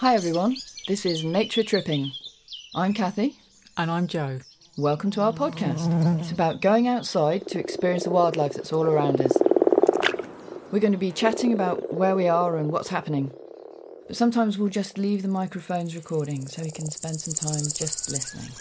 Hi 0.00 0.14
everyone, 0.14 0.56
this 0.86 1.04
is 1.04 1.24
Nature 1.24 1.64
Tripping. 1.64 2.12
I'm 2.72 2.94
Kathy. 2.94 3.40
And 3.76 3.90
I'm 3.90 4.06
Joe. 4.06 4.38
Welcome 4.76 5.10
to 5.10 5.22
our 5.22 5.32
podcast. 5.32 6.20
It's 6.20 6.30
about 6.30 6.60
going 6.60 6.86
outside 6.86 7.48
to 7.48 7.58
experience 7.58 8.04
the 8.04 8.10
wildlife 8.10 8.52
that's 8.52 8.72
all 8.72 8.84
around 8.86 9.20
us. 9.20 9.36
We're 10.70 10.78
going 10.78 10.92
to 10.92 10.98
be 10.98 11.10
chatting 11.10 11.52
about 11.52 11.92
where 11.92 12.14
we 12.14 12.28
are 12.28 12.56
and 12.56 12.70
what's 12.70 12.90
happening. 12.90 13.32
But 14.06 14.14
sometimes 14.16 14.56
we'll 14.56 14.68
just 14.68 14.98
leave 14.98 15.22
the 15.22 15.28
microphones 15.28 15.96
recording 15.96 16.46
so 16.46 16.62
we 16.62 16.70
can 16.70 16.88
spend 16.92 17.20
some 17.20 17.34
time 17.34 17.64
just 17.74 18.08
listening. 18.08 18.52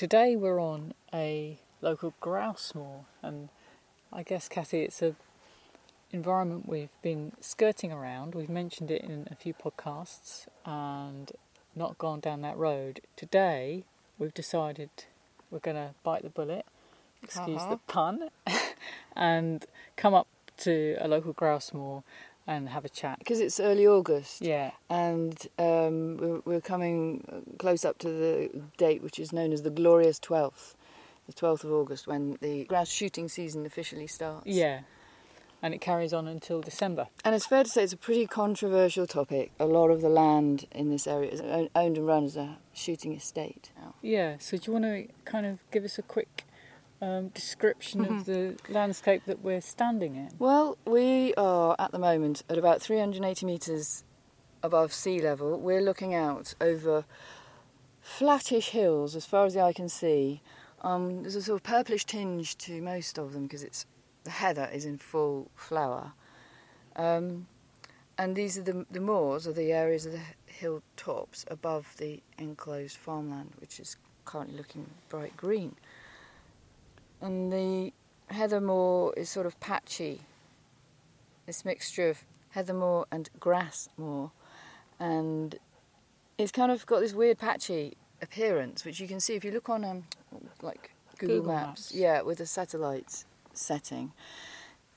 Today 0.00 0.34
we're 0.34 0.58
on 0.58 0.94
a 1.12 1.58
local 1.82 2.14
grouse 2.20 2.74
moor, 2.74 3.04
and 3.22 3.50
I 4.10 4.22
guess, 4.22 4.48
Kathy, 4.48 4.80
it's 4.80 5.02
a 5.02 5.14
environment 6.10 6.66
we've 6.66 6.96
been 7.02 7.32
skirting 7.42 7.92
around. 7.92 8.34
We've 8.34 8.48
mentioned 8.48 8.90
it 8.90 9.02
in 9.02 9.28
a 9.30 9.34
few 9.34 9.52
podcasts 9.52 10.46
and 10.64 11.30
not 11.76 11.98
gone 11.98 12.20
down 12.20 12.40
that 12.40 12.56
road. 12.56 13.02
Today 13.14 13.84
we've 14.18 14.32
decided 14.32 14.88
we're 15.50 15.58
going 15.58 15.76
to 15.76 15.90
bite 16.02 16.22
the 16.22 16.30
bullet, 16.30 16.64
excuse 17.22 17.60
Uh-huh. 17.60 17.74
the 17.74 17.80
pun, 17.86 18.30
and 19.14 19.66
come 19.96 20.14
up 20.14 20.28
to 20.56 20.96
a 20.98 21.08
local 21.08 21.34
grouse 21.34 21.74
moor 21.74 22.04
and 22.50 22.68
have 22.68 22.84
a 22.84 22.88
chat. 22.88 23.18
Because 23.20 23.38
it's 23.40 23.60
early 23.60 23.86
August 23.86 24.42
Yeah, 24.42 24.72
and 24.90 25.38
um, 25.58 26.16
we're, 26.18 26.40
we're 26.44 26.60
coming 26.60 27.54
close 27.58 27.84
up 27.84 27.96
to 27.98 28.08
the 28.08 28.50
date 28.76 29.02
which 29.02 29.18
is 29.18 29.32
known 29.32 29.52
as 29.52 29.62
the 29.62 29.70
Glorious 29.70 30.18
12th, 30.18 30.74
the 31.26 31.32
12th 31.32 31.64
of 31.64 31.72
August, 31.72 32.06
when 32.08 32.36
the 32.40 32.64
grouse 32.64 32.90
shooting 32.90 33.28
season 33.28 33.64
officially 33.64 34.06
starts. 34.08 34.46
yeah. 34.46 34.80
And 35.62 35.74
it 35.74 35.82
carries 35.82 36.14
on 36.14 36.26
until 36.26 36.62
December. 36.62 37.08
And 37.22 37.34
it's 37.34 37.44
fair 37.44 37.64
to 37.64 37.68
say 37.68 37.82
it's 37.84 37.92
a 37.92 37.96
pretty 37.98 38.26
controversial 38.26 39.06
topic. 39.06 39.52
A 39.60 39.66
lot 39.66 39.90
of 39.90 40.00
the 40.00 40.08
land 40.08 40.64
in 40.72 40.88
this 40.88 41.06
area 41.06 41.30
is 41.30 41.42
owned 41.42 41.98
and 41.98 42.06
run 42.06 42.24
as 42.24 42.34
a 42.34 42.56
shooting 42.72 43.14
estate 43.14 43.70
now. 43.76 43.94
Yeah, 44.00 44.36
so 44.38 44.56
do 44.56 44.62
you 44.66 44.72
want 44.72 44.86
to 44.86 45.08
kind 45.26 45.44
of 45.44 45.58
give 45.70 45.84
us 45.84 45.98
a 45.98 46.02
quick 46.02 46.44
um, 47.00 47.28
description 47.28 48.04
of 48.04 48.26
the 48.26 48.56
landscape 48.68 49.22
that 49.26 49.42
we're 49.42 49.60
standing 49.60 50.16
in? 50.16 50.30
Well, 50.38 50.76
we 50.86 51.34
are 51.34 51.76
at 51.78 51.92
the 51.92 51.98
moment 51.98 52.42
at 52.48 52.58
about 52.58 52.82
380 52.82 53.46
metres 53.46 54.04
above 54.62 54.92
sea 54.92 55.20
level. 55.20 55.58
We're 55.58 55.80
looking 55.80 56.14
out 56.14 56.54
over 56.60 57.04
flattish 58.00 58.70
hills 58.70 59.16
as 59.16 59.26
far 59.26 59.46
as 59.46 59.54
the 59.54 59.60
eye 59.60 59.72
can 59.72 59.88
see. 59.88 60.42
Um, 60.82 61.22
there's 61.22 61.36
a 61.36 61.42
sort 61.42 61.60
of 61.60 61.62
purplish 61.62 62.04
tinge 62.04 62.56
to 62.58 62.80
most 62.80 63.18
of 63.18 63.32
them 63.32 63.44
because 63.44 63.62
it's 63.62 63.86
the 64.24 64.30
heather 64.30 64.68
is 64.72 64.84
in 64.84 64.98
full 64.98 65.50
flower. 65.54 66.12
Um, 66.96 67.46
and 68.18 68.36
these 68.36 68.58
are 68.58 68.62
the, 68.62 68.84
the 68.90 69.00
moors, 69.00 69.46
or 69.46 69.52
the 69.52 69.72
areas 69.72 70.04
of 70.04 70.12
the 70.12 70.20
hill 70.46 70.82
tops 70.96 71.46
above 71.48 71.94
the 71.96 72.22
enclosed 72.38 72.98
farmland, 72.98 73.52
which 73.58 73.80
is 73.80 73.96
currently 74.26 74.58
looking 74.58 74.86
bright 75.08 75.34
green. 75.36 75.74
And 77.20 77.52
the 77.52 77.92
heather 78.28 78.60
moor 78.60 79.12
is 79.16 79.28
sort 79.28 79.46
of 79.46 79.58
patchy. 79.60 80.20
This 81.46 81.64
mixture 81.64 82.08
of 82.10 82.24
heather 82.50 82.74
moor 82.74 83.06
and 83.10 83.28
grass 83.38 83.88
moor, 83.96 84.30
and 84.98 85.58
it's 86.38 86.52
kind 86.52 86.70
of 86.70 86.86
got 86.86 87.00
this 87.00 87.12
weird 87.12 87.38
patchy 87.38 87.96
appearance, 88.22 88.84
which 88.84 89.00
you 89.00 89.08
can 89.08 89.20
see 89.20 89.34
if 89.34 89.44
you 89.44 89.50
look 89.50 89.68
on 89.68 89.84
um, 89.84 90.04
like 90.62 90.92
Google, 91.18 91.38
Google 91.38 91.52
Maps. 91.54 91.66
Maps. 91.66 91.94
Yeah, 91.94 92.22
with 92.22 92.38
the 92.38 92.46
satellite 92.46 93.24
setting, 93.52 94.12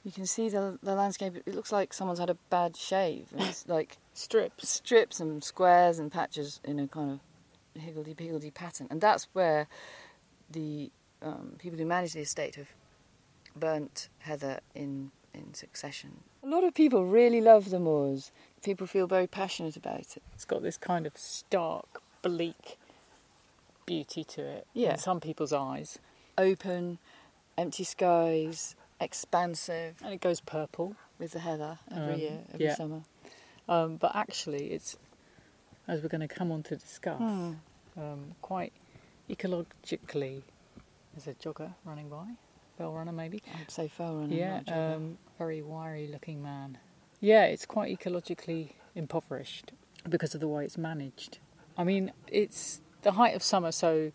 you 0.04 0.12
can 0.12 0.26
see 0.26 0.48
the 0.50 0.78
the 0.84 0.94
landscape. 0.96 1.36
It 1.46 1.56
looks 1.56 1.72
like 1.72 1.92
someone's 1.94 2.20
had 2.20 2.30
a 2.30 2.38
bad 2.50 2.76
shave. 2.78 3.28
It's 3.36 3.68
like 3.68 3.98
Strips. 4.14 4.70
strips 4.70 5.20
and 5.20 5.44
squares 5.44 5.98
and 5.98 6.12
patches 6.12 6.60
in 6.64 6.80
a 6.80 6.88
kind 6.88 7.20
of 7.20 7.82
higgledy 7.82 8.14
piggledy 8.14 8.52
pattern, 8.52 8.88
and 8.92 9.02
that's 9.02 9.28
where 9.34 9.68
the 10.52 10.92
um, 11.24 11.56
people 11.58 11.78
who 11.80 11.86
manage 11.86 12.14
the 12.14 12.20
estate 12.22 12.56
have 12.56 12.70
burnt 13.56 14.10
heather 14.20 14.60
in 14.76 15.12
in 15.34 15.54
succession. 15.56 16.12
A 16.44 16.48
lot 16.48 16.64
of 16.64 16.76
people 16.76 17.06
really 17.06 17.42
love 17.42 17.72
the 17.72 17.80
moors. 17.80 18.32
People 18.62 18.86
feel 18.86 19.08
very 19.08 19.26
passionate 19.26 19.76
about 19.76 20.00
it. 20.18 20.22
It's 20.36 20.46
got 20.46 20.62
this 20.62 20.78
kind 20.78 21.08
of 21.08 21.18
stark, 21.18 22.04
bleak 22.22 22.78
beauty 23.88 24.24
to 24.24 24.42
it 24.42 24.68
Yeah. 24.74 24.92
in 24.92 24.98
some 25.00 25.20
people's 25.20 25.52
eyes. 25.54 25.98
Open, 26.38 27.00
empty 27.58 27.84
skies, 27.84 28.76
expansive, 29.02 29.96
And 30.04 30.14
it 30.14 30.22
goes 30.22 30.40
purple. 30.40 30.96
with 31.20 31.32
the 31.32 31.40
heather 31.40 31.80
every 31.92 32.14
Um, 32.14 32.20
year, 32.20 32.44
every 32.54 32.66
yeah. 32.66 32.76
summer. 32.76 33.02
Um, 33.68 33.96
but 33.98 34.16
actually, 34.16 34.72
it's, 34.72 34.98
as 35.88 36.02
we're 36.02 36.10
going 36.10 36.28
to 36.28 36.28
come 36.28 36.52
on 36.52 36.62
to 36.64 36.76
discuss, 36.76 37.18
Hmm. 37.20 37.54
um, 37.98 38.36
quite 38.42 38.74
ecologically. 39.30 40.44
There's 41.14 41.28
a 41.28 41.34
jogger 41.40 41.74
running 41.86 42.10
by, 42.10 42.26
fell 42.78 42.94
runner 42.94 43.12
maybe. 43.12 43.42
I'd 43.60 43.72
say 43.72 43.88
fell 43.88 44.16
runner. 44.16 44.36
Yeah, 44.36 44.62
um, 44.68 45.18
very 45.38 45.62
wiry 45.62 46.08
looking 46.12 46.42
man. 46.42 46.78
Yeah, 47.20 47.46
it's 47.46 47.66
quite 47.66 47.98
ecologically 47.98 48.74
impoverished 48.96 49.72
because 50.10 50.34
of 50.34 50.42
the 50.42 50.48
way 50.48 50.66
it's 50.66 50.78
managed. 50.78 51.40
I 51.78 51.84
mean, 51.84 52.12
it's 52.28 52.82
the 53.02 53.14
height 53.14 53.36
of 53.36 53.44
summer, 53.44 53.72
so 53.72 54.12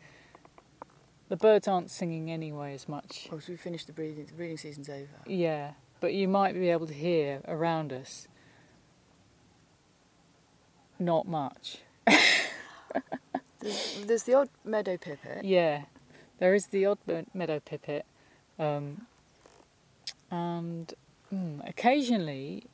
the 1.29 1.37
birds 1.37 1.69
aren't 1.69 1.91
singing 1.91 2.31
anyway 2.31 2.75
as 2.75 2.89
much. 2.89 3.25
Of 3.25 3.31
course, 3.31 3.49
we 3.49 3.57
finished 3.57 3.87
the 3.87 3.93
breeding. 3.93 4.27
The 4.27 4.33
breeding 4.35 4.59
season's 4.59 4.89
over. 4.89 5.09
Yeah, 5.27 5.73
but 6.01 6.15
you 6.15 6.29
might 6.29 6.55
be 6.55 6.69
able 6.69 6.87
to 6.87 6.95
hear 6.95 7.43
around 7.47 7.93
us 7.93 8.29
not 10.99 11.29
much. 11.29 11.79
There's, 13.61 14.05
there's 14.07 14.23
the 14.23 14.35
odd 14.35 14.49
meadow 14.65 14.97
pipit. 14.97 15.45
Yeah, 15.45 15.83
there 16.39 16.55
is 16.55 16.67
the 16.67 16.87
odd 16.87 16.99
meadow 17.35 17.61
pipit, 17.61 18.05
um, 18.59 19.07
and 20.31 20.95
mm, 21.35 21.69
occasionally 21.69 22.65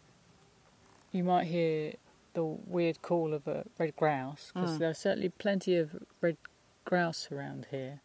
you 1.12 1.24
might 1.24 1.44
hear 1.46 1.94
the 2.34 2.44
weird 2.44 3.00
call 3.02 3.32
of 3.32 3.46
a 3.46 3.64
red 3.78 3.94
grouse 3.96 4.50
because 4.52 4.76
Mm. 4.76 4.78
there 4.78 4.90
are 4.90 4.94
certainly 4.94 5.28
plenty 5.28 5.76
of 5.76 6.02
red 6.20 6.36
grouse 6.84 7.28
around 7.30 7.66
here. 7.70 8.00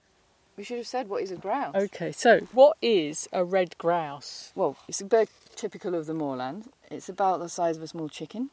We 0.55 0.63
should 0.63 0.77
have 0.77 0.87
said 0.87 1.07
what 1.09 1.23
is 1.23 1.31
a 1.31 1.35
grouse. 1.37 1.73
Okay, 1.73 2.11
so 2.11 2.41
what 2.51 2.77
is 2.81 3.27
a 3.31 3.43
red 3.43 3.77
grouse? 3.77 4.51
Well, 4.55 4.75
it's 4.87 5.01
a 5.01 5.05
bird 5.05 5.29
typical 5.55 5.95
of 5.95 6.05
the 6.05 6.13
moorland. 6.13 6.69
It's 6.91 7.09
about 7.09 7.39
the 7.39 7.49
size 7.49 7.77
of 7.77 7.83
a 7.83 7.87
small 7.87 8.09
chicken, 8.09 8.49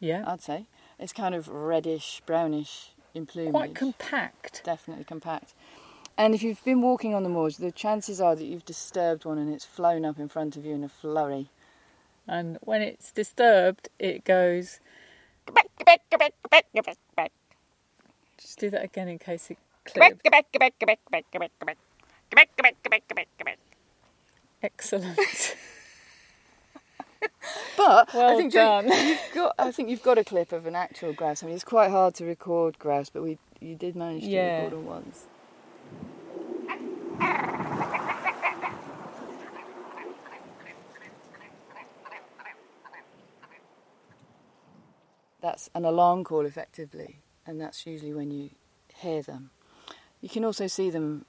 Yeah, 0.00 0.24
I'd 0.26 0.42
say. 0.42 0.66
It's 0.98 1.12
kind 1.12 1.34
of 1.34 1.48
reddish, 1.48 2.20
brownish 2.26 2.90
in 3.14 3.24
plumage. 3.26 3.52
quite 3.52 3.74
compact. 3.74 4.62
Definitely 4.64 5.04
compact. 5.04 5.54
And 6.16 6.34
if 6.34 6.42
you've 6.42 6.62
been 6.64 6.82
walking 6.82 7.14
on 7.14 7.22
the 7.22 7.28
moors, 7.28 7.56
the 7.56 7.72
chances 7.72 8.20
are 8.20 8.36
that 8.36 8.44
you've 8.44 8.64
disturbed 8.64 9.24
one 9.24 9.38
and 9.38 9.52
it's 9.52 9.64
flown 9.64 10.04
up 10.04 10.18
in 10.18 10.28
front 10.28 10.56
of 10.56 10.64
you 10.64 10.74
in 10.74 10.84
a 10.84 10.88
flurry. 10.88 11.48
And 12.28 12.58
when 12.60 12.82
it's 12.82 13.10
disturbed, 13.10 13.88
it 13.98 14.24
goes. 14.24 14.78
Just 18.38 18.58
do 18.58 18.70
that 18.70 18.84
again 18.84 19.08
in 19.08 19.18
case 19.18 19.50
it 19.50 19.58
clips. 19.84 19.98
Excellent. 24.62 25.18
But 27.76 28.14
I 28.14 28.36
think 28.36 28.52
done. 28.52 28.86
you've 28.88 29.18
got 29.34 29.54
I 29.58 29.70
think 29.72 29.88
you've 29.88 30.02
got 30.02 30.18
a 30.18 30.24
clip 30.24 30.52
of 30.52 30.66
an 30.66 30.74
actual 30.76 31.12
grouse. 31.12 31.42
I 31.42 31.46
mean, 31.46 31.54
it's 31.54 31.64
quite 31.64 31.90
hard 31.90 32.14
to 32.16 32.24
record 32.24 32.78
grouse, 32.78 33.10
but 33.10 33.22
we 33.22 33.38
you 33.60 33.74
did 33.74 33.96
manage 33.96 34.24
to 34.24 34.28
Yeah. 34.28 34.62
record 34.62 34.74
one 34.74 34.86
once. 34.86 35.24
That's 45.40 45.68
an 45.74 45.84
alarm 45.84 46.24
call, 46.24 46.46
effectively, 46.46 47.18
and 47.46 47.60
that's 47.60 47.86
usually 47.86 48.14
when 48.14 48.30
you 48.30 48.50
hear 48.94 49.22
them. 49.22 49.50
You 50.20 50.28
can 50.28 50.44
also 50.44 50.66
see 50.68 50.88
them 50.90 51.24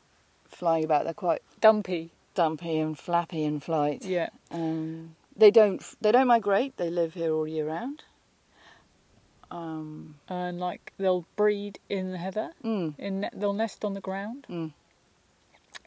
flying 0.45 0.83
about. 0.83 1.05
They're 1.05 1.13
quite 1.13 1.41
Dumpy. 1.59 2.11
dumpy 2.35 2.77
and 2.77 2.97
flappy 2.97 3.43
in 3.43 3.59
flight. 3.59 4.05
Yeah. 4.05 4.29
Um, 4.51 5.15
they 5.35 5.49
don't 5.49 5.83
they 5.99 6.11
don't 6.11 6.27
migrate. 6.27 6.77
They 6.77 6.91
live 6.91 7.15
here 7.15 7.33
all 7.33 7.47
year 7.47 7.65
round. 7.67 8.03
Um, 9.49 10.15
And 10.29 10.59
like 10.59 10.93
they'll 10.97 11.25
breed 11.35 11.79
in 11.89 12.11
the 12.11 12.17
heather. 12.19 12.51
mm, 12.63 12.93
In 12.99 13.21
ne- 13.21 13.29
they'll 13.33 13.53
nest 13.53 13.83
on 13.83 13.93
the 13.93 14.01
ground, 14.01 14.45
mm. 14.49 14.73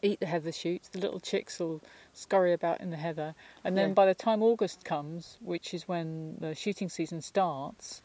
Eat 0.01 0.19
the 0.19 0.25
heather 0.27 0.51
shoots. 0.51 0.87
The 0.89 0.99
little 0.99 1.19
chicks 1.19 1.59
will 1.59 1.81
scurry 2.13 2.53
about 2.53 2.81
in 2.81 2.89
the 2.91 2.97
heather, 2.97 3.35
and 3.63 3.77
then 3.77 3.89
Yeah. 3.89 3.93
by 3.93 4.05
the 4.05 4.15
time 4.15 4.41
August 4.43 4.83
comes, 4.85 5.37
which 5.41 5.73
is 5.73 5.87
when 5.87 6.37
the 6.39 6.53
shooting 6.55 6.89
season 6.89 7.21
starts, 7.21 8.01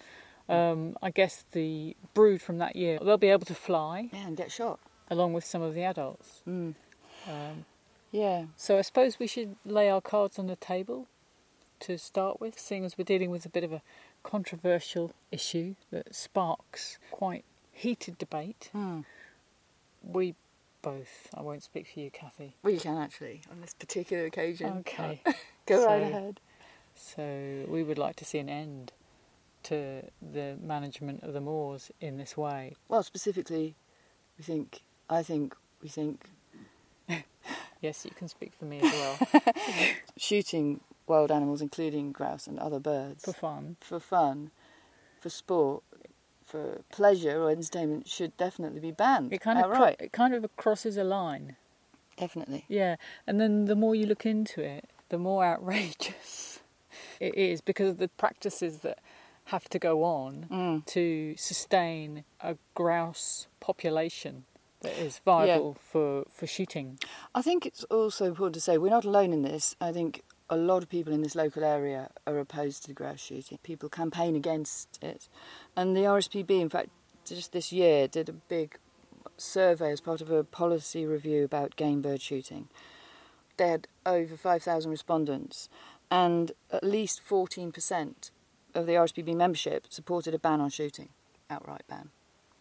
Um, 0.49 0.99
I 1.01 1.11
guess 1.11 1.45
the 1.53 1.97
brood 2.15 2.43
from 2.43 2.59
that 2.59 2.75
year, 2.75 2.99
they'll 2.99 3.17
be 3.17 3.29
able 3.31 3.47
to 3.47 3.55
fly 3.55 4.11
Yeah, 4.13 4.27
and 4.27 4.37
get 4.37 4.51
shot. 4.51 4.81
along 5.09 5.33
with 5.35 5.45
some 5.45 5.63
of 5.63 5.73
the 5.75 5.85
adults. 5.85 6.43
Mm. 6.47 6.75
Um, 7.29 7.65
Yeah. 8.11 8.47
so 8.57 8.77
I 8.77 8.83
suppose 8.83 9.19
we 9.21 9.29
should 9.29 9.57
lay 9.65 9.89
our 9.89 10.01
cards 10.01 10.41
on 10.41 10.49
the 10.49 10.57
table 10.57 11.07
to 11.81 11.97
start 11.97 12.41
with, 12.41 12.59
seeing 12.59 12.85
as 12.85 12.99
we're 12.99 13.05
dealing 13.05 13.31
with 13.31 13.47
a 13.47 13.49
bit 13.49 13.63
of 13.63 13.73
a 13.73 13.83
controversial 14.25 15.13
issue 15.31 15.77
that 15.91 16.13
sparks 16.15 16.99
quite 17.13 17.45
heated 17.71 18.19
debate. 18.19 18.69
Mm. 18.75 19.05
We 20.03 20.35
both, 20.83 21.29
I 21.35 21.43
won't 21.43 21.63
speak 21.63 21.89
for 21.93 22.01
you, 22.01 22.11
Kathy. 22.11 22.57
Well, 22.63 22.73
you 22.73 22.81
can 22.81 22.99
actually 22.99 23.43
on 23.51 23.61
this 23.61 23.75
particular 23.75 24.27
occasion. 24.27 24.69
Okay. 24.87 25.23
Uh, 25.25 25.33
go 25.67 25.87
right 25.87 26.03
ahead. 26.03 26.41
So 26.95 27.65
we 27.69 27.83
would 27.83 27.99
like 27.99 28.17
to 28.17 28.25
see 28.25 28.39
an 28.39 28.49
end 28.49 28.93
to 29.65 30.03
the 30.21 30.57
management 30.61 31.23
of 31.23 31.33
the 31.33 31.41
moors 31.41 31.91
in 32.01 32.19
this 32.19 32.37
way. 32.37 32.75
Well, 32.89 33.03
specifically, 33.03 33.77
we 34.37 34.45
think. 34.45 34.83
I 35.09 35.23
think 35.23 35.55
we 35.83 35.89
think 35.89 36.25
Yes, 37.81 38.05
you 38.05 38.13
can 38.13 38.29
speak 38.29 38.53
for 38.53 38.65
me 38.65 38.81
as 38.81 38.93
well. 38.93 39.19
shooting 40.17 40.81
wild 41.07 41.31
animals, 41.33 41.61
including 41.61 42.13
grouse 42.13 42.47
and 42.47 42.59
other 42.59 42.79
birds, 42.79 43.25
for 43.25 43.33
fun. 43.33 43.77
for 43.81 43.99
fun, 43.99 44.51
for 45.21 45.29
sport, 45.29 45.83
for 46.53 46.83
pleasure 46.93 47.43
or 47.43 47.51
entertainment, 47.51 48.07
should 48.09 48.37
definitely 48.37 48.81
be 48.81 48.93
banned. 48.93 49.33
It 49.33 49.41
kind 49.41 49.59
of 49.59 49.65
outright. 49.73 49.97
it 50.01 50.13
kind 50.13 50.35
of 50.35 50.45
crosses 50.57 50.97
a 50.99 51.05
line. 51.05 51.57
Definitely. 52.19 52.65
Yeah, 52.69 52.97
and 53.27 53.41
then 53.41 53.65
the 53.65 53.75
more 53.75 53.95
you 53.95 54.07
look 54.07 54.27
into 54.27 54.63
it, 54.63 54.85
the 55.09 55.19
more 55.19 55.45
outrageous 55.53 56.61
it 57.21 57.35
is 57.35 57.61
because 57.63 57.89
of 57.89 57.97
the 57.99 58.09
practices 58.09 58.79
that 58.79 58.99
have 59.47 59.69
to 59.71 59.79
go 59.79 60.05
on 60.05 60.47
Mm. 60.51 60.87
to 60.87 61.35
sustain 61.37 62.25
a 62.41 62.57
grouse 62.75 63.49
population 63.61 64.45
that 64.83 64.93
is 64.99 65.19
viable 65.25 65.75
for, 65.75 66.25
for 66.31 66.47
shooting. 66.47 66.99
I 67.35 67.41
think 67.43 67.65
it's 67.67 67.85
also 67.85 68.27
important 68.27 68.55
to 68.55 68.61
say 68.61 68.77
we're 68.79 68.91
not 68.91 69.05
alone 69.05 69.33
in 69.33 69.43
this. 69.43 69.75
I 69.81 69.91
think 69.93 70.23
a 70.51 70.57
lot 70.57 70.83
of 70.83 70.89
people 70.89 71.13
in 71.13 71.23
this 71.23 71.35
local 71.35 71.65
area 71.65 72.11
are 72.27 72.39
opposed 72.39 72.85
to 72.85 72.93
grouse 72.93 73.21
shooting. 73.21 73.59
People 73.63 73.89
campaign 73.89 74.37
against 74.37 75.03
it. 75.03 75.29
And 75.77 75.97
the 75.97 76.01
RSPB, 76.01 76.51
in 76.61 76.69
fact, 76.69 76.91
just 77.25 77.53
this 77.53 77.73
year 77.73 78.09
did 78.09 78.29
a 78.29 78.33
big 78.33 78.79
survey 79.37 79.93
as 79.93 80.01
part 80.01 80.21
of 80.21 80.31
a 80.31 80.45
policy 80.45 81.07
review 81.07 81.45
about 81.45 81.77
game 81.77 82.03
bird 82.03 82.21
shooting. 82.21 82.69
They 83.57 83.69
had 83.69 83.89
over 84.05 84.37
5,000 84.37 84.91
respondents, 84.91 85.69
and 86.11 86.53
at 86.71 86.85
least 86.85 87.23
14% 87.29 88.31
of 88.75 88.87
the 88.87 88.93
RSPB 88.93 89.35
membership 89.35 89.87
supported 89.91 90.35
a 90.35 90.39
ban 90.39 90.61
on 90.61 90.71
shooting, 90.71 91.11
outright 91.51 91.83
ban. 91.89 92.11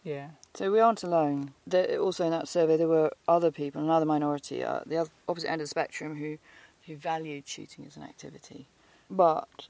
Yeah. 0.04 0.30
So 0.54 0.72
we 0.72 0.80
aren't 0.80 1.02
alone. 1.02 1.52
There, 1.66 1.98
also 1.98 2.24
in 2.24 2.30
that 2.32 2.48
survey, 2.48 2.76
there 2.76 2.88
were 2.88 3.12
other 3.28 3.50
people, 3.50 3.82
another 3.82 4.06
minority, 4.06 4.64
uh, 4.64 4.80
the 4.84 5.08
opposite 5.28 5.50
end 5.50 5.60
of 5.60 5.66
the 5.66 5.70
spectrum, 5.70 6.16
who, 6.16 6.38
who 6.86 6.96
valued 6.96 7.46
shooting 7.48 7.84
as 7.86 7.96
an 7.96 8.02
activity. 8.02 8.66
But 9.10 9.68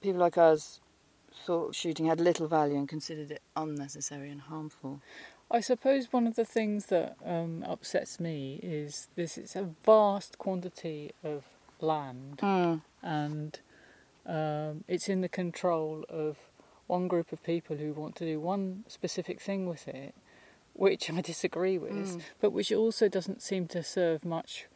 people 0.00 0.20
like 0.20 0.38
us 0.38 0.80
thought 1.46 1.74
shooting 1.74 2.06
had 2.06 2.20
little 2.20 2.46
value 2.46 2.76
and 2.76 2.88
considered 2.88 3.30
it 3.30 3.42
unnecessary 3.56 4.30
and 4.30 4.42
harmful. 4.42 5.00
I 5.50 5.60
suppose 5.60 6.12
one 6.12 6.26
of 6.26 6.34
the 6.36 6.44
things 6.44 6.86
that 6.86 7.16
um, 7.24 7.64
upsets 7.66 8.18
me 8.20 8.58
is 8.62 9.08
this 9.16 9.36
it's 9.36 9.56
a 9.56 9.64
vast 9.84 10.38
quantity 10.38 11.12
of 11.22 11.44
land 11.80 12.38
Mm. 12.38 12.80
and 13.02 13.58
um, 14.24 14.84
it's 14.86 15.08
in 15.08 15.20
the 15.20 15.28
control 15.28 16.04
of 16.08 16.38
one 16.86 17.08
group 17.08 17.32
of 17.32 17.42
people 17.42 17.76
who 17.76 17.92
want 17.92 18.14
to 18.16 18.24
do 18.24 18.38
one 18.40 18.84
specific 18.86 19.40
thing 19.40 19.66
with 19.66 19.88
it, 19.88 20.14
which 20.74 21.10
I 21.18 21.20
disagree 21.20 21.76
with, 21.78 21.92
Mm. 22.16 22.20
but 22.40 22.50
which 22.52 22.72
also 22.72 23.08
doesn't 23.08 23.42
seem 23.42 23.66
to 23.68 23.82
serve 23.82 24.24
much 24.24 24.66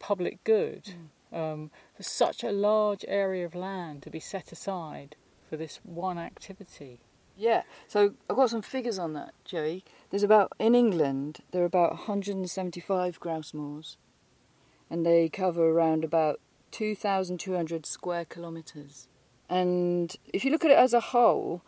public 0.00 0.42
good. 0.42 0.94
Um, 1.32 1.70
for 1.96 2.02
such 2.02 2.42
a 2.42 2.50
large 2.50 3.04
area 3.06 3.46
of 3.46 3.54
land 3.54 4.02
to 4.02 4.10
be 4.10 4.18
set 4.18 4.50
aside 4.50 5.14
for 5.48 5.56
this 5.56 5.78
one 5.84 6.18
activity. 6.18 6.98
Yeah, 7.36 7.62
so 7.86 8.14
I've 8.28 8.36
got 8.36 8.50
some 8.50 8.62
figures 8.62 8.98
on 8.98 9.12
that, 9.14 9.32
Joey. 9.44 9.84
There's 10.10 10.24
about, 10.24 10.52
in 10.58 10.74
England, 10.74 11.38
there 11.52 11.62
are 11.62 11.66
about 11.66 11.92
175 11.92 13.20
grouse 13.20 13.54
moors, 13.54 13.96
and 14.90 15.06
they 15.06 15.28
cover 15.28 15.70
around 15.70 16.04
about 16.04 16.40
2,200 16.72 17.86
square 17.86 18.24
kilometres. 18.24 19.08
And 19.48 20.14
if 20.32 20.44
you 20.44 20.50
look 20.50 20.64
at 20.64 20.70
it 20.70 20.78
as 20.78 20.92
a 20.92 21.00
whole, 21.00 21.62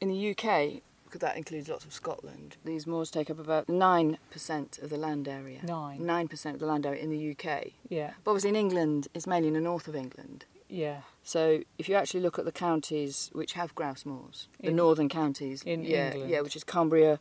in 0.00 0.08
the 0.08 0.30
UK, 0.30 0.82
that 1.12 1.36
includes 1.36 1.68
lots 1.68 1.84
of 1.84 1.92
Scotland, 1.92 2.56
these 2.64 2.86
moors 2.86 3.10
take 3.10 3.30
up 3.30 3.38
about 3.38 3.66
9% 3.68 4.82
of 4.82 4.90
the 4.90 4.96
land 4.96 5.28
area. 5.28 5.60
Nine. 5.64 6.00
9% 6.00 6.54
of 6.54 6.58
the 6.60 6.66
land 6.66 6.86
area 6.86 7.02
in 7.02 7.10
the 7.10 7.30
UK. 7.32 7.68
Yeah, 7.88 8.12
But 8.24 8.32
obviously 8.32 8.50
in 8.50 8.56
England, 8.56 9.08
it's 9.14 9.26
mainly 9.26 9.48
in 9.48 9.54
the 9.54 9.60
north 9.60 9.88
of 9.88 9.96
England. 9.96 10.44
yeah, 10.68 11.02
So 11.22 11.62
if 11.78 11.88
you 11.88 11.94
actually 11.94 12.20
look 12.20 12.38
at 12.38 12.44
the 12.44 12.52
counties 12.52 13.30
which 13.32 13.52
have 13.54 13.74
grouse 13.74 14.04
moors, 14.04 14.48
the 14.60 14.68
In- 14.68 14.76
northern 14.76 15.08
counties, 15.08 15.62
in 15.62 15.84
yeah, 15.84 16.10
England. 16.10 16.30
yeah, 16.30 16.40
which 16.42 16.56
is 16.56 16.64
Cumbria, 16.64 17.18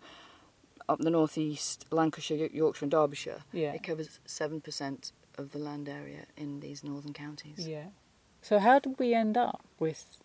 up 0.90 1.00
the 1.00 1.10
northeast, 1.10 1.86
Lancashire, 1.92 2.48
Yorkshire, 2.54 2.86
and 2.86 2.92
Derbyshire, 2.92 3.42
yeah. 3.52 3.74
it 3.74 3.84
covers 3.84 4.20
seven 4.26 4.62
percent 4.62 5.12
of 5.38 5.52
the 5.52 5.60
land 5.60 5.88
area 5.90 6.26
in 6.36 6.60
these 6.62 6.84
northern 6.84 7.14
counties. 7.14 7.68
Yeah. 7.68 7.88
So 8.42 8.60
how 8.60 8.80
did 8.80 8.98
we 8.98 9.14
end 9.14 9.36
up 9.38 9.62
with 9.80 10.18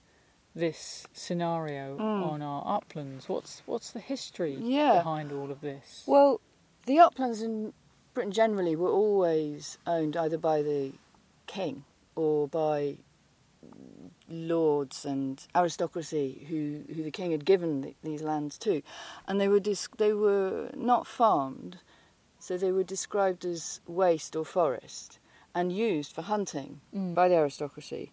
this 0.55 1.07
scenario 1.13 1.97
Mm. 1.97 2.31
on 2.31 2.43
our 2.43 2.63
uplands? 2.77 3.29
What's 3.29 3.63
what's 3.67 3.91
the 3.91 4.01
history 4.01 4.55
Yeah. 4.61 4.99
behind 4.99 5.33
all 5.33 5.51
of 5.51 5.61
this? 5.61 6.05
Well, 6.07 6.41
the 6.87 6.99
uplands 6.99 7.43
in 7.43 7.73
Britain 8.15 8.33
generally 8.33 8.77
were 8.77 8.91
always 8.91 9.79
owned 9.87 10.17
either 10.17 10.39
by 10.39 10.63
the 10.63 10.93
king 11.47 11.85
or 12.15 12.47
by 12.49 12.99
lords 14.29 15.05
and 15.05 15.47
aristocracy 15.55 16.47
who, 16.49 16.83
who 16.95 17.03
the 17.03 17.11
king 17.11 17.31
had 17.31 17.45
given 17.45 17.81
the, 17.83 17.95
these 18.03 18.23
lands 18.23 18.59
to, 18.59 18.83
and 19.27 19.41
they 19.41 19.49
were 19.49 19.61
dis- 19.61 19.89
they 19.99 20.13
were 20.13 20.71
not 20.75 21.07
farmed, 21.07 21.79
so 22.39 22.57
they 22.57 22.73
were 22.73 22.83
described 22.85 23.45
as 23.45 23.81
waste 23.87 24.35
or 24.37 24.45
forest 24.45 25.19
and 25.55 25.73
used 25.73 26.13
for 26.13 26.23
hunting 26.23 26.81
Mm. 26.95 27.15
by 27.15 27.29
the 27.29 27.35
aristocracy, 27.37 28.11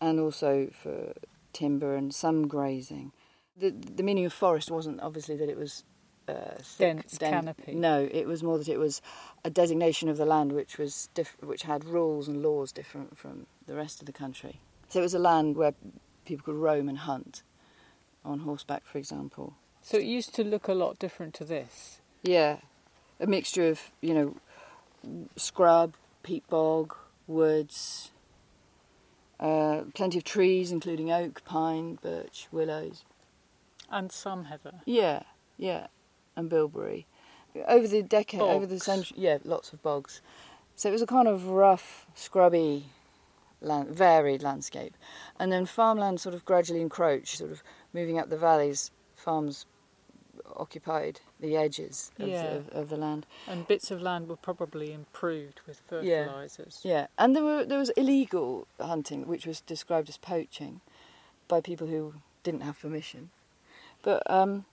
and 0.00 0.18
also 0.18 0.68
for 0.72 1.12
timber 1.58 1.94
and 1.94 2.14
some 2.14 2.46
grazing. 2.46 3.12
The 3.56 3.70
the 3.70 4.02
meaning 4.02 4.24
of 4.26 4.32
forest 4.32 4.70
wasn't 4.70 5.00
obviously 5.00 5.36
that 5.36 5.48
it 5.48 5.58
was 5.58 5.84
uh, 6.28 6.56
thick, 6.60 6.96
Dense 6.96 7.18
canopy. 7.18 7.74
No, 7.74 8.08
it 8.10 8.26
was 8.26 8.42
more 8.42 8.58
that 8.58 8.68
it 8.68 8.78
was 8.78 9.00
a 9.44 9.50
designation 9.50 10.08
of 10.08 10.16
the 10.16 10.26
land 10.26 10.52
which 10.52 10.78
was 10.78 11.08
diff- 11.14 11.42
which 11.42 11.62
had 11.62 11.84
rules 11.84 12.28
and 12.28 12.42
laws 12.42 12.72
different 12.72 13.16
from 13.16 13.46
the 13.66 13.74
rest 13.74 14.00
of 14.00 14.06
the 14.06 14.12
country. 14.12 14.60
So 14.88 15.00
it 15.00 15.02
was 15.02 15.14
a 15.14 15.18
land 15.18 15.56
where 15.56 15.74
people 16.24 16.44
could 16.44 16.60
roam 16.60 16.88
and 16.88 16.98
hunt 16.98 17.42
on 18.24 18.40
horseback, 18.40 18.84
for 18.84 18.98
example. 18.98 19.54
So 19.82 19.96
it 19.96 20.04
used 20.04 20.34
to 20.34 20.44
look 20.44 20.68
a 20.68 20.74
lot 20.74 20.98
different 20.98 21.34
to 21.34 21.44
this. 21.44 22.00
Yeah, 22.22 22.58
a 23.20 23.26
mixture 23.26 23.68
of 23.68 23.80
you 24.00 24.14
know 24.14 24.36
scrub, 25.36 25.94
peat 26.22 26.46
bog, 26.48 26.94
woods, 27.26 28.10
uh, 29.40 29.82
plenty 29.94 30.18
of 30.18 30.24
trees, 30.24 30.72
including 30.72 31.12
oak, 31.12 31.42
pine, 31.44 31.98
birch, 32.02 32.48
willows. 32.50 33.04
And 33.90 34.12
some 34.12 34.46
heather. 34.46 34.80
Yeah, 34.84 35.22
yeah, 35.56 35.86
and 36.36 36.50
bilberry. 36.50 37.06
Over 37.66 37.88
the 37.88 38.02
decade, 38.02 38.40
over 38.40 38.66
the 38.66 38.78
century, 38.78 39.16
yeah, 39.18 39.38
lots 39.44 39.72
of 39.72 39.82
bogs. 39.82 40.20
So 40.76 40.88
it 40.88 40.92
was 40.92 41.02
a 41.02 41.06
kind 41.06 41.26
of 41.26 41.48
rough, 41.48 42.06
scrubby, 42.14 42.86
land, 43.60 43.88
varied 43.88 44.42
landscape, 44.42 44.96
and 45.40 45.50
then 45.50 45.66
farmland 45.66 46.20
sort 46.20 46.34
of 46.34 46.44
gradually 46.44 46.80
encroached, 46.80 47.38
sort 47.38 47.50
of 47.50 47.62
moving 47.92 48.18
up 48.18 48.28
the 48.28 48.36
valleys. 48.36 48.90
Farms 49.14 49.66
occupied 50.56 51.20
the 51.40 51.56
edges 51.56 52.10
of, 52.18 52.28
Yeah. 52.28 52.42
the, 52.58 52.78
of, 52.80 52.88
the 52.88 52.96
land. 52.96 53.26
And 53.46 53.66
bits 53.66 53.90
of 53.90 54.00
land 54.02 54.28
were 54.28 54.36
probably 54.36 54.92
improved 54.92 55.60
with 55.66 55.80
Yeah. 55.90 56.24
fertilizers. 56.24 56.80
Yeah, 56.84 57.06
and 57.18 57.34
there 57.36 57.44
were 57.44 57.64
there 57.64 57.78
was 57.78 57.90
illegal 57.90 58.66
hunting, 58.80 59.26
which 59.26 59.46
was 59.46 59.60
described 59.60 60.08
as 60.08 60.16
poaching, 60.16 60.80
by 61.48 61.60
people 61.60 61.86
who 61.86 62.14
didn't 62.42 62.62
have 62.62 62.78
permission. 62.80 63.30
But 64.02 64.22
um, 64.30 64.64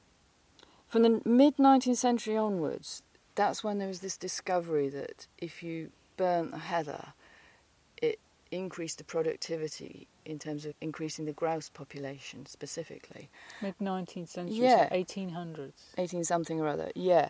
from 0.87 1.03
the 1.03 1.21
mid 1.25 1.57
nineteenth 1.59 1.97
century 1.97 2.37
onwards, 2.37 3.01
that's 3.35 3.63
when 3.63 3.77
there 3.79 3.87
was 3.87 3.99
this 4.01 4.17
discovery 4.17 4.89
that 4.89 5.27
if 5.37 5.61
you 5.63 5.91
burnt 6.17 6.51
the 6.51 6.59
heather, 6.59 7.13
it 8.55 8.59
increased 8.59 8.97
the 8.97 9.03
productivity 9.03 10.07
in 10.25 10.39
terms 10.39 10.65
of 10.65 10.73
increasing 10.81 11.25
the 11.25 11.33
grouse 11.33 11.69
population 11.69 12.45
specifically. 12.45 13.29
Mid 13.61 13.75
19th 13.79 14.29
century, 14.29 14.57
Yeah. 14.57 14.89
so 14.89 14.95
1800s. 14.95 15.93
18 15.97 16.23
something 16.23 16.59
or 16.59 16.67
other, 16.67 16.91
yeah. 16.95 17.29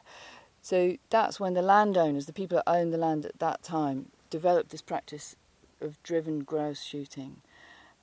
So 0.61 0.97
that's 1.09 1.39
when 1.39 1.53
the 1.53 1.61
landowners, 1.61 2.25
the 2.25 2.33
people 2.33 2.57
that 2.57 2.69
owned 2.69 2.93
the 2.93 2.97
land 2.97 3.25
at 3.25 3.39
that 3.39 3.61
time, 3.63 4.11
developed 4.29 4.69
this 4.71 4.81
practice 4.81 5.35
of 5.81 6.01
driven 6.03 6.39
grouse 6.43 6.81
shooting 6.83 7.41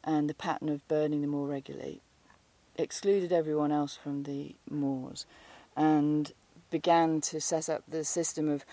and 0.04 0.28
the 0.28 0.34
pattern 0.34 0.68
of 0.68 0.86
burning 0.88 1.20
them 1.22 1.30
more 1.30 1.46
regularly. 1.46 2.00
excluded 2.76 3.30
everyone 3.32 3.70
else 3.70 3.94
from 3.96 4.22
the 4.22 4.54
moors 4.70 5.26
and 5.76 6.32
began 6.70 7.20
to 7.20 7.38
set 7.38 7.68
up 7.68 7.82
the 7.86 8.02
system 8.02 8.48
of, 8.48 8.64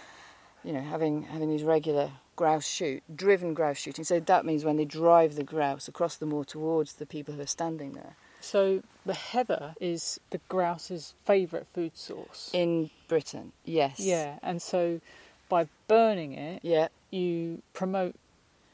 you 0.64 0.72
know, 0.72 0.80
having 0.82 1.24
having 1.24 1.50
these 1.50 1.64
regular 1.64 2.10
grouse 2.40 2.66
shoot, 2.66 3.04
driven 3.14 3.54
grouse 3.54 3.76
shooting. 3.76 4.06
So 4.06 4.22
that 4.22 4.46
means 4.46 4.64
when 4.64 4.78
they 4.78 4.86
drive 4.86 5.36
the 5.36 5.44
grouse 5.44 5.90
across 5.90 6.16
the 6.16 6.26
moor 6.26 6.46
towards 6.46 6.94
the 6.94 7.06
people 7.06 7.34
who 7.34 7.42
are 7.42 7.46
standing 7.60 7.92
there. 7.92 8.16
So 8.40 8.82
the 9.06 9.14
heather 9.14 9.76
is 9.82 10.22
the 10.30 10.40
grouse's 10.48 11.14
favourite 11.26 11.68
food 11.68 11.98
source. 11.98 12.50
In 12.54 12.92
Britain, 13.10 13.52
yes. 13.66 14.00
Yeah, 14.00 14.40
and 14.42 14.62
so 14.62 15.02
by 15.50 15.68
burning 15.90 16.32
it, 16.32 16.62
Yeah, 16.64 16.88
you 17.12 17.62
promote 17.74 18.16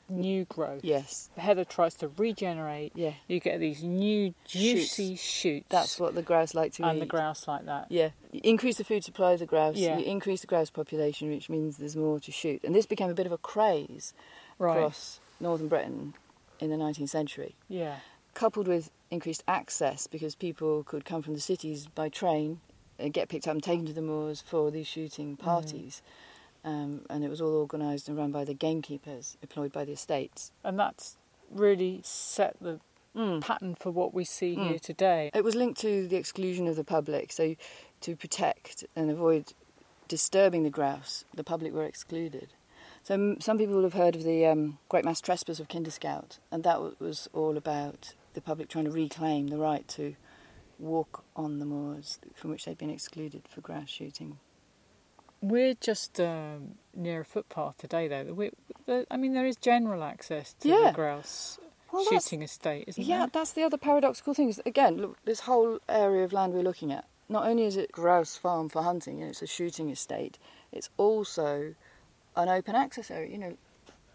new 0.09 0.45
growth. 0.45 0.83
yes. 0.83 1.29
The 1.35 1.41
heather 1.41 1.65
tries 1.65 1.95
to 1.95 2.07
regenerate. 2.09 2.91
Yeah. 2.95 3.13
You 3.27 3.39
get 3.39 3.59
these 3.59 3.83
new 3.83 4.33
juicy 4.45 5.15
shoots. 5.15 5.67
That's 5.69 5.99
what 5.99 6.15
the 6.15 6.21
grouse 6.21 6.53
like 6.53 6.73
to 6.73 6.83
and 6.83 6.89
eat. 6.89 6.93
And 6.93 7.01
the 7.01 7.05
grouse 7.05 7.47
like 7.47 7.65
that. 7.65 7.87
Yeah, 7.89 8.09
you 8.31 8.41
increase 8.43 8.77
the 8.77 8.83
food 8.83 9.03
supply 9.03 9.33
of 9.33 9.39
the 9.39 9.45
grouse. 9.45 9.75
Yeah. 9.75 9.97
You 9.97 10.05
increase 10.05 10.41
the 10.41 10.47
grouse 10.47 10.69
population, 10.69 11.29
which 11.29 11.49
means 11.49 11.77
there's 11.77 11.95
more 11.95 12.19
to 12.19 12.31
shoot. 12.31 12.63
And 12.63 12.75
this 12.75 12.85
became 12.85 13.09
a 13.09 13.13
bit 13.15 13.25
of 13.25 13.31
a 13.31 13.37
craze 13.37 14.13
Right. 14.57 14.77
across 14.77 15.19
northern 15.39 15.67
Britain 15.67 16.13
in 16.59 16.69
the 16.69 16.77
19th 16.77 17.09
century, 17.09 17.55
Yeah. 17.67 17.97
coupled 18.33 18.67
with 18.67 18.91
increased 19.11 19.43
access 19.47 20.07
because 20.07 20.35
people 20.35 20.83
could 20.83 21.03
come 21.05 21.21
from 21.21 21.33
the 21.33 21.39
cities 21.41 21.87
by 21.87 22.09
train 22.09 22.61
and 22.97 23.13
get 23.13 23.27
picked 23.27 23.47
up 23.47 23.53
and 23.53 23.63
taken 23.63 23.85
to 23.85 23.93
the 23.93 24.01
moors 24.01 24.41
for 24.41 24.71
these 24.71 24.87
shooting 24.87 25.35
mm. 25.35 25.39
parties. 25.39 26.01
Um, 26.65 27.05
and 27.11 27.23
it 27.23 27.29
was 27.29 27.39
all 27.41 27.53
organised 27.55 28.09
and 28.09 28.17
run 28.17 28.31
by 28.31 28.43
the 28.43 28.55
gamekeepers 28.55 29.37
employed 29.41 29.71
by 29.71 29.85
the 29.85 29.91
estates. 29.93 30.51
And 30.63 30.77
that's 30.79 31.15
really 31.51 32.01
set 32.03 32.57
the 32.59 32.79
Mm. 33.15 33.39
pattern 33.39 33.75
for 33.75 33.91
what 33.91 34.13
we 34.13 34.25
see 34.25 34.57
Mm. 34.57 34.67
here 34.71 34.79
today. 34.79 35.31
It 35.33 35.43
was 35.45 35.55
linked 35.55 35.79
to 35.81 36.05
the 36.07 36.17
exclusion 36.17 36.67
of 36.67 36.75
the 36.75 36.83
public. 36.83 37.31
So, 37.31 37.55
to 38.01 38.15
protect 38.15 38.83
and 38.93 39.09
avoid 39.09 39.53
disturbing 40.09 40.63
the 40.63 40.69
grouse, 40.69 41.23
the 41.33 41.43
public 41.43 41.71
were 41.71 41.85
excluded. 41.85 42.49
So, 43.03 43.13
m- 43.13 43.39
some 43.39 43.57
people 43.57 43.75
will 43.75 43.83
have 43.83 43.93
heard 43.93 44.15
of 44.17 44.23
the 44.23 44.45
um, 44.47 44.79
Great 44.89 45.05
Mass 45.05 45.21
Trespass 45.21 45.61
of 45.61 45.69
Kinder 45.69 45.91
Scout, 45.91 46.39
and 46.51 46.63
that 46.63 46.73
w- 46.73 46.95
was 46.99 47.29
all 47.31 47.55
about 47.55 48.15
the 48.33 48.41
public 48.41 48.67
trying 48.67 48.83
to 48.85 48.91
reclaim 48.91 49.47
the 49.47 49.57
right 49.59 49.87
to 49.89 50.15
walk 50.77 51.23
on 51.37 51.59
the 51.59 51.65
moors 51.65 52.19
from 52.33 52.49
which 52.51 52.65
they'd 52.65 52.77
been 52.77 52.89
excluded 52.89 53.43
for 53.47 53.61
grouse 53.61 53.87
shooting. 53.89 54.39
We're 55.41 55.75
just 55.75 56.19
um, 56.19 56.75
near 56.95 57.21
a 57.21 57.25
footpath 57.25 57.77
today, 57.77 58.07
though. 58.07 58.33
We, 58.33 58.51
the, 58.85 59.05
I 59.11 59.17
mean, 59.17 59.33
there 59.33 59.45
is 59.45 59.55
general 59.57 60.03
access 60.03 60.53
to 60.61 60.69
Yeah. 60.69 60.87
the 60.87 60.93
grouse 60.93 61.59
Well, 61.91 62.03
shooting 62.05 62.41
estate, 62.41 62.85
isn't 62.87 63.03
Yeah, 63.03 63.19
there? 63.19 63.27
that's 63.33 63.51
the 63.51 63.63
other 63.63 63.77
paradoxical 63.77 64.33
thing. 64.33 64.49
Is 64.49 64.61
again, 64.65 64.97
look, 64.97 65.17
this 65.25 65.41
whole 65.41 65.79
area 65.87 66.23
of 66.23 66.33
land 66.33 66.53
we're 66.53 66.63
looking 66.63 66.91
at. 66.91 67.05
Not 67.29 67.45
only 67.45 67.63
is 67.65 67.75
it 67.77 67.91
grouse 67.91 68.37
farm 68.37 68.69
for 68.69 68.81
hunting, 68.83 69.17
you 69.19 69.25
know, 69.25 69.29
it's 69.31 69.41
a 69.41 69.47
shooting 69.47 69.89
estate. 69.89 70.37
It's 70.71 70.89
also 70.97 71.75
an 72.35 72.49
open 72.49 72.75
access 72.75 73.09
area. 73.09 73.31
You 73.31 73.37
know, 73.37 73.57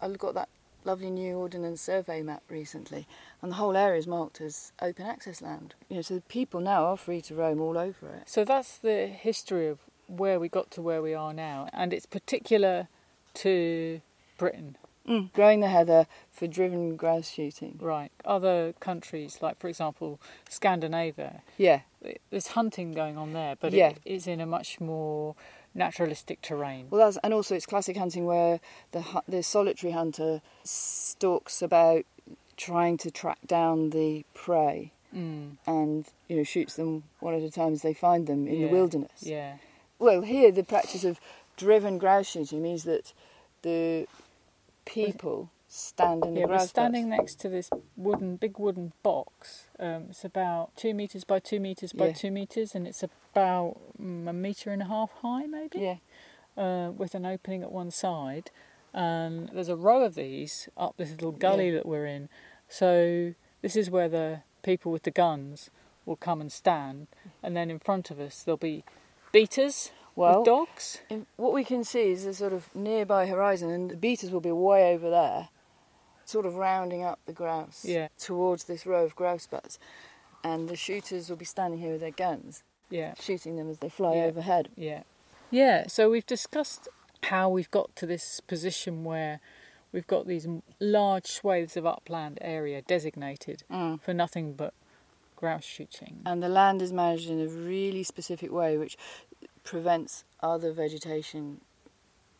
I 0.01 0.07
got 0.09 0.33
that 0.35 0.49
lovely 0.83 1.09
new 1.11 1.35
ordnance 1.35 1.81
survey 1.81 2.21
map 2.21 2.41
recently, 2.49 3.05
and 3.41 3.51
the 3.51 3.55
whole 3.55 3.75
area 3.77 3.99
is 3.99 4.07
marked 4.07 4.41
as 4.41 4.71
open 4.81 5.05
access 5.05 5.41
land. 5.41 5.75
You 5.89 5.97
know, 5.97 6.01
so 6.01 6.15
the 6.15 6.21
people 6.21 6.59
now 6.61 6.85
are 6.85 6.97
free 6.97 7.21
to 7.23 7.35
roam 7.35 7.61
all 7.61 7.77
over 7.77 8.07
it. 8.09 8.27
So 8.29 8.43
that's 8.45 8.77
the 8.77 9.07
history 9.07 9.67
of 9.67 9.79
where 10.11 10.39
we 10.39 10.49
got 10.49 10.69
to 10.71 10.81
where 10.81 11.01
we 11.01 11.13
are 11.13 11.33
now, 11.33 11.67
and 11.73 11.93
it's 11.93 12.05
particular 12.05 12.87
to 13.35 14.01
Britain. 14.37 14.77
Growing 15.33 15.59
the 15.59 15.67
heather 15.67 16.05
for 16.31 16.47
driven 16.47 16.95
grouse 16.95 17.29
shooting. 17.31 17.77
Right. 17.81 18.11
Other 18.23 18.73
countries, 18.79 19.39
like 19.41 19.57
for 19.59 19.67
example 19.67 20.21
Scandinavia, 20.47 21.41
Yeah, 21.57 21.81
there's 22.29 22.47
hunting 22.49 22.93
going 22.93 23.17
on 23.17 23.33
there, 23.33 23.57
but 23.59 23.73
Yeah. 23.73 23.89
it 23.89 24.01
is 24.05 24.25
in 24.27 24.39
a 24.39 24.45
much 24.45 24.79
more 24.79 25.35
naturalistic 25.73 26.41
terrain. 26.41 26.87
Well, 26.89 27.03
that's, 27.05 27.17
and 27.23 27.33
also 27.33 27.55
it's 27.55 27.65
classic 27.65 27.97
hunting 27.97 28.25
where 28.25 28.61
the 28.93 29.03
the 29.27 29.43
solitary 29.43 29.91
hunter 29.91 30.41
stalks 30.63 31.61
about 31.61 32.05
trying 32.55 32.97
to 32.99 33.11
track 33.11 33.39
down 33.47 33.89
the 33.89 34.23
prey 34.33 34.91
Mm. 35.13 35.57
and 35.67 36.05
you 36.29 36.37
know 36.37 36.43
shoots 36.43 36.75
them 36.75 37.03
one 37.19 37.33
at 37.33 37.41
a 37.41 37.51
time 37.51 37.73
as 37.73 37.81
they 37.81 37.93
find 37.93 38.27
them 38.27 38.47
in 38.47 38.61
Yeah, 38.61 38.67
the 38.67 38.71
wilderness. 38.71 39.23
Yeah. 39.23 39.57
Well, 40.01 40.21
here 40.23 40.51
the 40.51 40.63
practice 40.63 41.03
of 41.03 41.19
driven 41.57 41.99
grouse 41.99 42.25
shooting 42.31 42.63
means 42.63 42.85
that 42.85 43.13
the 43.61 44.07
people 44.83 45.51
stand 45.67 46.25
in 46.25 46.33
the 46.33 46.39
Yeah, 46.39 46.45
we're 46.47 46.65
standing 46.65 47.07
box. 47.11 47.19
next 47.19 47.35
to 47.41 47.49
this 47.49 47.69
wooden, 47.95 48.37
big 48.37 48.57
wooden 48.57 48.93
box. 49.03 49.67
Um, 49.77 50.07
it's 50.09 50.25
about 50.25 50.75
two 50.75 50.95
meters 50.95 51.23
by 51.23 51.37
two 51.37 51.59
meters 51.59 51.93
by 51.93 52.07
Yeah. 52.07 52.13
two 52.13 52.31
meters, 52.31 52.73
and 52.73 52.87
it's 52.87 53.03
about 53.03 53.77
mm, 54.01 54.27
a 54.27 54.33
meter 54.33 54.71
and 54.71 54.81
a 54.81 54.85
half 54.85 55.11
high, 55.21 55.45
maybe. 55.45 55.77
Yeah, 55.79 55.97
uh, 56.57 56.89
with 56.93 57.13
an 57.13 57.27
opening 57.27 57.61
at 57.61 57.71
one 57.71 57.91
side, 57.91 58.49
and 58.95 59.49
there's 59.49 59.69
a 59.69 59.75
row 59.75 60.01
of 60.03 60.15
these 60.15 60.67
up 60.75 60.97
this 60.97 61.11
little 61.11 61.31
gully 61.31 61.67
Yeah. 61.67 61.75
that 61.75 61.85
we're 61.85 62.07
in. 62.07 62.27
So 62.67 63.35
this 63.61 63.75
is 63.75 63.91
where 63.91 64.09
the 64.09 64.41
people 64.63 64.91
with 64.91 65.03
the 65.03 65.11
guns 65.11 65.69
will 66.07 66.15
come 66.15 66.41
and 66.41 66.51
stand, 66.51 67.05
and 67.43 67.55
then 67.55 67.69
in 67.69 67.77
front 67.77 68.09
of 68.09 68.19
us 68.19 68.41
there'll 68.41 68.57
be 68.57 68.83
beaters 69.31 69.91
Well, 70.15 70.39
with 70.39 70.45
dogs. 70.45 70.99
what 71.37 71.53
we 71.53 71.63
can 71.63 71.83
see 71.83 72.11
is 72.11 72.25
a 72.25 72.33
sort 72.33 72.53
of 72.53 72.73
nearby 72.75 73.27
horizon, 73.27 73.69
and 73.69 73.89
the 73.89 73.95
beaters 73.95 74.31
will 74.31 74.41
be 74.41 74.51
way 74.51 74.93
over 74.93 75.09
there, 75.09 75.49
sort 76.25 76.45
of 76.45 76.55
rounding 76.55 77.03
up 77.03 77.19
the 77.25 77.33
grouse 77.33 77.85
Yeah. 77.85 78.09
towards 78.17 78.65
this 78.65 78.85
row 78.85 79.03
of 79.03 79.15
grouse 79.15 79.47
butts, 79.47 79.79
and 80.43 80.67
the 80.69 80.75
shooters 80.75 81.29
will 81.29 81.37
be 81.37 81.45
standing 81.45 81.79
here 81.79 81.91
with 81.93 82.01
their 82.01 82.11
guns, 82.11 82.63
Yeah, 82.89 83.13
shooting 83.19 83.55
them 83.55 83.69
as 83.69 83.79
they 83.79 83.89
fly 83.89 84.15
Yeah. 84.15 84.23
overhead. 84.25 84.69
yeah, 84.75 85.03
yeah. 85.49 85.87
So 85.87 86.09
we've 86.09 86.25
discussed 86.25 86.87
how 87.23 87.49
we've 87.49 87.71
got 87.71 87.95
to 87.97 88.05
this 88.05 88.39
position 88.41 89.03
where 89.03 89.39
we've 89.93 90.07
got 90.07 90.25
these 90.27 90.47
large 90.79 91.27
swathes 91.27 91.77
of 91.77 91.85
upland 91.85 92.37
area 92.41 92.81
designated 92.81 93.63
Mm. 93.69 94.01
for 94.01 94.13
nothing 94.13 94.53
but 94.53 94.73
grouse 95.41 95.65
shooting. 95.65 96.21
And 96.25 96.41
the 96.41 96.47
land 96.47 96.81
is 96.81 96.93
managed 96.93 97.29
in 97.29 97.41
a 97.41 97.47
really 97.47 98.03
specific 98.03 98.51
way, 98.51 98.77
which 98.77 98.95
prevents 99.63 100.23
other 100.41 100.71
vegetation 100.71 101.59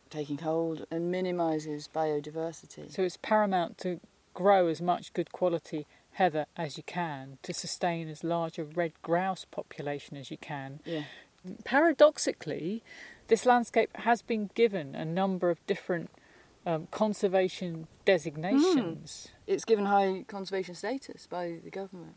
taking 0.08 0.38
hold 0.38 0.86
and 0.90 1.10
minimises 1.10 1.88
biodiversity. 1.94 2.90
So 2.90 3.02
it's 3.02 3.16
paramount 3.16 3.76
to 3.78 4.00
grow 4.34 4.68
as 4.68 4.80
much 4.80 5.12
good 5.12 5.32
quality 5.32 5.86
heather 6.12 6.46
as 6.56 6.76
you 6.76 6.82
can 6.82 7.38
to 7.42 7.52
sustain 7.52 8.08
as 8.08 8.22
large 8.22 8.58
a 8.58 8.64
red 8.64 8.92
grouse 9.02 9.44
population 9.50 10.16
as 10.16 10.30
you 10.30 10.36
can. 10.36 10.80
yeah, 10.84 11.04
Paradoxically, 11.64 12.82
this 13.28 13.44
landscape 13.46 13.90
has 13.96 14.22
been 14.22 14.50
given 14.54 14.94
a 14.94 15.04
number 15.04 15.50
of 15.50 15.66
different 15.66 16.10
um, 16.64 16.86
conservation 16.90 17.88
designations. 18.04 19.28
it's 19.46 19.64
given 19.64 19.86
high 19.86 20.24
conservation 20.28 20.74
status 20.74 21.26
by 21.26 21.58
the 21.64 21.70
government. 21.70 22.14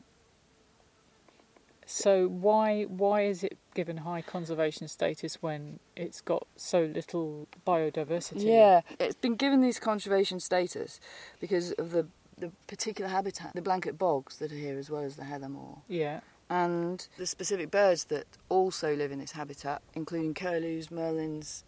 So 1.85 2.27
why 2.27 2.83
why 2.83 3.23
is 3.23 3.43
it 3.43 3.57
given 3.75 3.97
high 3.97 4.21
conservation 4.21 4.87
status 4.87 5.41
when 5.41 5.79
it's 5.95 6.21
got 6.21 6.47
so 6.55 6.81
little 6.83 7.47
biodiversity? 7.65 8.43
Yeah, 8.45 8.81
it's 8.99 9.15
been 9.15 9.35
given 9.35 9.61
this 9.61 9.79
conservation 9.79 10.39
status 10.39 10.99
because 11.39 11.71
of 11.73 11.91
the 11.91 12.07
the 12.37 12.51
particular 12.67 13.09
habitat, 13.09 13.53
the 13.53 13.61
blanket 13.61 13.97
bogs 13.97 14.39
that 14.39 14.51
are 14.51 14.55
here, 14.55 14.77
as 14.77 14.89
well 14.89 15.03
as 15.03 15.15
the 15.15 15.23
heather 15.23 15.47
moor, 15.47 15.83
Yeah. 15.87 16.19
and 16.49 17.07
the 17.17 17.25
specific 17.25 17.71
birds 17.71 18.05
that 18.05 18.25
also 18.49 18.93
live 18.93 19.11
in 19.13 19.19
this 19.19 19.31
habitat, 19.31 19.81
including 19.93 20.33
curlews, 20.33 20.87
merlins, 20.89 21.63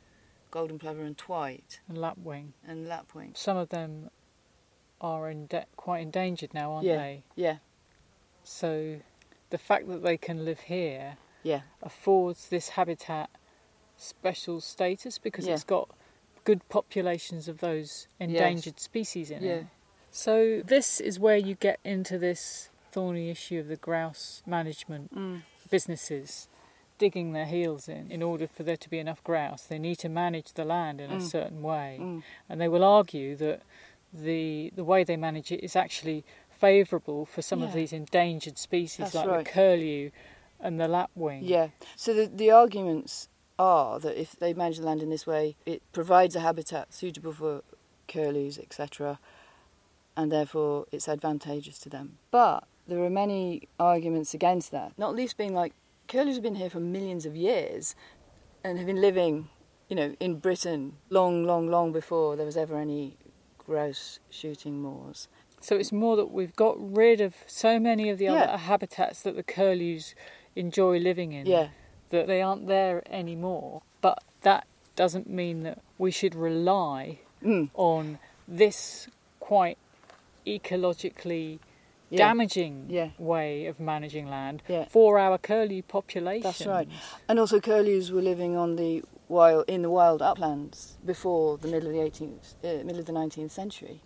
golden 0.52 0.78
plover, 0.78 1.04
and 1.04 1.18
twite, 1.18 1.80
And 1.88 1.98
lapwing. 1.98 2.52
and 2.68 2.86
lapwing. 2.86 3.32
Some 3.34 3.56
of 3.56 3.70
them 3.70 4.10
are 5.00 5.30
in 5.30 5.46
de- 5.46 5.68
quite 5.78 6.00
endangered 6.02 6.54
now, 6.54 6.74
aren't 6.74 6.86
Yeah. 6.88 6.98
they? 6.98 7.24
Yeah, 7.36 7.58
So 8.44 9.00
the 9.50 9.58
fact 9.58 9.88
that 9.88 10.04
they 10.04 10.18
can 10.18 10.44
live 10.46 10.62
here 10.62 11.18
yeah, 11.44 11.62
affords 11.82 12.50
this 12.50 12.70
habitat 12.70 13.30
special 13.96 14.62
status 14.62 15.18
because 15.18 15.48
Yeah. 15.48 15.54
it's 15.54 15.64
got 15.64 15.90
good 16.44 16.68
populations 16.70 17.48
of 17.48 17.60
those 17.60 18.08
endangered 18.20 18.80
species 18.80 19.32
in 19.32 19.44
yeah. 19.44 19.52
it. 19.52 19.66
So 20.12 20.62
this 20.66 21.00
is 21.00 21.20
where 21.20 21.38
you 21.38 21.56
get 21.56 21.80
into 21.84 22.18
this 22.18 22.70
thorny 22.92 23.30
issue 23.30 23.60
of 23.60 23.68
the 23.68 23.76
grouse 23.76 24.42
management 24.46 25.14
Mm. 25.14 25.42
businesses 25.70 26.48
digging 26.98 27.34
their 27.34 27.46
heels 27.46 27.88
in 27.88 28.10
in 28.12 28.24
order 28.24 28.48
for 28.48 28.64
there 28.64 28.78
to 28.78 28.90
be 28.90 28.98
enough 28.98 29.24
grouse 29.24 29.64
they 29.64 29.78
need 29.78 29.98
to 30.00 30.10
manage 30.10 30.54
the 30.54 30.66
land 30.66 31.00
in 31.00 31.12
a 31.12 31.18
Mm. 31.18 31.22
certain 31.22 31.62
way 31.62 31.98
Mm. 32.00 32.24
and 32.50 32.60
they 32.60 32.68
will 32.68 32.84
argue 32.84 33.36
that 33.36 33.62
the 34.14 34.72
the 34.76 34.84
way 34.84 35.04
they 35.04 35.18
manage 35.18 35.52
it 35.52 35.64
is 35.64 35.76
actually 35.76 36.24
favourable 36.60 37.26
for 37.26 37.42
some 37.42 37.62
of 37.62 37.74
these 37.74 37.94
endangered 37.94 38.58
species 38.58 39.12
That's 39.12 39.16
like 39.16 39.28
right. 39.28 39.46
the 39.46 39.52
curlew 39.52 40.12
and 40.60 40.80
the 40.80 40.88
lapwing. 40.88 41.44
Yeah. 41.44 41.70
So 41.96 42.14
the 42.14 42.26
the 42.28 42.52
arguments 42.52 43.30
are 43.60 44.00
that 44.00 44.20
if 44.20 44.34
they 44.34 44.54
manage 44.54 44.78
the 44.78 44.86
land 44.86 45.02
in 45.02 45.10
this 45.10 45.26
way, 45.26 45.56
it 45.66 45.82
provides 45.92 46.36
a 46.36 46.40
habitat 46.42 46.94
suitable 46.94 47.34
for 47.34 47.64
curlews, 48.08 48.58
etc., 48.58 49.20
and 50.16 50.32
therefore 50.32 50.86
it's 50.92 51.08
advantageous 51.08 51.80
to 51.80 51.90
them. 51.90 52.18
But 52.32 52.64
there 52.88 53.04
are 53.04 53.10
many 53.10 53.68
arguments 53.80 54.34
against 54.34 54.72
that. 54.72 54.94
Not 54.98 55.16
least 55.16 55.38
being 55.38 55.54
like 55.54 55.74
curlews 56.08 56.36
have 56.36 56.44
been 56.44 56.56
here 56.56 56.70
for 56.70 56.80
millions 56.80 57.26
of 57.26 57.36
years 57.36 57.96
and 58.64 58.78
have 58.78 58.88
been 58.88 59.02
living, 59.02 59.50
you 59.90 59.96
know, 59.96 60.16
in 60.20 60.40
Britain 60.40 60.94
long, 61.10 61.44
long, 61.44 61.68
long 61.68 61.92
before 61.92 62.36
there 62.36 62.46
was 62.46 62.58
ever 62.58 62.78
any 62.78 63.18
grouse 63.58 64.20
shooting 64.30 64.82
moors. 64.82 65.28
So 65.60 65.76
it's 65.76 65.92
more 65.92 66.16
that 66.16 66.32
we've 66.32 66.56
got 66.56 66.76
rid 66.80 67.20
of 67.22 67.36
so 67.48 67.80
many 67.80 68.10
of 68.10 68.18
the 68.18 68.26
Yeah. 68.26 68.34
other 68.34 68.58
habitats 68.58 69.22
that 69.24 69.36
the 69.36 69.44
curlews 69.44 70.16
enjoy 70.56 71.00
living 71.00 71.34
in 71.34 71.46
Yeah, 71.46 71.70
that 72.10 72.28
they 72.28 72.42
aren't 72.42 72.68
there 72.68 73.04
anymore. 73.12 73.82
But 74.02 74.24
that 74.42 74.68
doesn't 74.96 75.30
mean 75.30 75.62
that 75.62 75.80
we 75.98 76.12
should 76.12 76.36
rely 76.36 77.20
mm. 77.44 77.70
on 77.74 78.20
this 78.48 79.08
quite 79.40 79.78
ecologically 80.46 81.60
yeah. 82.10 82.18
damaging 82.18 82.86
Yeah. 82.90 83.10
way 83.18 83.66
of 83.66 83.80
managing 83.80 84.30
land 84.30 84.64
Yeah. 84.68 84.86
for 84.86 85.20
our 85.20 85.38
curlew 85.38 85.82
population. 85.82 86.44
That's 86.44 86.66
right. 86.66 86.88
And 87.28 87.40
also, 87.40 87.60
curlews 87.60 88.12
were 88.12 88.22
living 88.22 88.56
on 88.56 88.76
the 88.76 89.04
wild 89.28 89.66
in 89.68 89.82
the 89.82 89.90
wild 89.90 90.22
uplands 90.22 90.98
before 91.06 91.58
the 91.58 91.68
middle 91.68 91.90
of 91.90 91.94
the 91.94 92.00
18th, 92.02 92.56
uh, 92.64 92.84
middle 92.86 93.00
of 93.00 93.06
the 93.06 93.12
19th 93.12 93.52
century. 93.52 94.02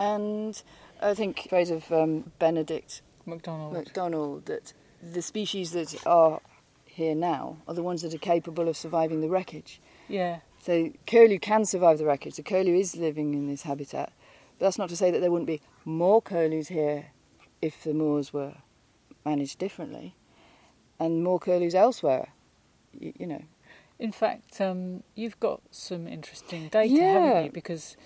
And 0.00 0.60
I 1.00 1.14
think 1.14 1.46
phrase 1.48 1.70
of 1.70 1.92
um, 1.92 2.32
Benedict 2.38 3.02
McDonald. 3.26 3.74
MacDonald 3.74 4.46
that 4.46 4.72
the 5.02 5.22
species 5.22 5.72
that 5.72 5.94
are 6.06 6.40
here 6.86 7.14
now 7.14 7.58
are 7.68 7.74
the 7.74 7.82
ones 7.82 8.02
that 8.02 8.14
are 8.14 8.18
capable 8.18 8.66
of 8.68 8.76
surviving 8.76 9.20
the 9.20 9.28
wreckage. 9.28 9.80
yeah. 10.08 10.40
So 10.62 10.90
curlew 11.06 11.38
can 11.38 11.64
survive 11.64 11.96
the 11.96 12.04
wreckage. 12.04 12.36
The 12.36 12.42
curlew 12.42 12.74
is 12.74 12.94
living 12.94 13.32
in 13.32 13.46
this 13.48 13.62
habitat. 13.62 14.12
But 14.58 14.66
that's 14.66 14.76
not 14.76 14.90
to 14.90 14.96
say 14.96 15.10
that 15.10 15.20
there 15.20 15.30
wouldn't 15.30 15.46
be 15.46 15.62
more 15.86 16.20
curlews 16.20 16.68
here 16.68 17.06
if 17.62 17.82
the 17.82 17.94
moors 17.94 18.30
were 18.34 18.52
managed 19.24 19.58
differently, 19.58 20.14
and 20.98 21.24
more 21.24 21.38
curlews 21.38 21.74
elsewhere. 21.74 22.28
You, 22.92 23.12
you 23.18 23.26
know. 23.26 23.42
In 23.98 24.12
fact, 24.12 24.60
um, 24.60 25.02
you've 25.14 25.40
got 25.40 25.62
some 25.70 26.06
interesting 26.06 26.68
data, 26.68 26.88
Yeah. 26.92 27.12
haven't 27.12 27.44
you? 27.46 27.50
Because 27.52 27.96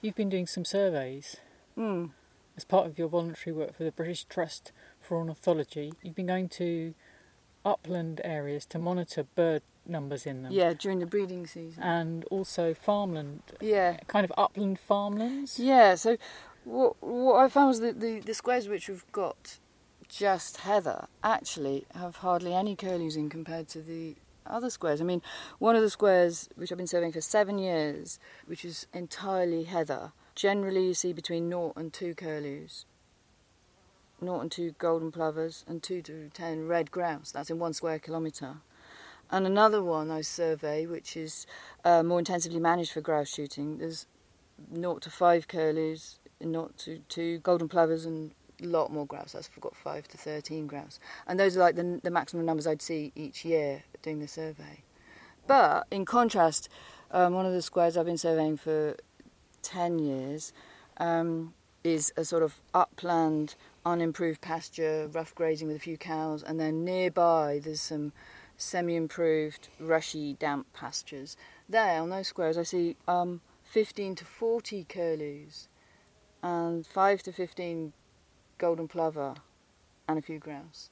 you've 0.00 0.14
been 0.14 0.28
doing 0.28 0.46
some 0.46 0.64
surveys 0.64 1.36
Mm. 1.76 2.10
as 2.56 2.64
part 2.64 2.86
of 2.86 2.98
your 2.98 3.08
voluntary 3.08 3.54
work 3.54 3.74
for 3.74 3.84
the 3.84 3.92
British 3.92 4.24
Trust 4.24 4.72
for 5.00 5.16
Ornithology. 5.16 5.92
You've 6.02 6.16
been 6.16 6.26
going 6.26 6.48
to 6.50 6.94
upland 7.64 8.20
areas 8.24 8.64
to 8.66 8.78
monitor 8.78 9.24
bird 9.34 9.62
numbers 9.86 10.26
in 10.26 10.42
them. 10.42 10.52
Yeah, 10.52 10.72
during 10.74 10.98
the 10.98 11.06
breeding 11.06 11.46
season. 11.46 11.82
And 11.82 12.24
also 12.26 12.74
farmland, 12.74 13.42
yeah. 13.60 13.98
kind 14.08 14.24
of 14.24 14.32
upland 14.36 14.78
farmlands. 14.78 15.58
Yeah, 15.58 15.94
so 15.94 16.16
what, 16.64 16.96
what 17.02 17.36
I 17.44 17.48
found 17.48 17.68
was 17.68 17.80
that 17.80 18.00
the, 18.00 18.20
the 18.20 18.34
squares 18.34 18.68
which 18.68 18.88
we've 18.88 19.10
got 19.12 19.58
just 20.08 20.58
heather 20.58 21.06
actually 21.22 21.86
have 21.94 22.16
hardly 22.16 22.52
any 22.54 22.74
curlews 22.74 23.16
in 23.16 23.28
compared 23.30 23.68
to 23.68 23.80
the 23.80 24.16
other 24.50 24.70
squares. 24.70 25.00
I 25.00 25.04
mean, 25.04 25.22
one 25.58 25.76
of 25.76 25.82
the 25.82 25.90
squares 25.90 26.48
which 26.54 26.70
I've 26.70 26.78
been 26.78 26.86
surveying 26.86 27.12
for 27.12 27.20
seven 27.20 27.58
years, 27.58 28.18
which 28.46 28.64
is 28.64 28.86
entirely 28.92 29.64
heather, 29.64 30.12
generally 30.34 30.86
you 30.86 30.94
see 30.94 31.12
between 31.12 31.48
naught 31.48 31.76
and 31.76 31.92
two 31.92 32.14
curlews. 32.14 32.84
Naught 34.20 34.42
and 34.42 34.52
two 34.52 34.72
golden 34.78 35.10
plovers 35.10 35.64
and 35.66 35.82
two 35.82 36.02
to 36.02 36.30
ten 36.34 36.66
red 36.66 36.90
grouse. 36.90 37.30
That's 37.32 37.50
in 37.50 37.58
one 37.58 37.72
square 37.72 37.98
kilometre. 37.98 38.56
And 39.30 39.46
another 39.46 39.82
one 39.82 40.10
I 40.10 40.22
survey, 40.22 40.86
which 40.86 41.16
is 41.16 41.46
uh, 41.84 42.02
more 42.02 42.18
intensively 42.18 42.58
managed 42.58 42.92
for 42.92 43.00
grouse 43.00 43.32
shooting. 43.32 43.78
There's 43.78 44.06
0 44.74 44.98
to 44.98 45.10
5 45.10 45.48
curlews, 45.48 46.18
0 46.42 46.70
to 46.78 46.98
2 47.08 47.38
golden 47.38 47.68
plovers, 47.68 48.04
and 48.04 48.32
lot 48.66 48.92
more 48.92 49.06
grouse. 49.06 49.32
That's 49.32 49.48
got 49.60 49.76
5 49.76 50.08
to 50.08 50.18
13 50.18 50.66
grouse. 50.66 51.00
And 51.26 51.38
those 51.38 51.56
are 51.56 51.60
like 51.60 51.76
the, 51.76 52.00
the 52.02 52.10
maximum 52.10 52.46
numbers 52.46 52.66
I'd 52.66 52.82
see 52.82 53.12
each 53.14 53.44
year 53.44 53.84
doing 54.02 54.20
the 54.20 54.28
survey. 54.28 54.82
But 55.46 55.86
in 55.90 56.04
contrast, 56.04 56.68
um, 57.10 57.34
one 57.34 57.46
of 57.46 57.52
the 57.52 57.62
squares 57.62 57.96
I've 57.96 58.06
been 58.06 58.18
surveying 58.18 58.56
for 58.56 58.96
10 59.62 59.98
years 59.98 60.52
um, 60.98 61.54
is 61.82 62.12
a 62.16 62.24
sort 62.24 62.42
of 62.42 62.60
upland, 62.74 63.56
unimproved 63.84 64.40
pasture, 64.40 65.08
rough 65.12 65.34
grazing 65.34 65.68
with 65.68 65.76
a 65.76 65.80
few 65.80 65.96
cows, 65.96 66.42
and 66.42 66.60
then 66.60 66.84
nearby 66.84 67.60
there's 67.62 67.80
some 67.80 68.12
semi 68.56 68.94
improved, 68.94 69.68
rushy, 69.78 70.34
damp 70.34 70.72
pastures. 70.72 71.36
There, 71.68 72.00
on 72.00 72.10
those 72.10 72.28
squares, 72.28 72.58
I 72.58 72.62
see 72.62 72.96
um, 73.08 73.40
15 73.64 74.16
to 74.16 74.24
40 74.24 74.84
curlews 74.88 75.68
and 76.42 76.86
5 76.86 77.22
to 77.24 77.32
15 77.32 77.92
golden 78.60 78.86
plover 78.86 79.34
and 80.06 80.18
a 80.18 80.22
few 80.22 80.38
grouse. 80.38 80.90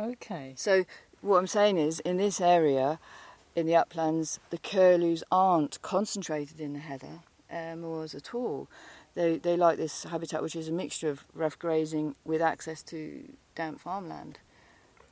Okay. 0.00 0.54
So, 0.56 0.84
what 1.20 1.36
I'm 1.38 1.46
saying 1.46 1.76
is, 1.78 2.00
in 2.00 2.16
this 2.16 2.40
area, 2.40 2.98
in 3.54 3.66
the 3.66 3.76
uplands, 3.76 4.40
the 4.50 4.58
curlews 4.58 5.22
aren't 5.30 5.80
concentrated 5.82 6.58
in 6.60 6.72
the 6.72 6.78
heather 6.80 7.20
uh, 7.50 7.76
moors 7.76 8.14
at 8.14 8.34
all. 8.34 8.66
They, 9.14 9.36
they 9.36 9.56
like 9.56 9.76
this 9.76 10.04
habitat, 10.04 10.42
which 10.42 10.56
is 10.56 10.68
a 10.68 10.72
mixture 10.72 11.10
of 11.10 11.24
rough 11.34 11.58
grazing 11.58 12.16
with 12.24 12.40
access 12.40 12.82
to 12.84 13.28
damp 13.54 13.78
farmland 13.78 14.38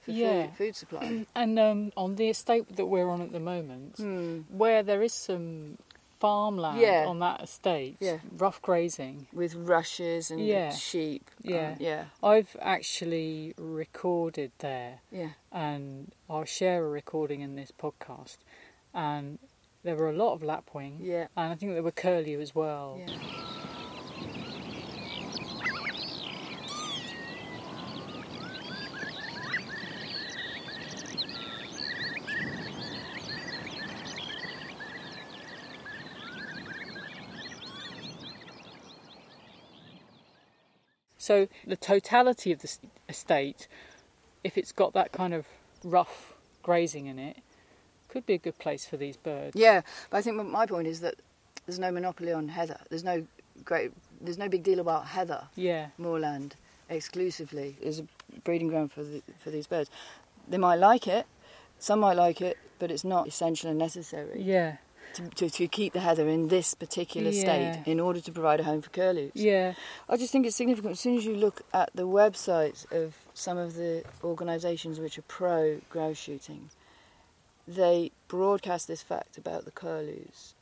for 0.01 0.13
Yeah. 0.13 0.47
food, 0.47 0.57
food 0.57 0.77
supply. 0.77 1.27
And 1.35 1.59
um, 1.59 1.93
on 1.99 2.17
the 2.17 2.31
estate 2.31 2.77
that 2.77 2.87
we're 2.87 3.11
on 3.11 3.21
at 3.21 3.33
the 3.33 3.41
moment, 3.41 3.97
Hmm. 3.99 4.39
where 4.49 4.83
there 4.83 5.03
is 5.03 5.13
some 5.13 5.77
farmland 6.21 6.79
Yeah. 6.81 7.07
on 7.09 7.19
that 7.21 7.43
estate, 7.43 7.97
Yeah. 7.99 8.19
rough 8.37 8.61
grazing, 8.63 9.27
With 9.33 9.55
rushes 9.55 10.31
and 10.31 10.41
Yeah. 10.41 10.71
sheep. 10.71 11.31
Yeah. 11.43 11.71
Um, 11.73 11.77
yeah. 11.81 12.05
I've 12.23 12.55
actually 12.61 13.55
recorded 13.57 14.53
there, 14.59 15.01
Yeah. 15.11 15.31
and 15.51 16.13
I'll 16.29 16.45
share 16.45 16.85
a 16.85 16.89
recording 16.89 17.41
in 17.41 17.57
this 17.57 17.73
podcast. 17.73 18.37
And 18.95 19.39
there 19.83 19.97
were 19.97 20.11
a 20.11 20.13
lot 20.13 20.35
of 20.35 20.43
lapwing, 20.43 20.99
Yeah. 21.01 21.29
and 21.37 21.53
I 21.53 21.55
think 21.57 21.73
there 21.73 21.83
were 21.83 21.91
curlew 21.91 22.39
as 22.41 22.55
well. 22.55 22.99
Yeah. 23.01 23.17
So 41.31 41.47
the 41.65 41.77
totality 41.77 42.51
of 42.51 42.59
the 42.59 42.77
estate, 43.09 43.69
if 44.43 44.59
it's 44.59 44.73
got 44.73 44.95
that 44.95 45.13
kind 45.13 45.33
of 45.33 45.47
rough 45.85 46.33
grazing 46.61 47.07
in 47.07 47.21
it, 47.21 47.37
could 48.09 48.27
be 48.27 48.35
a 48.35 48.39
good 48.39 48.59
place 48.59 48.85
for 48.85 48.97
these 48.97 49.17
birds. 49.17 49.55
Yeah, 49.55 49.83
but 50.11 50.17
I 50.17 50.23
think 50.23 50.45
my 50.45 50.67
point 50.67 50.89
is 50.89 50.99
that 51.03 51.15
there's 51.67 51.79
no 51.79 51.93
monopoly 51.93 52.33
on 52.33 52.49
heather. 52.49 52.81
There's 52.89 53.05
no 53.05 53.29
great. 53.65 53.93
There's 54.21 54.39
no 54.39 54.49
big 54.49 54.65
deal 54.65 54.81
about 54.81 55.07
heather 55.07 55.47
Yeah. 55.55 55.91
moorland 55.99 56.57
exclusively 56.89 57.77
as 57.87 58.01
a 58.01 58.07
breeding 58.43 58.67
ground 58.67 58.91
for 58.91 59.05
the, 59.05 59.23
for 59.39 59.51
these 59.51 59.69
birds. 59.69 59.89
They 60.49 60.59
might 60.59 60.81
like 60.81 61.07
it. 61.07 61.27
Some 61.79 62.01
might 62.01 62.17
like 62.17 62.41
it, 62.41 62.59
but 62.81 62.91
it's 62.91 63.05
not 63.05 63.29
essential 63.29 63.71
and 63.71 63.79
necessary 63.79 64.43
Yeah. 64.43 64.79
To, 65.15 65.29
to, 65.31 65.51
to 65.51 65.69
keep 65.69 65.93
the 65.93 66.01
heather 66.01 66.29
in 66.29 66.49
this 66.49 66.75
particular 66.75 67.31
Yeah. 67.31 67.41
state 67.41 67.83
in 67.91 68.01
order 68.01 68.21
to 68.21 68.33
provide 68.33 68.61
a 68.61 68.65
home 68.65 68.83
for 68.83 68.91
curlews. 68.91 69.33
Yeah. 69.35 69.75
I 70.09 70.17
just 70.17 70.33
think 70.33 70.47
it's 70.47 70.57
significant. 70.57 70.93
As 70.93 71.01
soon 71.01 71.17
as 71.17 71.25
you 71.25 71.35
look 71.35 71.63
at 71.73 71.91
the 71.95 72.07
websites 72.07 72.91
of 72.93 73.15
some 73.35 73.59
of 73.59 73.75
the 73.75 74.05
organisations 74.25 74.99
which 75.01 75.19
are 75.19 75.23
pro 75.23 75.81
grouse 75.91 76.17
shooting, 76.19 76.71
they 77.67 78.11
broadcast 78.29 78.89
this 78.89 79.03
fact 79.03 79.39
about 79.39 79.65
the 79.65 79.71
curlews 79.71 80.55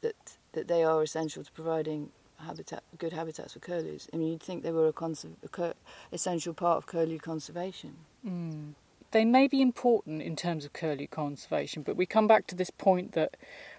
that 0.00 0.36
that 0.52 0.68
they 0.68 0.82
are 0.82 1.02
essential 1.02 1.44
to 1.44 1.52
providing 1.52 2.10
habitat, 2.38 2.82
good 2.98 3.12
habitats 3.12 3.52
for 3.52 3.58
curlews. 3.58 4.08
I 4.12 4.16
mean, 4.16 4.28
you'd 4.32 4.42
think 4.42 4.62
they 4.62 4.70
were 4.72 4.88
a, 4.88 4.92
conser- 4.92 5.34
a 5.44 5.48
cur- 5.48 5.74
essential 6.12 6.54
part 6.54 6.78
of 6.78 6.86
curlew 6.86 7.18
conservation. 7.18 7.96
Mm. 8.26 8.74
They 9.10 9.24
may 9.24 9.48
be 9.48 9.62
important 9.62 10.22
in 10.22 10.36
terms 10.36 10.64
of 10.64 10.72
curlew 10.72 11.06
conservation, 11.06 11.82
but 11.82 11.96
we 11.96 12.06
come 12.06 12.26
back 12.26 12.46
to 12.48 12.54
this 12.54 12.70
point 12.70 13.12
that, 13.12 13.36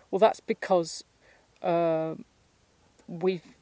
well, 0.10 0.20
that's 0.20 0.40
because 0.40 1.04
uh, 1.62 2.16
we've 3.08 3.56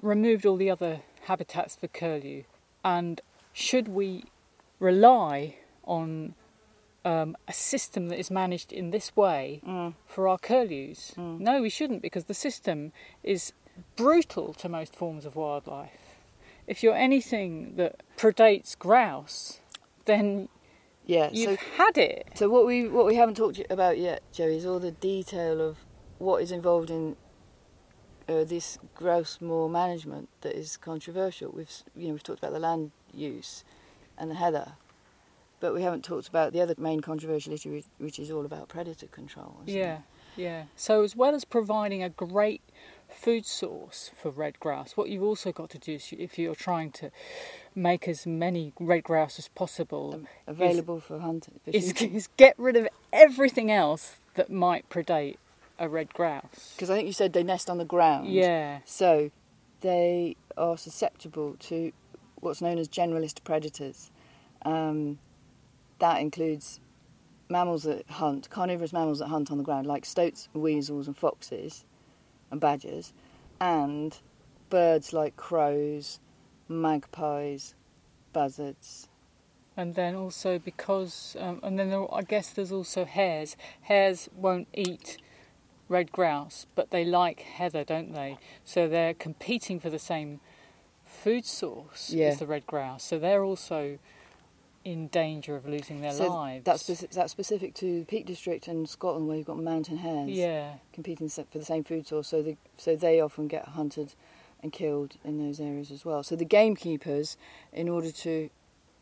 removed 0.00 0.46
all 0.46 0.56
the 0.56 0.70
other 0.70 1.00
habitats 1.24 1.76
for 1.76 1.86
curlew. 1.88 2.44
And 2.82 3.20
should 3.52 3.88
we 3.88 4.24
rely 4.78 5.56
on 5.84 6.34
um, 7.04 7.36
a 7.46 7.52
system 7.52 8.08
that 8.08 8.18
is 8.18 8.30
managed 8.30 8.72
in 8.72 8.90
this 8.90 9.14
way 9.14 9.60
Mm. 9.66 9.94
for 10.06 10.28
our 10.28 10.38
curlews? 10.38 11.12
Mm. 11.16 11.40
No, 11.40 11.60
we 11.60 11.68
shouldn't, 11.68 12.00
because 12.00 12.24
the 12.24 12.34
system 12.34 12.92
is 13.22 13.52
brutal 13.96 14.54
to 14.54 14.68
most 14.68 14.96
forms 14.96 15.26
of 15.26 15.36
wildlife. 15.36 15.90
If 16.66 16.82
you're 16.82 16.96
anything 16.96 17.74
that 17.76 18.00
predates 18.16 18.78
grouse, 18.78 19.60
then 20.06 20.48
Yeah. 21.10 21.30
you've 21.32 21.58
so, 21.58 21.66
had 21.76 21.98
it. 21.98 22.28
so 22.34 22.48
what 22.48 22.66
we 22.66 22.88
what 22.88 23.04
we 23.04 23.16
haven't 23.16 23.36
talked 23.36 23.60
about 23.68 23.98
yet, 23.98 24.22
Joey, 24.32 24.56
is 24.56 24.64
all 24.64 24.78
the 24.78 24.92
detail 24.92 25.60
of 25.60 25.78
what 26.18 26.42
is 26.42 26.52
involved 26.52 26.90
in 26.90 27.16
uh, 28.28 28.44
this 28.44 28.78
grouse 28.94 29.40
moor 29.40 29.68
management 29.68 30.28
that 30.42 30.56
is 30.56 30.76
controversial. 30.76 31.50
We've 31.50 31.72
you 31.96 32.08
know 32.08 32.12
we've 32.12 32.22
talked 32.22 32.38
about 32.38 32.52
the 32.52 32.60
land 32.60 32.92
use 33.12 33.64
and 34.16 34.30
the 34.30 34.36
heather, 34.36 34.74
but 35.58 35.74
we 35.74 35.82
haven't 35.82 36.04
talked 36.04 36.28
about 36.28 36.52
the 36.52 36.60
other 36.60 36.74
main 36.78 37.00
controversial 37.00 37.52
issue, 37.52 37.72
which, 37.72 37.86
which 37.98 38.18
is 38.20 38.30
all 38.30 38.44
about 38.44 38.68
predator 38.68 39.06
control. 39.08 39.56
Yeah, 39.66 39.96
it? 39.96 40.00
Yeah. 40.36 40.64
So 40.76 41.02
as 41.02 41.16
well 41.16 41.34
as 41.34 41.44
providing 41.44 42.02
a 42.02 42.08
great 42.08 42.62
food 43.08 43.46
source 43.46 44.10
for 44.16 44.30
red 44.30 44.58
grouse, 44.60 44.96
what 44.96 45.08
you've 45.08 45.22
also 45.22 45.52
got 45.52 45.70
to 45.70 45.78
do 45.78 45.94
is, 45.94 46.12
if 46.16 46.38
you're 46.38 46.54
trying 46.54 46.92
to 46.92 47.10
make 47.74 48.08
as 48.08 48.26
many 48.26 48.72
red 48.78 49.02
grouse 49.04 49.38
as 49.38 49.48
possible, 49.48 50.22
available 50.46 51.00
for 51.00 51.18
hunting. 51.18 51.60
For 51.64 51.70
is, 51.70 51.92
is 51.92 52.28
get 52.36 52.54
rid 52.58 52.76
of 52.76 52.88
everything 53.12 53.70
else 53.70 54.16
that 54.34 54.50
might 54.50 54.88
predate 54.88 55.36
a 55.78 55.88
red 55.88 56.12
grouse. 56.12 56.74
Because 56.76 56.90
I 56.90 56.94
think 56.94 57.06
you 57.06 57.12
said 57.12 57.32
they 57.32 57.42
nest 57.42 57.70
on 57.70 57.78
the 57.78 57.84
ground. 57.84 58.28
Yeah, 58.28 58.80
So 58.84 59.30
they 59.80 60.36
are 60.56 60.76
susceptible 60.76 61.56
to 61.58 61.92
what's 62.36 62.60
known 62.60 62.78
as 62.78 62.88
generalist 62.88 63.42
predators. 63.44 64.10
Um, 64.62 65.18
that 65.98 66.20
includes 66.20 66.80
mammals 67.50 67.82
that 67.82 68.08
hunt, 68.08 68.48
carnivorous 68.50 68.92
mammals 68.92 69.18
that 69.18 69.26
hunt 69.28 69.50
on 69.50 69.58
the 69.58 69.64
ground, 69.64 69.86
like 69.86 70.04
stoats, 70.04 70.48
weasels, 70.54 71.06
and 71.06 71.16
foxes, 71.16 71.84
and 72.50 72.60
badgers, 72.60 73.12
and 73.60 74.18
birds 74.70 75.12
like 75.12 75.36
crows, 75.36 76.20
magpies, 76.68 77.74
buzzards. 78.32 79.08
and 79.76 79.94
then 79.94 80.14
also 80.14 80.58
because, 80.58 81.36
um, 81.40 81.58
and 81.62 81.78
then 81.78 81.90
there, 81.90 82.12
I 82.14 82.22
guess 82.22 82.50
there's 82.52 82.72
also 82.72 83.04
hares. 83.04 83.56
Hares 83.82 84.28
won't 84.34 84.68
eat 84.74 85.16
red 85.88 86.12
grouse, 86.12 86.66
but 86.74 86.90
they 86.90 87.04
like 87.04 87.40
heather, 87.40 87.82
don't 87.84 88.12
they? 88.12 88.38
So 88.64 88.86
they're 88.88 89.14
competing 89.14 89.80
for 89.80 89.88
the 89.90 89.98
same 89.98 90.40
food 91.04 91.44
source 91.46 92.10
Yeah. 92.10 92.28
as 92.28 92.38
the 92.40 92.46
red 92.46 92.66
grouse. 92.66 93.02
So 93.04 93.18
they're 93.18 93.42
also 93.44 93.98
in 94.84 95.08
danger 95.08 95.54
of 95.56 95.66
losing 95.66 96.00
their 96.00 96.12
so 96.12 96.28
lives. 96.28 96.64
that's, 96.64 96.82
speci- 96.84 97.10
that's 97.10 97.30
specific 97.32 97.74
to 97.74 98.00
the 98.00 98.04
Peak 98.06 98.24
District 98.26 98.66
and 98.68 98.88
Scotland, 98.88 99.28
where 99.28 99.36
you've 99.36 99.46
got 99.46 99.58
mountain 99.58 99.98
hares. 99.98 100.30
yeah, 100.30 100.74
competing 100.92 101.28
for 101.28 101.44
the 101.58 101.64
same 101.64 101.84
food 101.84 102.06
source, 102.06 102.28
so 102.28 102.40
they, 102.42 102.56
so 102.76 102.96
they 102.96 103.20
often 103.20 103.46
get 103.48 103.68
hunted 103.68 104.14
and 104.62 104.72
killed 104.72 105.16
in 105.24 105.38
those 105.38 105.60
areas 105.60 105.90
as 105.90 106.04
well. 106.04 106.22
So 106.22 106.34
the 106.36 106.44
gamekeepers, 106.44 107.36
in 107.72 107.88
order 107.88 108.10
to 108.10 108.48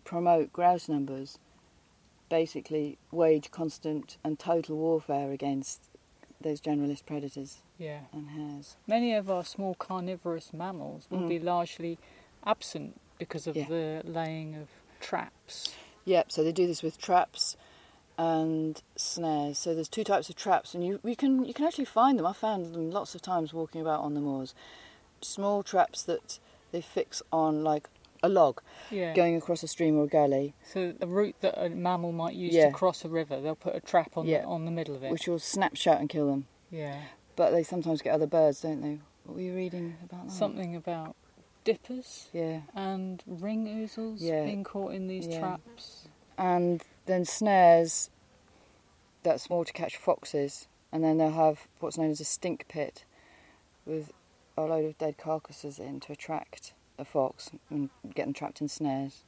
promote 0.05 0.53
grouse 0.53 0.89
numbers, 0.89 1.39
basically 2.29 2.99
wage 3.11 3.51
constant 3.51 4.19
and 4.25 4.39
total 4.39 4.77
warfare 4.77 5.31
against 5.33 5.83
those 6.41 6.61
generalist 6.61 7.07
predators 7.07 7.59
yeah. 7.79 8.01
and 8.13 8.31
hares. 8.31 8.77
Many 8.87 9.15
of 9.15 9.31
our 9.31 9.45
small 9.45 9.75
carnivorous 9.75 10.53
mammals 10.53 11.07
will 11.11 11.21
Mm. 11.21 11.29
be 11.29 11.39
largely 11.41 11.99
absent 12.45 13.01
because 13.19 13.47
of 13.49 13.57
Yeah. 13.57 13.67
the 13.69 14.03
laying 14.05 14.55
of 14.55 14.69
traps. 15.01 15.75
Yep. 16.05 16.33
So 16.33 16.43
they 16.45 16.53
do 16.53 16.67
this 16.67 16.83
with 16.83 16.99
traps 16.99 17.57
and 18.17 18.83
snares. 18.97 19.59
So 19.59 19.75
there's 19.75 19.89
two 19.89 20.05
types 20.05 20.29
of 20.29 20.37
traps, 20.37 20.75
and 20.75 20.85
you, 20.85 21.01
you 21.05 21.17
can 21.17 21.45
you 21.45 21.55
can 21.55 21.65
actually 21.67 21.85
find 21.85 22.19
them. 22.19 22.27
I 22.27 22.33
found 22.33 22.75
them 22.75 22.91
lots 22.91 23.15
of 23.15 23.23
times 23.23 23.53
walking 23.55 23.81
about 23.81 24.01
on 24.01 24.15
the 24.15 24.21
moors. 24.21 24.55
Small 25.21 25.63
traps 25.63 26.03
that 26.05 26.39
they 26.73 26.81
fix 26.81 27.23
on 27.33 27.65
like 27.65 27.89
a 28.23 28.29
log 28.29 28.61
Yeah. 28.91 29.15
going 29.15 29.37
across 29.37 29.63
a 29.63 29.69
stream 29.69 29.97
or 29.97 30.05
a 30.05 30.07
gully, 30.09 30.53
So 30.65 30.91
the 30.91 31.07
route 31.07 31.37
that 31.41 31.55
a 31.57 31.69
mammal 31.71 32.11
might 32.11 32.35
use 32.35 32.53
Yeah. 32.53 32.67
to 32.67 32.73
cross 32.73 33.05
a 33.05 33.09
river, 33.09 33.41
they'll 33.41 33.55
put 33.55 33.77
a 33.77 33.81
trap 33.81 34.17
on 34.17 34.27
Yeah. 34.27 34.41
the, 34.43 34.47
on 34.49 34.65
the 34.65 34.73
middle 34.73 34.97
of 34.97 35.05
it. 35.05 35.13
which 35.13 35.29
will 35.29 35.39
snap 35.39 35.77
shut 35.77 36.01
and 36.01 36.09
kill 36.09 36.27
them. 36.29 36.47
yeah. 36.71 37.01
But 37.37 37.53
they 37.53 37.63
sometimes 37.63 38.03
get 38.03 38.13
other 38.15 38.27
birds, 38.27 38.61
don't 38.63 38.81
they? 38.81 38.99
What 39.25 39.37
were 39.37 39.41
you 39.41 39.55
reading 39.55 39.97
about 40.03 40.27
that? 40.27 40.33
Something 40.33 40.75
about 40.75 41.15
dippers 41.65 42.29
Yeah. 42.33 42.63
and 42.75 43.23
ring 43.27 43.67
ouzels 43.67 44.21
Yeah. 44.21 44.45
being 44.45 44.65
caught 44.65 44.95
in 44.95 45.07
these 45.09 45.27
Yeah. 45.27 45.39
traps. 45.41 46.09
And 46.37 46.83
then 47.07 47.25
snares, 47.25 48.11
that's 49.23 49.51
more 49.51 49.65
to 49.65 49.73
catch 49.73 49.97
foxes. 49.97 50.69
And 50.93 51.05
then 51.05 51.19
they'll 51.19 51.31
have 51.31 51.69
what's 51.81 51.99
known 51.99 52.11
as 52.11 52.21
a 52.21 52.25
stink 52.25 52.67
pit 52.69 53.05
with 53.85 54.13
a 54.57 54.63
load 54.63 54.85
of 54.85 54.97
dead 54.99 55.19
carcasses 55.19 55.79
in 55.79 56.01
to 56.01 56.13
attract 56.13 56.73
a 56.99 57.05
fox 57.05 57.51
and 57.71 57.91
get 58.15 58.25
them 58.25 58.33
trapped 58.33 58.61
in 58.61 58.69
snares. 58.69 59.25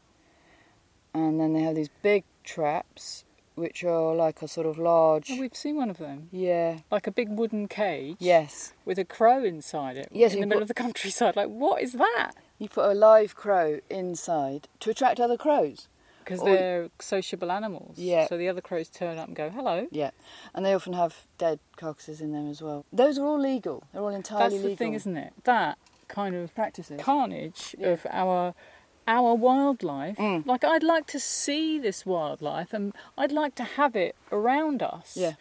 And 1.13 1.41
then 1.41 1.53
they 1.53 1.63
have 1.63 1.75
these 1.75 1.91
big 2.03 2.25
traps, 2.45 3.25
which 3.61 3.85
are 3.85 4.15
like 4.15 4.43
a 4.43 4.49
sort 4.49 4.67
of 4.67 4.79
large. 4.79 5.31
Oh, 5.31 5.39
we've 5.39 5.55
seen 5.55 5.77
one 5.77 5.91
of 5.91 5.99
them. 5.99 6.29
Yeah. 6.33 6.79
Like 6.91 7.07
a 7.07 7.13
big 7.13 7.29
wooden 7.29 7.69
cage 7.69 8.17
Yes. 8.19 8.73
with 8.85 8.99
a 8.99 9.05
crow 9.05 9.45
inside 9.45 9.97
it 9.97 10.09
Yes, 10.11 10.35
in 10.35 10.41
the 10.41 10.47
middle 10.47 10.61
put- 10.61 10.63
of 10.63 10.69
the 10.69 10.75
countryside. 10.75 11.37
Like, 11.37 11.49
what 11.49 11.83
is 11.83 11.93
that? 11.93 12.33
You 12.59 12.69
put 12.69 12.91
a 12.91 12.95
live 12.95 13.37
crow 13.37 13.79
inside 13.89 14.67
to 14.81 14.91
attract 14.91 15.21
other 15.21 15.37
crows. 15.37 15.87
Because 16.25 16.43
they're 16.45 16.91
sociable 17.01 17.51
animals. 17.51 17.99
Yeah. 17.99 18.27
So 18.29 18.37
the 18.37 18.49
other 18.49 18.61
crows 18.61 18.89
turn 18.89 19.19
up 19.19 19.27
and 19.27 19.35
go, 19.37 19.51
hello. 19.51 19.89
Yeah, 19.91 20.11
and 20.55 20.65
they 20.65 20.75
often 20.75 20.93
have 20.93 21.25
dead 21.39 21.59
carcasses 21.77 22.21
in 22.21 22.33
them 22.33 22.49
as 22.49 22.63
well. 22.63 22.85
Those 22.93 23.19
are 23.19 23.25
all 23.27 23.41
legal. 23.41 23.83
They're 23.93 24.03
all 24.03 24.09
entirely 24.11 24.45
legal. 24.45 24.51
That's 24.51 24.63
the 24.63 24.69
legal 24.69 24.77
thing, 24.77 24.95
isn't 24.95 25.17
it? 25.17 25.33
That 25.45 25.79
kind 26.07 26.37
of 26.37 26.55
practices. 26.55 27.01
carnage 27.01 27.75
Yeah. 27.79 27.89
of 27.89 28.07
our 28.11 28.55
our 29.17 29.35
wildlife. 29.35 30.17
Mm. 30.17 30.47
Like 30.47 30.63
I'd 30.73 30.83
like 30.95 31.07
to 31.09 31.21
see 31.21 31.79
this 31.87 32.07
wildlife 32.07 32.73
and 32.73 32.93
I'd 33.19 33.33
like 33.43 33.55
to 33.57 33.65
have 33.65 33.95
it 34.07 34.15
around 34.31 34.83
us. 34.83 35.17
Yeah. 35.17 35.35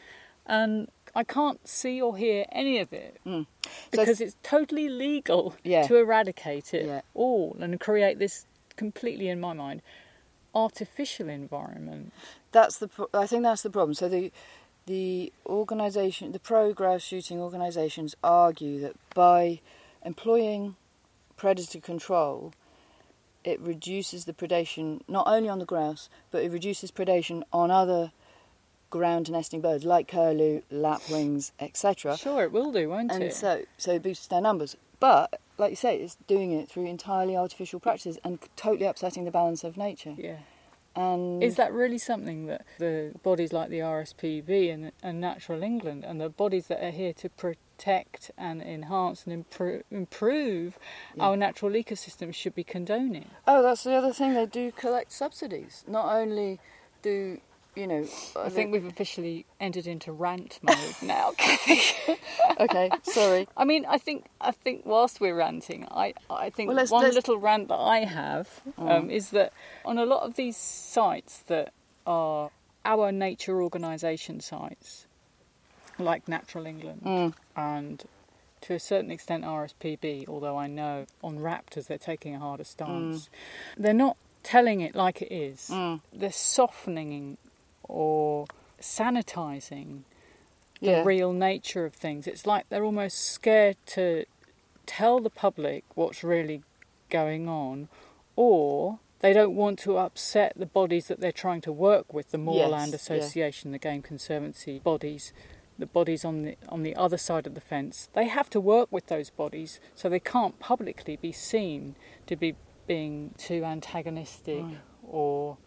And 0.45 0.89
I 1.15 1.23
can't 1.23 1.61
see 1.67 2.01
or 2.01 2.17
hear 2.17 2.45
any 2.51 2.75
of 2.79 2.91
it 2.93 3.13
Mm. 3.25 3.45
So 3.65 3.69
because 3.91 4.19
it's 4.25 4.35
totally 4.43 4.87
legal 4.89 5.55
Yeah. 5.63 5.85
to 5.87 5.95
eradicate 5.97 6.73
it 6.73 6.85
Yeah. 6.87 7.01
all 7.13 7.55
and 7.59 7.79
create 7.79 8.17
this 8.19 8.45
completely 8.75 9.27
in 9.29 9.39
my 9.39 9.53
mind 9.53 9.81
artificial 10.55 11.29
environment. 11.29 12.11
that's 12.51 12.77
the. 12.79 12.87
Pro- 12.87 13.09
I 13.13 13.27
think 13.27 13.43
that's 13.43 13.61
the 13.61 13.69
problem. 13.69 13.93
So 13.93 14.09
the 14.09 14.31
the 14.87 15.31
organisation, 15.45 16.31
the 16.31 16.39
pro 16.39 16.73
grouse 16.73 17.03
shooting 17.03 17.39
organisations 17.39 18.15
argue 18.23 18.79
that 18.81 18.95
by 19.13 19.59
employing 20.03 20.75
predator 21.37 21.79
control, 21.79 22.51
it 23.43 23.59
reduces 23.59 24.25
the 24.25 24.33
predation 24.33 25.01
not 25.07 25.27
only 25.27 25.49
on 25.49 25.59
the 25.59 25.65
grouse, 25.65 26.09
but 26.31 26.43
it 26.43 26.51
reduces 26.51 26.91
predation 26.91 27.43
on 27.53 27.71
other 27.71 28.11
ground 28.89 29.31
nesting 29.31 29.61
birds 29.61 29.83
like 29.83 30.07
curlew, 30.07 30.61
lapwings, 30.71 31.51
etc. 31.59 32.17
Sure 32.17 32.43
it 32.43 32.51
will 32.51 32.71
do, 32.71 32.89
won't 32.89 33.11
and 33.11 33.23
it? 33.23 33.27
And 33.27 33.33
so 33.33 33.63
so 33.77 33.93
it 33.93 34.03
boosts 34.03 34.27
their 34.27 34.41
numbers. 34.41 34.75
But 34.99 35.39
like 35.57 35.71
you 35.71 35.75
say, 35.75 35.97
it's 35.97 36.17
doing 36.27 36.51
it 36.51 36.69
through 36.69 36.85
entirely 36.85 37.35
artificial 37.37 37.79
practices 37.79 38.17
and 38.23 38.39
totally 38.55 38.85
upsetting 38.85 39.25
the 39.25 39.31
balance 39.31 39.63
of 39.63 39.77
nature. 39.77 40.15
yeah. 40.17 40.37
And 40.95 41.43
Is 41.43 41.55
that 41.55 41.71
really 41.71 41.99
something 41.99 42.47
that 42.47 42.65
the 42.79 43.13
bodies 43.23 43.53
like 43.53 43.69
the 43.69 43.79
RSPB 43.79 44.73
and, 44.73 44.91
and 45.03 45.21
Natural 45.21 45.61
England 45.61 46.03
and 46.03 46.19
the 46.19 46.29
bodies 46.29 46.67
that 46.67 46.83
are 46.83 46.91
here 46.91 47.13
to 47.13 47.29
protect 47.29 47.61
and 47.87 48.61
enhance 48.61 49.23
and 49.25 49.33
improve, 49.33 49.83
improve 49.91 50.77
Yeah. 51.15 51.23
our 51.23 51.37
natural 51.37 51.71
ecosystems 51.71 52.35
should 52.35 52.55
be 52.55 52.63
condoning? 52.63 53.29
oh, 53.47 53.61
that's 53.61 53.83
the 53.83 53.93
other 53.93 54.13
thing. 54.13 54.33
They 54.33 54.45
do 54.45 54.71
collect 54.71 55.11
subsidies. 55.11 55.83
Not 55.87 56.13
only 56.13 56.59
do 57.01 57.39
you 57.75 57.87
know? 57.87 58.05
I 58.35 58.49
think 58.49 58.73
we've 58.73 58.83
officially 58.85 59.45
entered 59.59 59.87
into 59.87 60.11
rant 60.11 60.59
mode 60.61 60.95
now, 61.01 61.31
Kathy. 61.37 62.17
okay. 62.59 62.89
Sorry. 63.03 63.47
I 63.55 63.63
mean, 63.63 63.85
I 63.87 63.97
think 63.97 64.25
I 64.41 64.51
think 64.51 64.85
whilst 64.85 65.21
we're 65.21 65.35
ranting, 65.35 65.87
I 65.89 66.13
I 66.29 66.49
think 66.49 66.67
Well, 66.67 66.75
let's- 66.77 66.91
one 66.91 67.03
let's- 67.03 67.15
little 67.15 67.37
rant 67.37 67.69
that 67.69 67.77
I 67.79 67.99
have 68.05 68.61
um, 68.77 68.85
Mm. 69.07 69.11
is 69.11 69.29
that 69.31 69.53
on 69.85 69.97
a 69.97 70.05
lot 70.05 70.23
of 70.23 70.33
these 70.35 70.57
sites 70.57 71.39
that 71.47 71.71
are 72.05 72.51
our 72.85 73.11
nature 73.11 73.61
organisation 73.61 74.39
sites, 74.41 75.05
like 75.99 76.27
Natural 76.27 76.65
England 76.65 77.01
Mm. 77.05 77.33
and 77.55 78.03
to 78.61 78.73
a 78.73 78.79
certain 78.79 79.09
extent 79.11 79.45
RSPB, 79.45 80.27
although 80.27 80.57
I 80.57 80.67
know 80.67 81.05
on 81.23 81.37
raptors 81.39 81.87
they're 81.87 81.97
taking 81.97 82.35
a 82.35 82.39
harder 82.39 82.63
stance, 82.65 83.29
they're 83.77 83.93
not 83.93 84.17
telling 84.43 84.81
it 84.81 84.95
like 84.95 85.21
it 85.21 85.31
is. 85.33 85.69
Mm. 85.71 86.01
They're 86.11 86.31
softening 86.31 87.37
or 87.83 88.47
sanitising 88.81 90.01
the 90.81 90.87
Yeah. 90.91 91.03
real 91.03 91.33
nature 91.33 91.85
of 91.85 91.93
things. 91.93 92.27
It's 92.27 92.45
like 92.45 92.69
they're 92.69 92.85
almost 92.85 93.17
scared 93.19 93.77
to 93.87 94.25
tell 94.85 95.19
the 95.19 95.29
public 95.29 95.83
what's 95.95 96.23
really 96.23 96.63
going 97.09 97.47
on, 97.49 97.89
or 98.35 98.99
they 99.19 99.33
don't 99.33 99.55
want 99.55 99.79
to 99.79 99.97
upset 99.97 100.53
the 100.55 100.65
bodies 100.65 101.07
that 101.07 101.19
they're 101.19 101.31
trying 101.33 101.61
to 101.61 101.71
work 101.73 102.13
with 102.13 102.31
the 102.31 102.37
Moorland 102.37 102.91
Yes, 102.93 103.09
yeah. 103.09 103.15
Association, 103.17 103.71
the 103.71 103.77
Game 103.77 104.01
Conservancy 104.01 104.79
bodies. 104.79 105.33
The 105.79 105.85
bodies 105.87 106.23
on 106.25 106.43
the 106.43 106.57
on 106.67 106.83
the 106.83 106.95
other 106.95 107.17
side 107.17 107.47
of 107.47 107.55
the 107.55 107.61
fence, 107.61 108.09
they 108.13 108.27
have 108.27 108.49
to 108.51 108.59
work 108.59 108.89
with 108.91 109.07
those 109.07 109.29
bodies, 109.29 109.79
so 109.95 110.09
they 110.09 110.19
can't 110.19 110.59
publicly 110.59 111.15
be 111.15 111.31
seen 111.31 111.95
to 112.27 112.35
be 112.35 112.55
being 112.85 113.33
too 113.37 113.63
antagonistic 113.63 114.61
Right. 114.63 114.77
or 115.07 115.57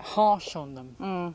harsh 0.00 0.56
on 0.56 0.74
them. 0.74 0.96
Mm. 1.00 1.34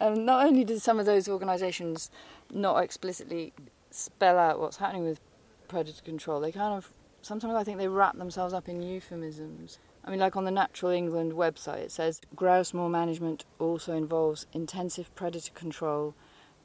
And 0.00 0.24
not 0.26 0.46
only 0.46 0.64
did 0.64 0.80
some 0.80 0.98
of 0.98 1.04
those 1.06 1.28
organisations 1.28 2.10
not 2.50 2.82
explicitly 2.82 3.52
spell 3.90 4.38
out 4.38 4.58
what's 4.58 4.78
happening 4.78 5.04
with 5.04 5.20
predator 5.68 6.02
control, 6.02 6.40
they 6.40 6.52
kind 6.52 6.74
of 6.74 6.90
sometimes 7.22 7.54
I 7.54 7.64
think 7.64 7.76
they 7.78 7.88
wrap 7.88 8.16
themselves 8.16 8.54
up 8.54 8.68
in 8.68 8.80
euphemisms. 8.82 9.78
I 10.02 10.10
mean, 10.10 10.20
like 10.20 10.36
on 10.36 10.44
the 10.44 10.50
Natural 10.50 10.92
England 10.92 11.32
website, 11.34 11.80
it 11.80 11.92
says 11.92 12.22
grouse 12.34 12.72
moor 12.72 12.88
management 12.88 13.44
also 13.58 13.92
involves 13.94 14.46
intensive 14.54 15.14
predator 15.14 15.52
control, 15.52 16.14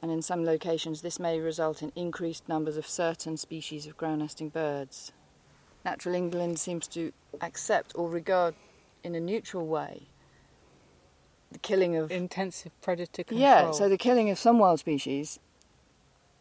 and 0.06 0.12
in 0.12 0.22
some 0.22 0.44
locations, 0.44 1.02
this 1.02 1.18
may 1.18 1.40
result 1.40 1.82
in 1.82 1.90
increased 1.96 2.48
numbers 2.48 2.76
of 2.76 2.86
certain 2.86 3.36
species 3.36 3.88
of 3.88 3.96
ground 3.96 4.20
nesting 4.20 4.48
birds. 4.50 5.10
Natural 5.84 6.14
England 6.14 6.60
seems 6.60 6.86
to 6.88 7.10
accept 7.40 7.90
or 7.96 8.08
regard 8.08 8.54
in 9.02 9.16
a 9.16 9.20
neutral 9.20 9.66
way 9.66 10.02
the 11.50 11.58
killing 11.58 11.96
of 11.96 12.12
Intensive 12.12 12.70
predator 12.82 13.24
control. 13.24 13.40
yeah, 13.40 13.70
so 13.72 13.88
the 13.88 13.98
killing 13.98 14.30
of 14.30 14.38
some 14.38 14.60
wild 14.60 14.78
species, 14.78 15.40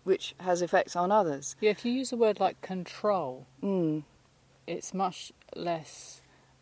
which 0.04 0.36
has 0.42 0.62
effects 0.62 0.96
on 0.96 1.12
others. 1.12 1.56
yeah, 1.60 1.72
if 1.72 1.84
you 1.86 1.92
use 1.92 2.12
a 2.12 2.18
word 2.18 2.40
like 2.40 2.62
control, 2.62 3.48
Mm. 3.64 4.04
it's 4.68 4.94
much 4.94 5.32
less 5.56 6.22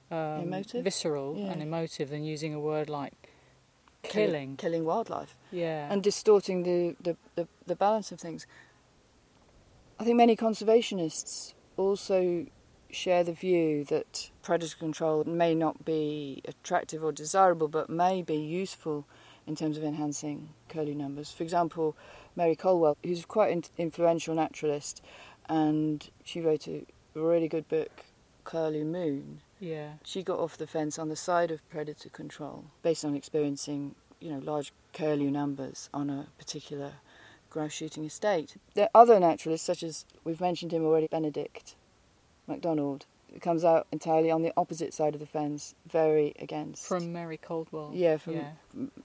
um, 0.10 0.50
visceral 0.74 1.36
Yeah. 1.38 1.52
and 1.52 1.62
emotive 1.62 2.10
than 2.10 2.24
using 2.24 2.54
a 2.54 2.60
word 2.62 2.88
like 2.90 3.23
killing. 4.04 4.56
killing 4.58 4.86
wildlife, 4.86 5.36
Yeah. 5.52 5.92
and 5.92 6.04
distorting 6.04 6.64
the, 6.64 6.96
the, 7.02 7.18
the, 7.36 7.48
the 7.66 7.76
balance 7.76 8.12
of 8.12 8.20
things. 8.20 8.46
I 10.00 10.04
think 10.04 10.18
many 10.18 10.36
conservationists 10.36 11.54
also 11.78 12.46
share 12.90 13.24
the 13.24 13.34
view 13.34 13.84
that 13.86 14.30
predator 14.44 14.78
control 14.78 15.24
may 15.24 15.56
not 15.56 15.84
be 15.86 16.42
attractive 16.46 17.04
or 17.04 17.12
desirable, 17.12 17.68
but 17.68 17.90
may 17.90 18.22
be 18.22 18.36
useful 18.36 19.08
in 19.48 19.56
terms 19.56 19.78
of 19.78 19.84
enhancing 19.84 20.50
curlew 20.70 20.94
numbers. 20.94 21.32
For 21.32 21.44
example, 21.44 21.96
Mary 22.36 22.56
Colwell, 22.56 22.98
who's 23.04 23.26
quite 23.26 23.52
an 23.52 23.64
influential 23.78 24.36
naturalist, 24.36 25.02
and 25.50 26.10
she 26.24 26.40
wrote 26.40 26.68
a 26.68 26.86
really 27.14 27.48
good 27.48 27.68
book, 27.68 28.06
Curlew 28.44 28.86
Moon. 28.86 29.42
Yeah. 29.64 29.94
She 30.04 30.24
got 30.24 30.40
off 30.40 30.58
the 30.58 30.68
fence 30.68 31.00
on 31.00 31.10
the 31.10 31.16
side 31.16 31.50
of 31.50 31.68
predator 31.70 32.10
control 32.10 32.66
based 32.82 33.06
on 33.06 33.16
experiencing, 33.16 33.96
you 34.20 34.30
know, 34.30 34.40
large 34.40 34.74
curlew 34.94 35.32
numbers 35.32 35.90
on 35.94 36.10
a 36.10 36.28
particular 36.38 36.94
grouse 37.50 37.72
shooting 37.72 38.04
estate. 38.04 38.58
There 38.74 38.90
are 38.94 39.02
other 39.02 39.20
naturalists, 39.20 39.66
such 39.66 39.82
as 39.84 40.06
we've 40.24 40.42
mentioned 40.42 40.74
him 40.74 40.84
already, 40.84 41.08
Benedict 41.08 41.76
MacDonald, 42.48 43.06
who 43.32 43.40
comes 43.40 43.64
out 43.64 43.88
entirely 43.92 44.30
on 44.30 44.42
the 44.42 44.52
opposite 44.58 44.94
side 44.94 45.14
of 45.14 45.22
the 45.22 45.26
fence, 45.26 45.76
very 45.90 46.34
against. 46.40 46.86
From 46.86 47.14
Mary 47.14 47.38
Caldwell. 47.38 47.92
yeah, 47.94 48.18
from 48.18 48.34
yeah. 48.34 48.52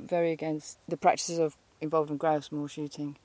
very 0.01 0.33
against 0.33 0.79
the 0.89 0.97
practices 0.97 1.39
of 1.39 1.57
involving 1.81 2.17
grouse 2.17 2.51
moor 2.51 2.69
shooting. 2.69 3.17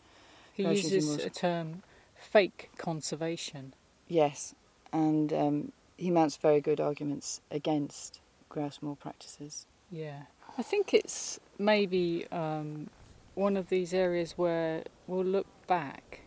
He 0.54 0.64
shooting 0.64 0.92
uses 0.92 1.26
a 1.26 1.30
term 1.32 1.82
fake 2.16 2.70
conservation. 2.78 3.74
Yes, 4.08 4.54
and 4.92 5.34
um, 5.34 5.72
he 5.98 6.12
mounts 6.12 6.38
very 6.38 6.62
good 6.62 6.80
arguments 6.80 7.42
against 7.52 8.20
grouse 8.50 8.80
moor 8.82 8.96
practices. 8.96 9.66
Yeah. 9.92 10.24
I 10.58 10.62
think 10.62 10.94
it's 10.94 11.40
maybe 11.58 12.28
um, 12.32 12.90
one 13.36 13.58
of 13.58 13.70
these 13.70 13.94
areas 13.94 14.34
where 14.38 14.84
we'll 15.08 15.26
look 15.26 15.48
back 15.68 16.22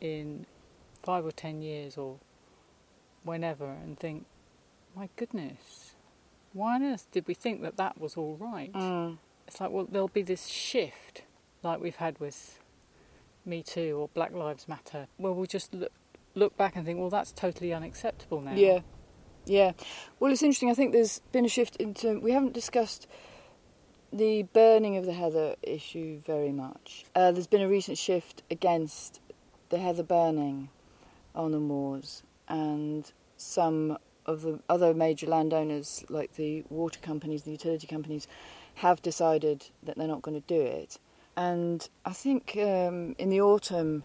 in 0.00 0.46
five 1.02 1.24
or 1.24 1.32
ten 1.32 1.62
years 1.62 1.96
or 1.96 2.18
whenever 3.24 3.66
and 3.66 3.98
think, 3.98 4.26
my 4.96 5.08
goodness, 5.16 5.94
why 6.52 6.74
on 6.74 6.82
earth 6.82 7.06
did 7.12 7.26
we 7.26 7.34
think 7.34 7.62
that 7.62 7.76
that 7.76 8.00
was 8.00 8.16
all 8.16 8.36
right? 8.40 8.72
Mm. 8.72 9.18
It's 9.46 9.60
like, 9.60 9.70
well, 9.70 9.86
there'll 9.90 10.08
be 10.08 10.22
this 10.22 10.46
shift 10.46 11.22
like 11.62 11.80
we've 11.80 11.96
had 11.96 12.18
with 12.18 12.58
Me 13.44 13.62
Too 13.62 13.96
or 13.98 14.08
Black 14.08 14.32
Lives 14.32 14.68
Matter, 14.68 15.06
where 15.16 15.32
we'll 15.32 15.46
just 15.46 15.72
look, 15.74 15.92
look 16.34 16.56
back 16.56 16.76
and 16.76 16.84
think, 16.84 16.98
well, 16.98 17.10
that's 17.10 17.32
totally 17.32 17.72
unacceptable 17.72 18.40
now. 18.40 18.54
Yeah, 18.54 18.80
yeah. 19.44 19.72
Well, 20.18 20.32
it's 20.32 20.42
interesting. 20.42 20.70
I 20.70 20.74
think 20.74 20.92
there's 20.92 21.20
been 21.32 21.44
a 21.44 21.48
shift 21.48 21.76
into. 21.76 22.20
We 22.20 22.32
haven't 22.32 22.52
discussed 22.52 23.06
the 24.12 24.42
burning 24.52 24.96
of 24.96 25.06
the 25.06 25.12
heather 25.12 25.56
issue 25.62 26.18
very 26.20 26.52
much. 26.52 27.04
Uh, 27.14 27.32
there's 27.32 27.46
been 27.46 27.62
a 27.62 27.68
recent 27.68 27.98
shift 27.98 28.42
against 28.50 29.20
the 29.70 29.78
heather 29.78 30.02
burning 30.02 30.68
on 31.34 31.52
the 31.52 31.60
moors, 31.60 32.22
and 32.48 33.10
some 33.36 33.98
of 34.26 34.42
the 34.42 34.60
other 34.68 34.94
major 34.94 35.26
landowners, 35.26 36.04
like 36.08 36.34
the 36.34 36.64
water 36.70 37.00
companies, 37.00 37.42
the 37.42 37.50
utility 37.50 37.86
companies, 37.86 38.28
have 38.74 39.02
decided 39.02 39.66
that 39.82 39.96
they're 39.96 40.06
not 40.06 40.22
going 40.22 40.40
to 40.40 40.46
do 40.46 40.60
it. 40.60 40.98
And 41.36 41.88
I 42.04 42.12
think 42.12 42.56
um, 42.56 43.14
in 43.18 43.30
the 43.30 43.40
autumn, 43.40 44.04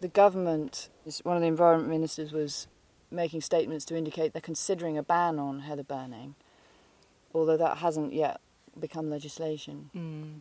the 0.00 0.08
government, 0.08 0.88
one 1.22 1.36
of 1.36 1.42
the 1.42 1.48
environment 1.48 1.90
ministers 1.90 2.32
was 2.32 2.66
making 3.10 3.40
statements 3.40 3.84
to 3.86 3.96
indicate 3.96 4.32
they're 4.32 4.42
considering 4.42 4.98
a 4.98 5.02
ban 5.02 5.38
on 5.38 5.60
heather 5.60 5.82
burning, 5.84 6.34
although 7.34 7.56
that 7.56 7.78
hasn't 7.78 8.12
yet 8.12 8.40
become 8.78 9.08
legislation. 9.10 9.90
Mm. 9.96 10.40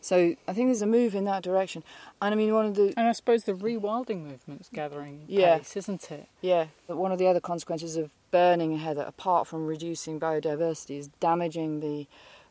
So 0.00 0.34
I 0.46 0.52
think 0.52 0.68
there's 0.68 0.82
a 0.82 0.86
move 0.86 1.14
in 1.14 1.24
that 1.24 1.42
direction. 1.42 1.82
And 2.20 2.34
I 2.34 2.36
mean, 2.36 2.52
one 2.52 2.66
of 2.66 2.74
the 2.74 2.92
And 2.96 3.08
I 3.08 3.12
suppose 3.12 3.44
the 3.44 3.54
rewilding 3.54 4.22
movement's 4.22 4.68
gathering 4.68 5.24
Yeah. 5.28 5.58
pace, 5.58 5.76
isn't 5.78 6.10
it? 6.10 6.28
yeah, 6.42 6.66
but 6.86 6.98
one 6.98 7.10
of 7.10 7.18
the 7.18 7.26
other 7.26 7.40
consequences 7.40 7.96
of 7.96 8.10
burning 8.30 8.76
heather, 8.78 9.02
apart 9.02 9.46
from 9.46 9.66
reducing 9.66 10.20
biodiversity, 10.20 10.98
is 10.98 11.08
damaging 11.20 11.80
the 11.80 12.06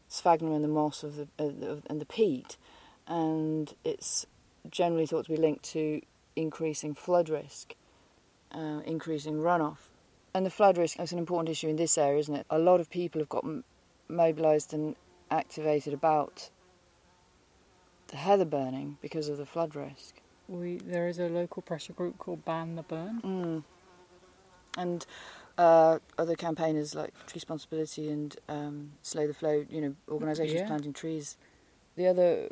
sphagnum 0.08 0.54
and 0.54 0.64
the 0.64 0.68
moss 0.68 1.04
of 1.04 1.16
the 1.16 1.28
uh, 1.38 1.76
and 1.88 2.02
the 2.02 2.06
peat, 2.06 2.58
and 3.08 3.76
it's 3.84 4.26
generally 4.72 5.06
thought 5.06 5.26
to 5.26 5.32
be 5.32 5.38
linked 5.38 5.64
to 5.64 6.02
increasing 6.36 6.94
flood 6.94 7.30
risk, 7.30 7.76
uh, 8.52 8.82
increasing 8.86 9.36
runoff. 9.36 9.90
And 10.34 10.46
the 10.46 10.50
flood 10.50 10.78
risk 10.78 11.00
is 11.00 11.12
an 11.12 11.20
important 11.20 11.50
issue 11.50 11.68
in 11.68 11.76
this 11.76 11.98
area, 11.98 12.20
isn't 12.20 12.36
it? 12.36 12.46
A 12.50 12.58
lot 12.60 12.80
of 12.80 12.90
people 12.90 13.22
have 13.22 13.30
got 13.30 13.44
m- 13.44 13.64
mobilised 14.08 14.74
and 14.74 14.96
activated 15.30 15.94
about 15.94 16.50
the 18.08 18.18
heather 18.18 18.46
burning 18.46 18.98
because 19.02 19.30
of 19.30 19.38
the 19.38 19.46
flood 19.46 19.76
risk. 19.76 20.22
We 20.48 20.78
there 20.78 21.08
is 21.08 21.20
a 21.20 21.30
local 21.30 21.62
pressure 21.62 21.94
group 21.94 22.18
called 22.18 22.44
Ban 22.46 22.76
the 22.76 22.84
Burn. 22.84 23.22
Mm. 23.24 23.64
And 24.78 25.06
uh, 25.58 26.00
other 26.18 26.36
campaigners 26.36 26.96
like 26.96 27.14
Treesponsibility 27.28 28.10
and 28.10 28.36
um, 28.50 28.94
Slow 29.04 29.28
the 29.28 29.34
Flow, 29.34 29.66
you 29.70 29.82
know, 29.82 29.96
organisations 30.10 30.62
Yeah. 30.62 30.68
planting 30.68 30.94
trees. 30.94 31.38
The 31.96 32.08
other 32.08 32.50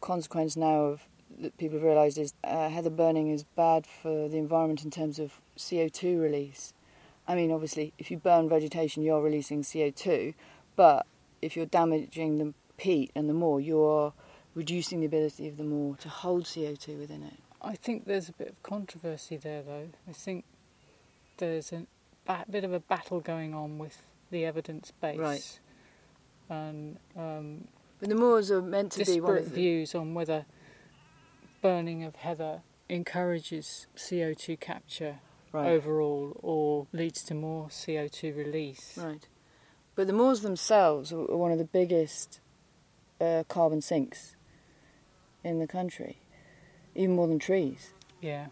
consequence 0.00 0.56
now 0.56 0.82
of 0.82 1.08
that 1.40 1.56
people 1.58 1.78
have 1.78 1.84
realised 1.84 2.18
is 2.18 2.34
uh, 2.44 2.68
heather 2.68 2.90
burning 2.90 3.28
is 3.28 3.44
bad 3.44 3.86
for 3.86 4.28
the 4.28 4.38
environment 4.38 4.84
in 4.84 4.90
terms 4.90 5.18
of 5.18 5.40
CO2 5.58 6.20
release. 6.20 6.72
I 7.28 7.34
mean, 7.34 7.50
obviously, 7.50 7.92
if 7.98 8.10
you 8.10 8.18
burn 8.18 8.48
vegetation, 8.48 9.02
you're 9.02 9.20
releasing 9.20 9.62
CO2, 9.62 10.34
but 10.76 11.06
if 11.42 11.56
you're 11.56 11.66
damaging 11.66 12.38
the 12.38 12.54
peat 12.76 13.10
and 13.14 13.28
the 13.28 13.34
moor, 13.34 13.60
you're 13.60 14.12
reducing 14.54 15.00
the 15.00 15.06
ability 15.06 15.48
of 15.48 15.56
the 15.56 15.64
moor 15.64 15.96
to 15.96 16.08
hold 16.08 16.44
CO2 16.44 16.98
within 16.98 17.22
it. 17.22 17.34
I 17.60 17.74
think 17.74 18.06
there's 18.06 18.28
a 18.28 18.32
bit 18.32 18.48
of 18.48 18.62
controversy 18.62 19.36
there, 19.36 19.62
though. 19.62 19.88
I 20.08 20.12
think 20.12 20.44
there's 21.38 21.72
a 21.72 21.86
ba- 22.24 22.44
bit 22.48 22.64
of 22.64 22.72
a 22.72 22.80
battle 22.80 23.20
going 23.20 23.54
on 23.54 23.78
with 23.78 24.02
the 24.30 24.44
evidence 24.44 24.92
base. 25.00 25.18
Right. 25.18 25.58
And 26.48 26.98
um, 27.16 27.68
But 27.98 28.08
the 28.08 28.14
moors 28.14 28.50
are 28.50 28.62
meant 28.62 28.92
to 28.92 29.04
be 29.04 29.20
one 29.20 29.34
disparate 29.34 29.46
of 29.46 29.50
the 29.50 29.54
views 29.54 29.94
on 29.94 30.14
whether 30.14 30.46
burning 31.62 32.04
of 32.04 32.16
heather 32.16 32.62
encourages 32.88 33.86
CO2 33.96 34.58
capture 34.60 35.18
right. 35.52 35.66
overall 35.68 36.38
or 36.42 36.86
leads 36.92 37.22
to 37.24 37.34
more 37.34 37.68
CO2 37.68 38.36
release. 38.36 38.98
Right. 38.98 39.26
But 39.94 40.06
the 40.06 40.12
moors 40.12 40.42
themselves 40.42 41.12
are 41.12 41.24
one 41.24 41.52
of 41.52 41.58
the 41.58 41.64
biggest 41.64 42.40
uh, 43.20 43.44
carbon 43.48 43.80
sinks 43.80 44.36
in 45.42 45.58
the 45.58 45.66
country, 45.66 46.18
even 46.94 47.16
more 47.16 47.26
than 47.26 47.38
trees. 47.38 47.92
Yeah. 48.20 48.46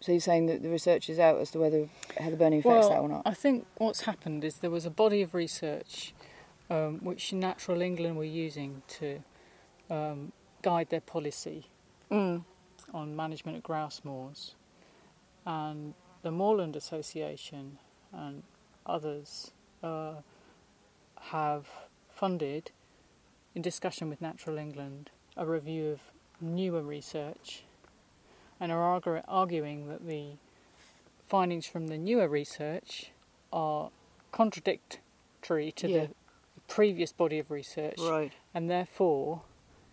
So 0.00 0.12
you're 0.12 0.20
saying 0.20 0.46
that 0.46 0.62
the 0.62 0.70
research 0.70 1.10
is 1.10 1.18
out 1.18 1.38
as 1.40 1.50
to 1.50 1.58
whether 1.58 1.88
heather 2.16 2.36
burning 2.36 2.60
affects 2.60 2.88
that 2.88 3.00
or 3.00 3.08
not? 3.08 3.22
I 3.26 3.34
think 3.34 3.66
what's 3.76 4.02
happened 4.02 4.44
is 4.44 4.58
there 4.58 4.70
was 4.70 4.86
a 4.86 4.90
body 4.90 5.20
of 5.20 5.34
research 5.34 6.14
um, 6.70 7.00
which 7.02 7.32
Natural 7.32 7.82
England 7.82 8.16
were 8.16 8.24
using 8.24 8.82
to 8.88 9.22
um, 9.90 10.32
guide 10.62 10.88
their 10.88 11.00
policy 11.00 11.66
Mm. 12.10 12.44
on 12.92 13.14
management 13.14 13.56
of 13.58 13.62
grouse 13.62 14.00
moors, 14.04 14.54
and 15.46 15.94
the 16.22 16.30
Moorland 16.30 16.74
Association 16.76 17.78
and 18.12 18.42
others 18.84 19.52
uh, 19.82 20.14
have 21.20 21.68
funded, 22.10 22.72
in 23.54 23.62
discussion 23.62 24.08
with 24.08 24.20
Natural 24.20 24.58
England, 24.58 25.10
a 25.36 25.46
review 25.46 25.90
of 25.90 26.00
newer 26.40 26.82
research, 26.82 27.62
and 28.58 28.72
are 28.72 29.00
argu- 29.00 29.24
arguing 29.28 29.88
that 29.88 30.06
the 30.06 30.32
findings 31.28 31.66
from 31.66 31.86
the 31.88 31.96
newer 31.98 32.28
research 32.28 33.12
are 33.52 33.90
contradictory 34.32 35.70
to 35.72 35.88
Yeah. 35.88 36.06
the 36.06 36.14
previous 36.68 37.12
body 37.12 37.38
of 37.38 37.50
research, 37.50 37.98
Right. 38.00 38.32
and 38.52 38.68
therefore 38.68 39.42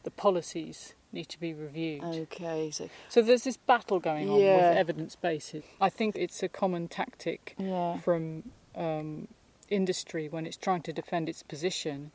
the 0.04 0.12
policies 0.12 0.94
need 1.12 1.30
to 1.30 1.40
be 1.40 1.54
reviewed. 1.54 2.04
Okay, 2.04 2.70
so 2.72 2.90
So 3.10 3.22
there's 3.22 3.44
this 3.44 3.58
battle 3.58 4.00
going 4.00 4.30
on 4.30 4.40
Yeah. 4.40 4.56
with 4.70 4.78
evidence 4.78 5.16
bases. 5.16 5.64
I 5.80 5.90
think 5.90 6.16
it's 6.16 6.44
a 6.44 6.50
common 6.50 6.88
tactic 6.88 7.56
yeah, 7.58 7.98
from 8.00 8.52
um, 8.76 9.28
industry 9.70 10.28
when 10.30 10.46
it's 10.46 10.58
trying 10.58 10.82
to 10.84 10.94
defend 10.94 11.30
its 11.30 11.44
position. 11.44 12.12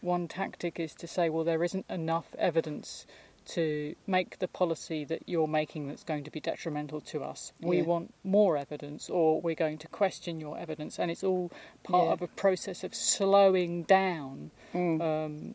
One 0.00 0.28
tactic 0.28 0.78
is 0.78 0.94
to 0.94 1.06
say, 1.06 1.28
well, 1.28 1.44
there 1.44 1.64
isn't 1.64 1.86
enough 1.90 2.34
evidence 2.38 3.06
to 3.46 3.94
make 4.08 4.40
the 4.40 4.48
policy 4.48 5.04
that 5.04 5.22
you're 5.26 5.46
making 5.46 5.86
that's 5.86 6.02
going 6.02 6.24
to 6.24 6.30
be 6.32 6.40
detrimental 6.40 7.00
to 7.00 7.22
us. 7.22 7.52
We 7.60 7.76
Yeah. 7.78 7.82
want 7.84 8.12
more 8.24 8.56
evidence, 8.56 9.08
or 9.08 9.40
we're 9.40 9.54
going 9.54 9.78
to 9.78 9.88
question 9.88 10.40
your 10.40 10.58
evidence, 10.58 10.98
and 10.98 11.10
it's 11.12 11.22
all 11.22 11.52
part 11.84 12.06
Yeah. 12.06 12.12
of 12.12 12.22
a 12.22 12.26
process 12.26 12.82
of 12.82 12.92
slowing 12.94 13.84
down 13.84 14.50
Mm. 14.74 15.00
um, 15.00 15.54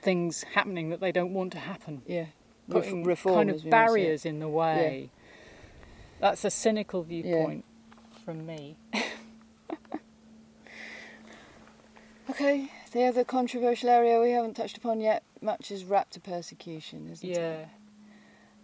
things 0.00 0.44
happening 0.54 0.90
that 0.90 1.00
they 1.00 1.12
don't 1.12 1.32
want 1.32 1.52
to 1.52 1.58
happen 1.58 2.02
yeah. 2.06 2.26
putting 2.68 3.04
reform, 3.04 3.36
kind 3.36 3.50
of 3.50 3.68
barriers 3.68 4.24
in 4.24 4.38
the 4.40 4.48
way. 4.48 5.10
Yeah. 5.12 5.16
That's 6.20 6.44
a 6.44 6.50
cynical 6.50 7.02
viewpoint 7.02 7.64
from 8.24 8.46
me. 8.46 8.76
Okay, 12.30 12.70
the 12.92 13.04
other 13.04 13.24
controversial 13.24 13.88
area 13.88 14.20
we 14.20 14.30
haven't 14.30 14.54
touched 14.54 14.76
upon 14.76 15.00
yet 15.00 15.24
much 15.40 15.72
is 15.72 15.82
raptor 15.82 16.22
persecution, 16.22 17.08
isn't 17.10 17.28
it? 17.28 17.36
Yeah, 17.36 17.64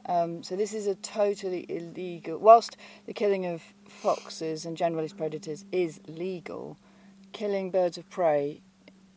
Um, 0.08 0.44
so 0.44 0.54
this 0.54 0.72
is 0.72 0.86
a 0.86 0.94
totally 0.94 1.66
illegal. 1.68 2.38
Whilst 2.38 2.76
the 3.06 3.12
killing 3.12 3.44
of 3.44 3.62
foxes 3.88 4.64
and 4.64 4.76
generalist 4.76 5.16
predators 5.16 5.64
is 5.72 6.00
legal, 6.06 6.78
killing 7.32 7.72
birds 7.72 7.98
of 7.98 8.08
prey 8.08 8.60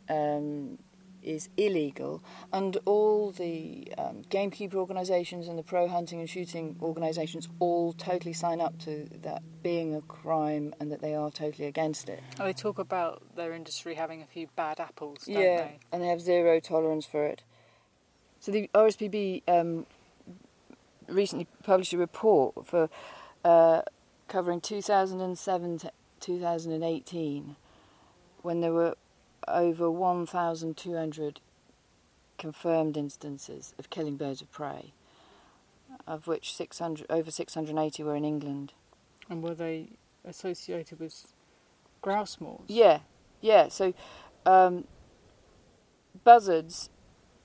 um, 0.10 0.80
is 1.24 1.50
illegal, 1.58 2.24
and 2.52 2.78
all 2.86 3.32
the 3.32 3.92
um, 3.98 4.24
gamekeeper 4.30 4.78
organisations 4.78 5.48
and 5.48 5.58
the 5.58 5.64
pro 5.64 5.88
hunting 5.88 6.20
and 6.20 6.30
shooting 6.30 6.76
organisations 6.82 7.48
all 7.60 7.94
totally 7.94 8.34
sign 8.34 8.62
up 8.62 8.78
to 8.80 9.08
that 9.22 9.42
being 9.62 9.96
a 9.96 10.02
crime 10.02 10.74
and 10.80 10.92
that 10.92 11.02
they 11.02 11.16
are 11.16 11.32
totally 11.32 11.68
against 11.68 12.10
it. 12.10 12.22
Oh, 12.40 12.46
they 12.46 12.54
talk 12.54 12.80
about 12.80 13.24
their 13.36 13.54
industry 13.54 13.96
having 13.96 14.22
a 14.22 14.26
few 14.26 14.48
bad 14.56 14.80
apples, 14.80 15.26
don't 15.26 15.36
yeah, 15.36 15.58
they? 15.58 15.80
and 15.92 16.02
they 16.02 16.08
have 16.08 16.22
zero 16.22 16.60
tolerance 16.60 17.06
for 17.06 17.26
it. 17.26 17.44
So 18.40 18.52
the 18.52 18.70
RSPB 18.74 19.44
um, 19.48 19.86
recently 21.08 21.48
published 21.64 21.94
a 21.94 21.98
report 21.98 22.66
for 22.66 22.90
uh, 23.44 23.82
covering 24.28 24.62
2007 24.62 25.80
to 25.80 25.92
2018, 26.20 27.56
when 28.42 28.62
there 28.62 28.74
were 28.74 28.96
over 29.48 29.90
1,200 29.90 31.40
confirmed 32.38 32.96
instances 32.98 33.74
of 33.78 33.90
killing 33.90 34.16
birds 34.16 34.42
of 34.42 34.52
prey, 34.52 34.94
of 36.08 36.28
which 36.28 36.56
600 36.56 37.06
over 37.10 37.32
680 37.32 38.04
were 38.04 38.16
in 38.16 38.26
England. 38.26 38.74
And 39.30 39.44
were 39.44 39.54
they 39.56 39.90
associated 40.26 41.00
with 41.00 41.34
grouse 42.02 42.38
moors? 42.40 42.62
Yeah, 42.68 43.00
yeah. 43.42 43.68
So, 43.68 43.94
um, 44.46 44.86
buzzards, 46.24 46.90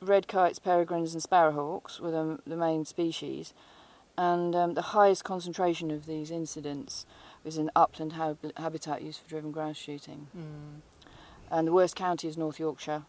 red 0.01 0.29
kites, 0.29 0.59
peregrines, 0.59 1.15
and 1.15 1.23
sparrowhawks 1.23 2.01
were 2.01 2.11
the, 2.11 2.39
the 2.47 2.57
main 2.57 2.85
species, 2.85 3.53
and 4.17 4.55
um, 4.55 4.75
the 4.75 4.83
highest 4.83 5.25
concentration 5.25 5.91
of 5.91 6.07
these 6.07 6.31
incidents 6.31 7.05
was 7.43 7.59
in 7.59 7.71
upland 7.77 8.13
hab- 8.15 8.57
habitat 8.57 9.03
used 9.03 9.21
for 9.21 9.29
driven 9.29 9.51
grouse 9.51 9.77
shooting, 9.77 10.29
Mm. 10.37 10.81
And 11.55 11.69
the 11.69 11.73
worst 11.73 11.95
county 11.95 12.27
is 12.27 12.37
North 12.37 12.59
Yorkshire. 12.59 13.05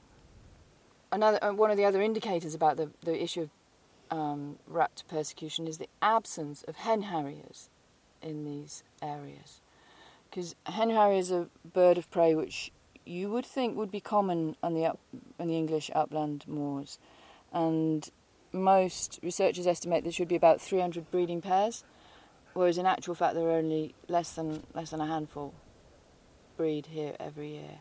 Another 1.12 1.44
uh, 1.44 1.52
one 1.52 1.72
of 1.72 1.78
the 1.78 1.86
other 1.86 2.02
indicators 2.02 2.54
about 2.54 2.78
the 2.78 2.92
the 3.04 3.22
issue 3.22 3.42
of 3.42 3.50
um, 4.12 4.60
raptor 4.72 5.08
persecution 5.08 5.68
is 5.68 5.80
the 5.80 5.90
absence 6.02 6.64
of 6.68 6.76
hen 6.76 7.04
harriers 7.04 7.70
in 8.22 8.46
these 8.46 8.84
areas. 9.02 9.62
Because 10.30 10.56
hen 10.68 10.92
harrier 10.92 11.18
is 11.18 11.32
a 11.32 11.48
bird 11.74 11.98
of 11.98 12.10
prey 12.12 12.36
which 12.36 12.72
you 13.04 13.32
would 13.32 13.46
think 13.48 13.76
would 13.76 13.92
be 13.92 14.00
common 14.00 14.56
on 14.62 14.76
the 14.76 14.86
up, 14.86 15.00
on 15.40 15.48
the 15.48 15.58
English 15.58 15.90
upland 15.96 16.46
moors, 16.48 17.00
and 17.52 18.12
most 18.52 19.20
researchers 19.24 19.66
estimate 19.66 20.04
there 20.04 20.12
should 20.12 20.28
be 20.28 20.36
about 20.36 20.62
300 20.62 21.10
breeding 21.10 21.42
pairs, 21.42 21.84
whereas 22.54 22.78
in 22.78 22.86
actual 22.86 23.16
fact 23.16 23.34
there 23.34 23.48
are 23.48 23.58
only 23.58 23.96
less 24.08 24.34
than 24.34 24.62
less 24.76 24.92
than 24.92 25.02
a 25.02 25.08
handful 25.08 25.52
breed 26.58 26.86
here 26.88 27.16
every 27.20 27.54
year, 27.54 27.80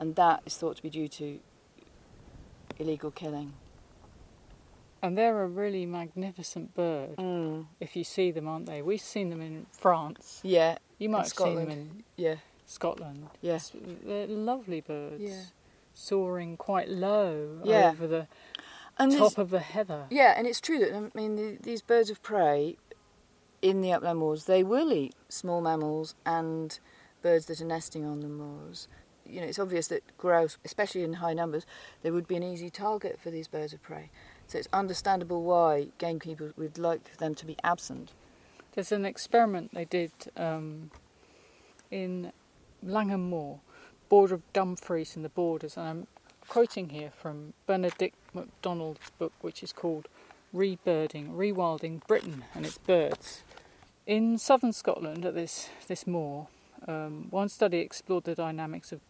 and 0.00 0.16
that 0.16 0.42
is 0.46 0.56
thought 0.56 0.76
to 0.76 0.82
be 0.82 0.90
due 0.90 1.06
to 1.08 1.38
illegal 2.78 3.10
killing. 3.10 3.52
And 5.02 5.16
they're 5.16 5.42
a 5.42 5.46
really 5.46 5.86
magnificent 5.86 6.74
bird. 6.74 7.16
Mm. 7.16 7.66
If 7.80 7.96
you 7.96 8.04
see 8.04 8.30
them, 8.32 8.46
aren't 8.48 8.66
they? 8.66 8.82
We've 8.82 9.00
seen 9.00 9.30
them 9.30 9.40
in 9.40 9.66
France. 9.72 10.40
Yeah, 10.42 10.76
You 10.98 11.08
might 11.08 11.18
have 11.18 11.28
seen 11.28 11.54
them 11.54 11.64
Scotland. 11.66 11.90
in 11.96 12.04
yeah, 12.16 12.34
Scotland. 12.66 13.26
yeah, 13.40 13.58
They're 14.04 14.26
lovely 14.26 14.80
birds. 14.82 15.22
Yeah. 15.22 15.42
Soaring 15.94 16.56
quite 16.56 16.88
low 16.88 17.60
Yeah. 17.64 17.90
over 17.90 18.06
the 18.06 18.26
and 18.98 19.16
top 19.16 19.38
of 19.38 19.48
the 19.50 19.60
heather. 19.60 20.04
Yeah, 20.10 20.34
and 20.36 20.46
it's 20.46 20.60
true 20.60 20.78
that 20.80 20.94
I 20.94 21.10
mean 21.14 21.36
the, 21.36 21.56
these 21.62 21.80
birds 21.80 22.10
of 22.10 22.22
prey 22.22 22.76
in 23.62 23.80
the 23.80 23.92
upland 23.92 24.18
moors 24.18 24.44
they 24.44 24.62
will 24.62 24.92
eat 24.92 25.14
small 25.28 25.60
mammals 25.62 26.14
and 26.26 26.78
birds 27.22 27.46
that 27.46 27.60
are 27.60 27.64
nesting 27.66 28.04
on 28.04 28.20
the 28.20 28.28
moors. 28.28 28.86
You 29.30 29.40
know, 29.40 29.46
it's 29.46 29.58
obvious 29.58 29.86
that 29.88 30.02
grouse, 30.18 30.58
especially 30.64 31.02
in 31.02 31.14
high 31.14 31.34
numbers, 31.34 31.66
they 32.02 32.10
would 32.10 32.26
be 32.26 32.36
an 32.36 32.42
easy 32.42 32.70
target 32.70 33.18
for 33.20 33.30
these 33.30 33.48
birds 33.48 33.72
of 33.72 33.82
prey. 33.82 34.10
So 34.46 34.58
it's 34.58 34.68
understandable 34.72 35.42
why 35.42 35.88
gamekeepers 35.98 36.56
would 36.56 36.78
like 36.78 37.18
them 37.18 37.34
to 37.36 37.46
be 37.46 37.56
absent. 37.62 38.12
There's 38.72 38.92
an 38.92 39.04
experiment 39.04 39.72
they 39.74 39.84
did 39.84 40.12
um, 40.36 40.90
in 41.90 42.32
Langholm 42.82 43.30
Moor, 43.30 43.60
border 44.08 44.34
of 44.34 44.52
Dumfries 44.52 45.16
and 45.16 45.24
the 45.24 45.28
Borders, 45.28 45.76
and 45.76 45.88
I'm 45.88 46.06
quoting 46.48 46.88
here 46.88 47.10
from 47.10 47.52
Benedict 47.66 48.16
MacDonald's 48.34 49.10
book, 49.18 49.32
which 49.40 49.62
is 49.62 49.72
called 49.72 50.08
Rebirding, 50.54 51.36
Rewilding 51.36 52.06
Britain 52.06 52.44
and 52.54 52.66
its 52.66 52.78
Birds. 52.78 53.44
In 54.06 54.38
southern 54.38 54.72
Scotland, 54.72 55.24
at 55.24 55.34
this 55.34 55.68
this 55.86 56.06
moor, 56.06 56.48
um, 56.88 57.28
one 57.30 57.48
study 57.48 57.78
explored 57.78 58.24
the 58.24 58.34
dynamics 58.34 58.90
of 58.90 59.00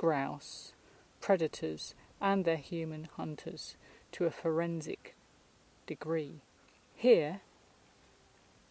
grouse, 0.00 0.72
predators, 1.20 1.94
and 2.22 2.46
their 2.46 2.56
human 2.56 3.06
hunters 3.18 3.76
to 4.10 4.24
a 4.24 4.30
forensic 4.30 5.14
degree. 5.86 6.40
Here, 6.94 7.42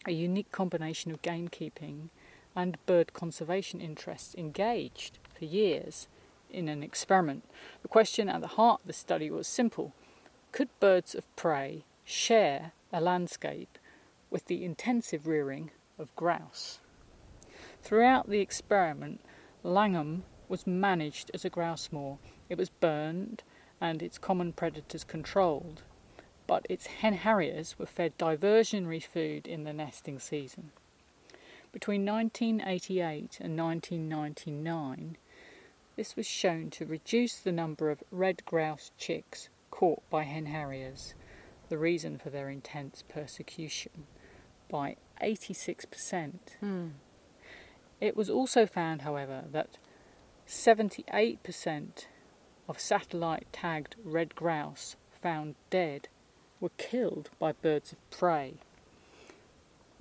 a 0.08 0.12
unique 0.12 0.52
combination 0.52 1.12
of 1.12 1.22
gamekeeping 1.22 2.10
and 2.56 2.84
bird 2.88 3.14
conservation 3.14 3.80
interests 3.80 4.34
engaged 4.34 5.20
for 5.38 5.46
years 5.46 6.08
in 6.50 6.68
an 6.68 6.82
experiment. 6.82 7.44
The 7.84 7.88
question 7.88 8.28
at 8.28 8.42
the 8.42 8.56
heart 8.58 8.82
of 8.82 8.88
the 8.88 8.94
study 8.94 9.30
was 9.30 9.48
simple 9.48 9.94
could 10.52 10.70
birds 10.80 11.14
of 11.14 11.36
prey 11.36 11.84
share 12.04 12.72
a 12.92 13.00
landscape 13.00 13.78
with 14.32 14.48
the 14.48 14.66
intensive 14.66 15.28
rearing 15.28 15.70
of 16.00 16.16
grouse? 16.16 16.80
Throughout 17.84 18.32
the 18.32 18.40
experiment, 18.40 19.22
Langholm 19.62 20.24
was 20.50 20.68
managed 20.68 21.32
as 21.34 21.46
a 21.46 21.50
grouse 21.50 21.90
moor. 21.92 22.18
It 22.50 22.58
was 22.58 22.70
burned 22.70 23.44
and 23.80 24.02
its 24.02 24.18
common 24.18 24.52
predators 24.52 25.04
controlled 25.04 25.84
but 26.50 26.66
its 26.68 26.88
hen 26.88 27.14
harriers 27.14 27.78
were 27.78 27.86
fed 27.86 28.18
diversionary 28.18 29.04
food 29.04 29.46
in 29.46 29.66
the 29.66 29.72
nesting 29.72 30.18
season. 30.18 30.72
Between 31.72 32.04
1988 32.04 33.38
and 33.40 33.56
1999, 33.56 35.16
this 35.96 36.16
was 36.16 36.26
shown 36.26 36.72
to 36.72 36.88
reduce 36.88 37.38
the 37.38 37.52
number 37.52 37.92
of 37.92 38.02
red 38.10 38.44
grouse 38.46 38.90
chicks 38.98 39.50
caught 39.70 40.02
by 40.10 40.24
hen 40.24 40.48
harriers, 40.48 41.14
the 41.70 41.78
reason 41.78 42.18
for 42.18 42.32
their 42.32 42.50
intense 42.50 43.04
persecution, 43.08 44.08
by 44.72 44.96
86%. 45.22 46.32
Hmm. 46.62 46.88
It 48.02 48.18
was 48.18 48.32
also 48.32 48.66
found, 48.66 49.04
however, 49.04 49.44
that 49.52 49.78
78% 50.50 52.08
of 52.68 52.80
satellite 52.80 53.46
tagged 53.54 53.96
red 54.04 54.34
grouse 54.34 54.96
found 55.12 55.54
dead 55.70 56.08
were 56.60 56.72
killed 56.78 57.30
by 57.38 57.52
birds 57.52 57.92
of 57.92 58.10
prey. 58.10 58.56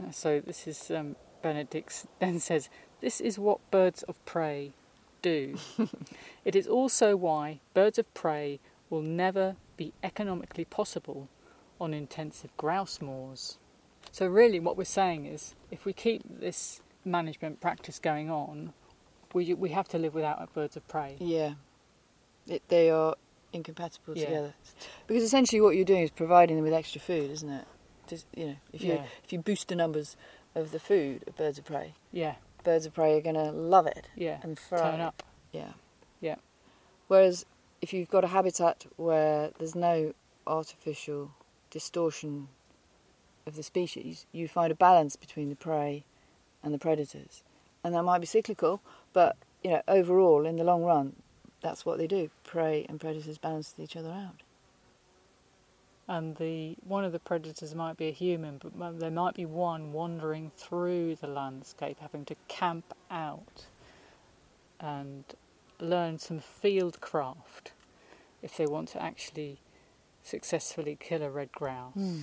Uh, 0.03 0.11
So 0.11 0.41
this 0.41 0.67
is 0.67 0.91
um, 0.91 1.17
Benedict 1.43 2.07
then 2.19 2.41
says 2.41 2.71
this 3.01 3.21
is 3.21 3.39
what 3.39 3.71
birds 3.71 4.03
of 4.05 4.25
prey 4.25 4.73
do. 5.21 5.59
it 6.47 6.57
is 6.57 6.67
also 6.67 7.15
why 7.15 7.61
birds 7.75 7.99
of 7.99 8.13
prey 8.15 8.59
will 8.89 9.03
never 9.03 9.57
be 9.77 9.93
economically 10.03 10.65
possible 10.65 11.29
on 11.79 11.93
intensive 11.93 12.57
grouse 12.57 13.03
moors. 13.03 13.59
So 14.11 14.27
really, 14.27 14.59
what 14.59 14.79
we're 14.79 14.85
saying 14.85 15.27
is, 15.27 15.55
if 15.71 15.85
we 15.85 15.93
keep 15.93 16.23
this 16.27 16.81
management 17.05 17.61
practice 17.61 17.99
going 17.99 18.31
on, 18.31 18.73
we 19.35 19.55
we 19.55 19.71
have 19.71 19.89
to 19.89 19.99
live 19.99 20.15
without 20.15 20.53
birds 20.55 20.77
of 20.77 20.87
prey. 20.89 21.17
Yeah, 21.19 21.55
it, 22.47 22.63
they 22.69 22.91
are 22.91 23.15
incompatible 23.53 24.17
Yeah. 24.17 24.25
together. 24.27 24.55
Because 25.07 25.23
essentially, 25.23 25.61
what 25.61 25.75
you're 25.77 25.85
doing 25.85 26.03
is 26.03 26.11
providing 26.11 26.57
them 26.57 26.65
with 26.65 26.75
extra 26.75 27.01
food, 27.01 27.31
isn't 27.31 27.49
it? 27.51 27.65
Just 28.07 28.27
you 28.35 28.47
know, 28.47 28.57
if 28.73 28.83
you 28.83 28.95
Yeah. 28.95 29.05
if 29.25 29.33
you 29.33 29.39
boost 29.41 29.69
the 29.69 29.77
numbers 29.77 30.17
of 30.55 30.71
the 30.71 30.81
food 30.81 31.25
of 31.27 31.37
birds 31.37 31.59
of 31.59 31.65
prey, 31.65 31.95
Yeah, 32.13 32.37
birds 32.65 32.87
of 32.87 32.95
prey 32.95 33.17
are 33.17 33.21
going 33.21 33.37
to 33.37 33.51
love 33.53 33.87
it 33.87 34.09
yeah. 34.17 34.39
and 34.43 34.59
thrive. 34.59 34.93
Turn 34.93 35.01
up. 35.01 35.23
Yeah. 35.53 35.73
Yeah. 36.21 36.37
Whereas 37.07 37.45
if 37.81 37.93
you've 37.93 38.09
got 38.09 38.25
a 38.25 38.29
habitat 38.29 38.87
where 38.97 39.51
there's 39.59 39.75
no 39.75 40.15
artificial 40.47 41.31
distortion 41.71 42.49
of 43.47 43.55
the 43.57 43.63
species, 43.63 44.27
you 44.33 44.49
find 44.49 44.73
a 44.73 44.75
balance 44.75 45.15
between 45.17 45.49
the 45.49 45.57
prey 45.57 46.05
and 46.63 46.75
the 46.75 46.79
predators. 46.79 47.43
And 47.85 47.95
that 47.95 48.03
might 48.03 48.19
be 48.19 48.27
cyclical, 48.27 48.81
but 49.13 49.37
you 49.63 49.71
know, 49.71 49.83
overall 49.89 50.47
in 50.47 50.57
the 50.57 50.65
long 50.65 50.83
run, 50.85 51.15
that's 51.61 51.85
what 51.85 51.99
they 51.99 52.07
do. 52.07 52.31
Prey 52.45 52.87
and 52.89 53.01
predators 53.01 53.39
balance 53.39 53.75
each 53.79 53.97
other 53.97 54.11
out. 54.11 54.43
and 56.09 56.37
the 56.37 56.77
one 56.87 57.05
of 57.05 57.13
the 57.13 57.19
predators 57.19 57.75
might 57.75 57.97
be 57.97 58.09
a 58.09 58.13
human, 58.13 58.59
but 58.59 58.99
there 58.99 59.11
might 59.11 59.35
be 59.35 59.45
one 59.45 59.93
wandering 59.93 60.51
through 60.57 61.17
the 61.17 61.27
landscape, 61.27 61.99
having 62.01 62.25
to 62.25 62.35
camp 62.49 62.95
out 63.11 63.67
and 64.81 65.25
learn 65.81 66.19
some 66.19 66.39
field 66.41 67.01
craft 67.01 67.73
if 68.43 68.57
they 68.57 68.67
want 68.67 68.89
to 68.89 69.03
actually 69.03 69.59
successfully 70.23 70.97
kill 70.99 71.23
a 71.23 71.31
red 71.31 71.53
grouse. 71.53 71.93
Hmm. 71.95 72.21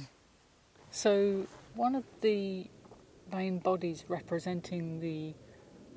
So, 0.91 1.45
one 1.75 1.93
of 1.95 2.05
the 2.21 2.67
main 3.31 3.59
bodies 3.59 4.05
representing 4.07 4.99
the 4.99 5.33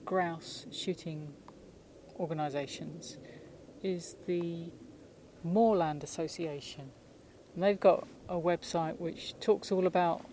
grouse 0.08 0.64
shooting 0.72 1.34
organisations 2.18 3.18
is 3.82 4.16
the 4.26 4.70
Moorland 5.44 6.02
Association. 6.02 6.90
And 7.54 7.62
they've 7.62 7.78
got 7.78 8.08
a 8.26 8.36
website 8.36 8.98
which 8.98 9.38
talks 9.38 9.70
all 9.70 9.86
about 9.86 10.24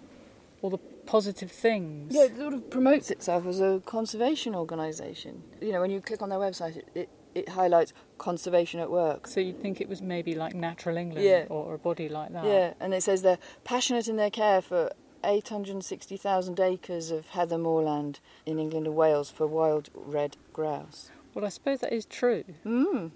all 0.62 0.70
the 0.70 0.78
positive 1.06 1.52
things. 1.52 2.16
Yeah, 2.16 2.24
it 2.24 2.38
sort 2.38 2.54
of 2.54 2.70
promotes 2.70 3.12
itself 3.12 3.46
as 3.46 3.60
a 3.60 3.82
conservation 3.86 4.56
organisation. 4.56 5.44
You 5.62 5.74
know, 5.74 5.82
when 5.82 5.92
you 5.92 6.00
click 6.00 6.22
on 6.22 6.30
their 6.30 6.40
website, 6.40 6.78
it, 6.78 6.88
it, 6.96 7.10
it 7.36 7.50
highlights 7.50 7.92
conservation 8.18 8.80
at 8.80 8.90
work. 8.90 9.28
So 9.28 9.42
you'd 9.42 9.62
think 9.62 9.82
it 9.82 9.90
was 9.90 10.02
maybe 10.02 10.36
like 10.36 10.56
Natural 10.56 10.96
England 10.96 11.26
Yeah. 11.26 11.48
or, 11.50 11.66
or 11.66 11.74
a 11.74 11.80
body 11.80 12.08
like 12.08 12.32
that. 12.32 12.46
Yeah, 12.46 12.74
and 12.80 12.94
it 12.94 13.04
says 13.04 13.24
they're 13.24 13.40
passionate 13.66 14.08
in 14.08 14.16
their 14.16 14.30
care 14.32 14.62
for 14.62 14.90
860,000 15.26 16.60
acres 16.60 17.12
of 17.12 17.30
heather 17.30 17.58
moorland 17.58 18.20
in 18.46 18.60
England 18.60 18.88
and 18.88 18.96
Wales 18.96 19.30
for 19.30 19.48
wild 19.48 19.90
red 19.94 20.38
grouse. 20.54 21.10
Well, 21.34 21.46
I 21.46 21.50
suppose 21.50 21.80
that 21.82 21.94
is 21.94 22.06
true. 22.06 22.44
Mm. 22.66 23.12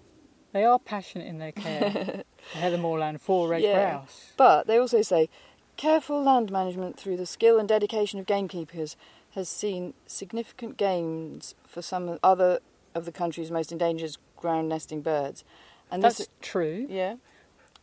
They 0.51 0.66
are 0.66 0.80
passionate 0.80 1.28
in 1.28 1.38
their 1.38 1.51
care, 1.51 2.24
For 2.51 2.57
Heather 2.57 2.78
Moorland, 2.78 3.22
for 3.22 3.47
red 3.47 3.62
Yeah. 3.62 3.91
grouse. 3.91 4.32
But 4.36 4.66
they 4.68 4.78
also 4.78 5.01
say 5.01 5.30
careful 5.78 6.22
land 6.24 6.51
management 6.51 6.97
through 6.99 7.18
the 7.18 7.26
skill 7.26 7.60
and 7.60 7.70
dedication 7.70 8.20
of 8.20 8.26
gamekeepers 8.26 8.97
has 9.36 9.47
seen 9.47 9.93
significant 10.07 10.76
gains 10.78 11.53
for 11.66 11.82
some 11.82 12.18
other 12.24 12.60
of 12.95 13.05
the 13.05 13.12
country's 13.12 13.51
most 13.51 13.72
endangered 13.72 14.18
ground 14.36 14.68
nesting 14.70 15.01
birds. 15.01 15.43
And 15.91 16.03
That's 16.03 16.18
this, 16.18 16.30
true, 16.41 16.88
yeah. 16.89 17.16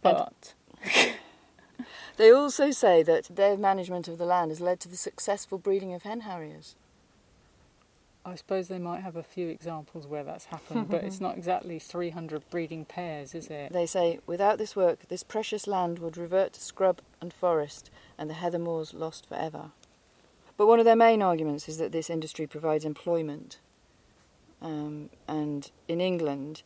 but 0.03 0.55
They 2.16 2.32
also 2.32 2.70
say 2.70 3.03
that 3.03 3.28
their 3.34 3.57
management 3.57 4.09
of 4.09 4.18
the 4.18 4.24
land 4.24 4.51
has 4.51 4.61
led 4.61 4.80
to 4.80 4.88
the 4.88 4.97
successful 4.97 5.59
breeding 5.59 5.92
of 5.92 6.03
hen 6.03 6.20
harriers. 6.20 6.76
I 8.26 8.34
suppose 8.34 8.66
they 8.66 8.80
might 8.80 9.03
have 9.03 9.14
a 9.14 9.22
few 9.22 9.49
examples 9.49 10.05
where 10.05 10.24
that's 10.24 10.47
happened, 10.47 10.88
but 10.88 11.05
it's 11.05 11.20
not 11.26 11.38
exactly 11.38 11.78
300 11.78 12.51
breeding 12.51 12.84
pairs, 12.84 13.36
is 13.36 13.47
it? 13.47 13.72
They 13.72 13.86
say, 13.86 14.18
without 14.26 14.59
this 14.59 14.74
work, 14.74 15.07
this 15.09 15.22
precious 15.22 15.68
land 15.68 16.01
would 16.01 16.16
revert 16.16 16.55
to 16.55 16.61
scrub 16.61 17.01
and 17.20 17.32
forest, 17.32 17.88
and 18.18 18.28
the 18.28 18.34
heather 18.34 18.59
moors 18.59 18.92
lost 18.92 19.26
forever. 19.26 19.70
But 20.57 20.66
one 20.66 20.80
of 20.80 20.84
their 20.84 20.97
main 20.97 21.22
arguments 21.22 21.68
is 21.68 21.78
that 21.78 21.92
this 21.92 22.11
industry 22.11 22.49
provides 22.49 22.84
employment. 22.84 23.59
Um, 24.61 25.11
and 25.28 25.70
in 25.86 26.01
England, 26.01 26.62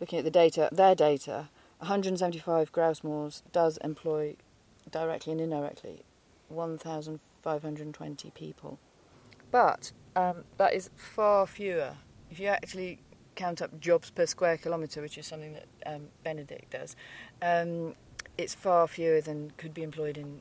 looking 0.00 0.18
at 0.18 0.24
the 0.24 0.30
data, 0.30 0.68
their 0.72 0.96
data, 0.96 1.50
175 1.78 2.72
grouse 2.72 3.04
moors 3.04 3.44
does 3.52 3.76
employ 3.78 4.34
directly 4.90 5.32
and 5.32 5.40
indirectly 5.40 6.04
1,520 6.48 8.30
people. 8.30 8.78
But 9.50 9.92
um, 10.14 10.44
that 10.56 10.74
is 10.74 10.90
far 10.96 11.46
fewer. 11.46 11.94
If 12.30 12.40
you 12.40 12.48
actually 12.48 13.00
count 13.34 13.62
up 13.62 13.78
jobs 13.80 14.10
per 14.10 14.26
square 14.26 14.56
kilometre, 14.56 15.00
which 15.00 15.18
is 15.18 15.26
something 15.26 15.54
that 15.54 15.66
um, 15.86 16.08
Benedict 16.24 16.70
does, 16.70 16.96
um, 17.42 17.94
it's 18.38 18.54
far 18.54 18.86
fewer 18.86 19.20
than 19.20 19.52
could 19.56 19.74
be 19.74 19.82
employed 19.82 20.18
in 20.18 20.40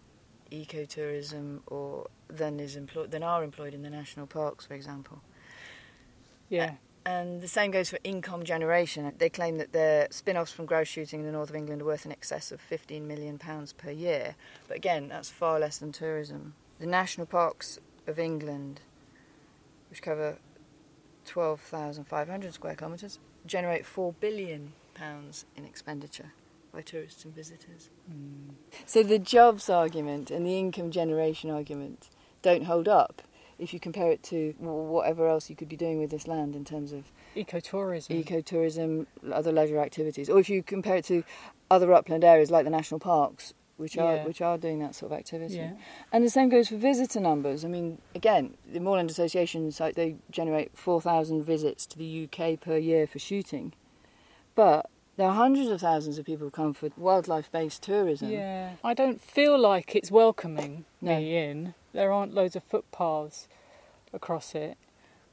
ecotourism 0.52 1.60
or 1.68 2.08
than 2.28 2.60
is 2.60 2.76
employed 2.76 3.12
than 3.12 3.24
are 3.24 3.44
employed 3.44 3.74
in 3.74 3.82
the 3.82 3.90
national 3.90 4.28
parks, 4.28 4.66
for 4.66 4.74
example. 4.74 5.22
Yeah. 6.50 6.74
And 7.06 7.42
the 7.42 7.48
same 7.48 7.70
goes 7.70 7.90
for 7.90 8.00
income 8.04 8.44
generation. 8.44 9.12
They 9.20 9.30
claim 9.30 9.58
that 9.60 9.74
their 9.74 10.08
spin 10.10 10.38
offs 10.38 10.52
from 10.52 10.66
grouse 10.66 10.88
shooting 10.88 11.20
in 11.20 11.26
the 11.28 11.32
north 11.32 11.52
of 11.52 11.56
England 11.56 11.84
are 11.84 11.86
worth 11.86 12.06
in 12.06 12.12
excess 12.12 12.52
of 12.52 12.60
£15 12.68 13.04
million 13.04 13.38
per 13.38 13.92
year. 13.92 14.36
But 14.68 14.78
again, 14.78 15.10
that's 15.10 15.30
far 15.30 15.60
less 15.60 15.78
than 15.78 15.92
tourism. 15.92 16.56
The 16.80 16.88
national 16.88 17.28
parks 17.28 17.80
of 18.08 18.18
England, 18.18 18.82
which 19.90 20.02
cover 20.02 20.38
12,500 21.26 22.54
square 22.54 22.76
kilometres, 22.76 23.20
generate 23.46 23.86
£4 23.86 24.16
billion 24.20 24.74
in 25.56 25.66
expenditure 25.66 26.34
by 26.74 26.82
tourists 26.82 27.24
and 27.24 27.36
visitors. 27.36 27.90
Mm. 28.12 28.56
So 28.86 29.04
the 29.04 29.20
jobs 29.20 29.70
argument 29.70 30.32
and 30.32 30.46
the 30.46 30.58
income 30.58 30.90
generation 30.90 31.52
argument 31.52 32.10
don't 32.42 32.66
hold 32.66 32.88
up 32.88 33.22
if 33.60 33.74
you 33.74 33.80
compare 33.80 34.12
it 34.12 34.22
to 34.24 34.54
whatever 34.60 35.28
else 35.28 35.50
you 35.50 35.56
could 35.56 35.70
be 35.70 35.78
doing 35.78 36.00
with 36.00 36.10
this 36.12 36.28
land 36.28 36.56
in 36.56 36.66
terms 36.66 36.92
of 36.92 37.06
Ecotourism. 37.36 38.24
ecotourism, 38.24 39.06
other 39.32 39.52
leisure 39.52 39.80
activities, 39.80 40.30
or 40.30 40.40
if 40.40 40.50
you 40.50 40.62
compare 40.64 40.98
it 40.98 41.06
to 41.06 41.24
other 41.72 41.94
upland 41.94 42.24
areas 42.24 42.52
like 42.52 42.64
the 42.66 42.70
national 42.70 43.00
parks, 43.00 43.54
which 43.78 43.98
are 43.98 44.16
Yeah. 44.18 44.26
which 44.26 44.42
are 44.42 44.58
doing 44.58 44.80
that 44.80 44.96
sort 44.96 45.12
of 45.12 45.18
activity. 45.18 45.56
yeah. 45.56 45.74
And 46.12 46.24
the 46.24 46.30
same 46.30 46.50
goes 46.50 46.70
for 46.70 46.78
visitor 46.78 47.20
numbers. 47.20 47.66
I 47.66 47.68
mean, 47.68 48.00
again, 48.14 48.56
the 48.72 48.80
Moorland 48.80 49.10
Association 49.10 49.72
site 49.72 49.96
they 49.96 50.16
generate 50.32 50.78
four 50.78 51.02
thousand 51.02 51.44
visits 51.44 51.86
to 51.88 51.98
the 51.98 52.24
UK 52.30 52.60
per 52.60 52.78
year 52.78 53.06
for 53.08 53.20
shooting, 53.20 53.74
but 54.56 54.90
there 55.18 55.28
are 55.28 55.34
hundreds 55.36 55.70
of 55.70 55.82
thousands 55.82 56.18
of 56.18 56.26
people 56.26 56.48
who 56.48 56.52
come 56.52 56.74
for 56.74 56.90
wildlife-based 56.98 57.82
tourism. 57.82 58.30
Yeah. 58.32 58.72
I 58.84 58.94
don't 58.94 59.22
feel 59.22 59.58
like 59.58 59.96
it's 59.96 60.12
welcoming 60.12 60.86
No. 61.02 61.18
me 61.18 61.38
in. 61.38 61.74
There 61.94 62.12
aren't 62.12 62.34
loads 62.34 62.56
of 62.56 62.64
footpaths 62.64 63.48
across 64.14 64.56
it. 64.56 64.78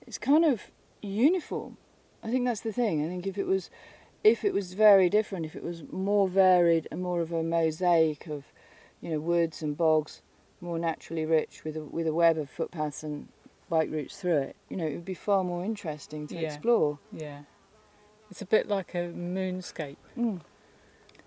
it's 0.06 0.18
kind 0.18 0.44
of 0.44 0.72
uniform. 1.00 1.76
I 2.24 2.30
think 2.30 2.44
that's 2.44 2.60
the 2.60 2.72
thing. 2.72 3.04
I 3.04 3.08
think 3.08 3.26
if 3.26 3.38
it 3.38 3.46
was, 3.46 3.70
if 4.24 4.44
it 4.44 4.52
was 4.52 4.74
very 4.74 5.08
different, 5.08 5.46
if 5.46 5.54
it 5.56 5.62
was 5.62 5.84
more 5.92 6.28
varied 6.28 6.88
and 6.90 7.00
more 7.02 7.20
of 7.20 7.32
a 7.32 7.42
mosaic 7.42 8.26
of, 8.26 8.44
you 9.00 9.10
know, 9.10 9.20
woods 9.20 9.62
and 9.62 9.76
bogs, 9.76 10.22
more 10.60 10.78
naturally 10.78 11.24
rich 11.24 11.62
with 11.64 11.76
a 11.76 11.84
with 11.84 12.06
a 12.06 12.14
web 12.14 12.38
of 12.38 12.48
footpaths 12.50 13.02
and 13.02 13.28
bike 13.68 13.90
routes 13.90 14.16
through 14.20 14.38
it, 14.38 14.56
you 14.68 14.76
know, 14.76 14.86
it 14.86 14.94
would 14.94 15.04
be 15.04 15.14
far 15.14 15.42
more 15.44 15.64
interesting 15.64 16.26
to 16.28 16.34
Yeah. 16.36 16.42
explore. 16.52 16.98
Yeah. 17.12 17.42
It's 18.32 18.40
a 18.40 18.46
bit 18.46 18.66
like 18.66 18.94
a 18.94 19.12
moonscape. 19.12 19.98
Mm. 20.18 20.40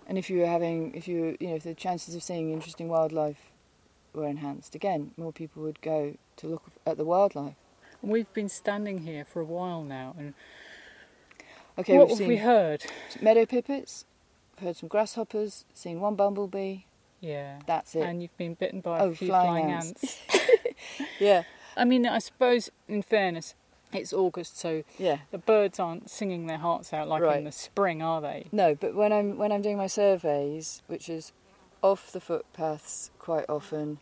And 0.08 0.18
if 0.18 0.28
you 0.28 0.40
were 0.40 0.46
having, 0.48 0.92
if 0.92 1.06
you, 1.06 1.36
you 1.38 1.46
know, 1.50 1.54
if 1.54 1.62
the 1.62 1.72
chances 1.72 2.16
of 2.16 2.22
seeing 2.24 2.50
interesting 2.50 2.88
wildlife 2.88 3.52
were 4.12 4.26
enhanced, 4.26 4.74
again, 4.74 5.12
more 5.16 5.32
people 5.32 5.62
would 5.62 5.80
go 5.82 6.16
to 6.38 6.46
look 6.48 6.64
at 6.84 6.96
the 6.96 7.04
wildlife. 7.04 7.54
And 8.02 8.10
we've 8.10 8.32
been 8.32 8.48
standing 8.48 9.02
here 9.02 9.24
for 9.24 9.38
a 9.40 9.44
while 9.44 9.84
now, 9.84 10.16
and 10.18 10.34
Okay, 11.78 11.96
what 11.96 12.08
we've 12.08 12.18
have 12.18 12.26
we 12.26 12.38
heard? 12.38 12.84
meadow 13.22 13.46
pipits, 13.46 14.04
heard 14.60 14.74
some 14.74 14.88
grasshoppers, 14.88 15.64
seen 15.74 16.00
one 16.00 16.16
bumblebee. 16.16 16.78
Yeah. 17.20 17.60
That's 17.68 17.94
it. 17.94 18.00
And 18.00 18.20
you've 18.20 18.36
been 18.36 18.54
bitten 18.54 18.80
by 18.80 18.98
Oh, 18.98 19.10
a 19.10 19.14
few 19.14 19.28
flying 19.28 19.66
flying, 19.66 19.70
ants. 19.70 20.18
ants. 20.34 20.60
yeah, 21.20 21.44
I 21.76 21.84
mean, 21.84 22.04
I 22.04 22.18
suppose, 22.18 22.68
in 22.88 23.02
fairness, 23.02 23.54
it's 23.92 24.12
August, 24.12 24.58
so 24.58 24.82
yeah. 24.98 25.18
the 25.30 25.38
birds 25.38 25.78
aren't 25.78 26.10
singing 26.10 26.46
their 26.46 26.58
hearts 26.58 26.92
out 26.92 27.08
like 27.08 27.22
Right. 27.22 27.38
in 27.38 27.44
the 27.44 27.52
spring, 27.52 28.02
are 28.02 28.20
they? 28.20 28.46
No, 28.52 28.74
but 28.74 28.94
when 28.94 29.12
I'm 29.12 29.36
when 29.38 29.52
I'm 29.52 29.62
doing 29.62 29.76
my 29.76 29.86
surveys, 29.86 30.82
which 30.86 31.08
is 31.08 31.32
off 31.82 32.10
the 32.10 32.20
footpaths 32.20 33.10
quite 33.18 33.46
often 33.48 33.98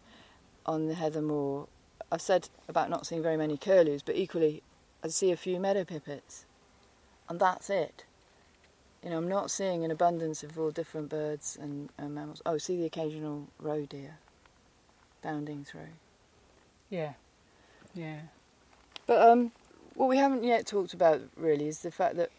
on 0.67 0.89
the 0.89 0.95
Heather 0.95 1.21
Moor, 1.23 1.69
I've 2.11 2.23
said 2.23 2.49
about 2.69 2.91
not 2.91 3.07
seeing 3.07 3.23
very 3.23 3.37
many 3.37 3.57
curlews, 3.57 4.03
but 4.03 4.17
equally 4.17 4.63
I 5.03 5.09
see 5.09 5.31
a 5.31 5.37
few 5.37 5.61
meadow 5.61 5.85
pipits, 5.85 6.47
and 7.29 7.39
that's 7.39 7.69
it. 7.69 8.05
You 9.03 9.11
know, 9.11 9.19
I'm 9.19 9.29
not 9.29 9.51
seeing 9.51 9.85
an 9.85 9.91
abundance 9.91 10.43
of 10.43 10.59
all 10.59 10.71
different 10.71 11.11
birds 11.11 11.59
and, 11.61 11.91
and 11.99 12.15
mammals. 12.15 12.41
Oh, 12.47 12.57
see 12.57 12.79
the 12.79 12.87
occasional 12.87 13.49
roe 13.59 13.85
deer 13.85 14.17
bounding 15.23 15.63
through. 15.63 15.93
Yeah. 16.89 17.13
Yeah. 17.95 18.21
But 19.07 19.21
um, 19.29 19.53
what 19.95 20.09
we 20.09 20.17
haven't 20.17 20.45
yet 20.45 20.67
talked 20.67 20.95
about 20.95 21.21
really 21.37 21.69
is 21.69 21.81
the 21.81 21.91
fact 21.91 22.17
that 22.17 22.31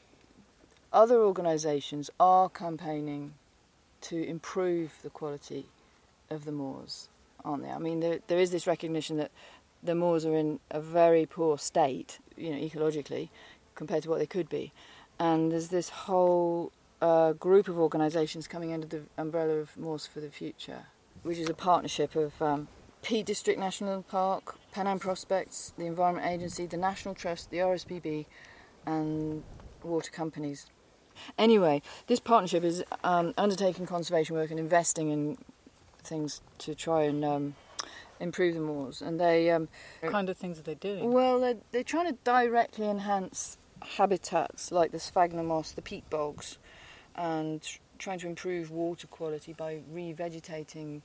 other 0.91 1.21
organisations 1.21 2.09
are 2.19 2.49
campaigning 2.49 3.33
to 4.01 4.23
improve 4.23 4.93
the 5.03 5.09
quality 5.09 5.65
of 6.29 6.45
the 6.45 6.51
moors, 6.51 7.09
aren't 7.43 7.63
they? 7.63 7.69
I 7.69 7.79
mean, 7.79 7.99
there, 7.99 8.19
there 8.27 8.39
is 8.39 8.51
this 8.51 8.67
recognition 8.67 9.17
that 9.17 9.31
the 9.83 9.95
moors 9.95 10.25
are 10.25 10.35
in 10.35 10.59
a 10.71 10.79
very 10.79 11.25
poor 11.25 11.57
state, 11.57 12.19
you 12.37 12.51
know, 12.51 12.57
ecologically, 12.57 13.29
compared 13.75 14.03
to 14.03 14.09
what 14.09 14.19
they 14.19 14.25
could 14.25 14.49
be. 14.49 14.71
And 15.19 15.51
there's 15.51 15.69
this 15.69 15.89
whole 15.89 16.71
uh, 17.01 17.33
group 17.33 17.67
of 17.67 17.77
organisations 17.77 18.47
coming 18.47 18.73
under 18.73 18.87
the 18.87 19.01
umbrella 19.17 19.55
of 19.55 19.77
Moors 19.77 20.05
for 20.05 20.19
the 20.19 20.29
Future, 20.29 20.85
which 21.23 21.37
is 21.37 21.49
a 21.49 21.53
partnership 21.53 22.15
of 22.15 22.41
um, 22.41 22.67
Peak 23.05 23.27
District 23.27 23.59
National 23.59 24.01
Park, 24.01 24.55
Pennine 24.71 24.97
Prospects, 24.97 25.73
the 25.77 25.85
Environment 25.85 26.25
Agency, 26.25 26.65
the 26.65 26.75
National 26.75 27.13
Trust, 27.13 27.51
the 27.51 27.57
RSPB, 27.57 28.25
and 28.87 29.43
water 29.83 30.09
companies. 30.09 30.65
Anyway, 31.37 31.83
this 32.07 32.19
partnership 32.19 32.63
is 32.63 32.83
um, 33.03 33.35
undertaking 33.37 33.85
conservation 33.85 34.35
work 34.35 34.49
and 34.49 34.59
investing 34.59 35.11
in 35.11 35.37
things 36.01 36.41
to 36.57 36.73
try 36.73 37.03
and 37.03 37.23
um, 37.23 37.55
improve 38.19 38.55
the 38.55 38.59
moors. 38.59 39.03
And 39.03 39.19
they 39.19 39.51
um, 39.51 39.69
What 39.99 40.11
kind 40.11 40.27
of 40.27 40.35
things 40.35 40.57
are 40.57 40.63
they 40.63 40.73
doing? 40.73 41.13
well, 41.13 41.39
they're, 41.39 41.57
they're 41.71 41.83
trying 41.83 42.07
to 42.07 42.17
directly 42.23 42.89
enhance 42.89 43.59
habitats 43.97 44.71
like 44.71 44.91
the 44.91 44.99
sphagnum 44.99 45.45
moss, 45.45 45.73
the 45.73 45.83
peat 45.83 46.09
bogs, 46.09 46.57
and 47.15 47.61
trying 47.99 48.17
to 48.17 48.27
improve 48.27 48.71
water 48.71 49.05
quality 49.05 49.53
by 49.53 49.81
revegetating 49.93 51.03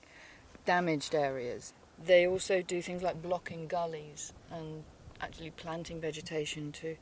damaged 0.65 1.15
areas. 1.15 1.75
They 2.05 2.27
also 2.27 2.63
do 2.63 2.81
things 2.81 3.03
like 3.03 3.21
blocking 3.23 3.67
gullies 3.67 4.33
and 4.51 4.85
actually 5.21 5.51
planting 5.51 6.01
vegetation 6.01 6.73
to 6.73 6.97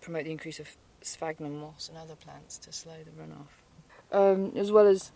promote 0.00 0.24
the 0.24 0.30
increase 0.30 0.58
of 0.58 0.68
sphagnum 1.02 1.60
moss 1.60 1.88
and 1.88 1.98
other 1.98 2.16
plants 2.16 2.58
to 2.58 2.72
slow 2.72 2.96
the 3.04 3.10
runoff. 3.10 3.52
Um, 4.10 4.52
as 4.56 4.72
well 4.72 4.86
as 4.86 5.12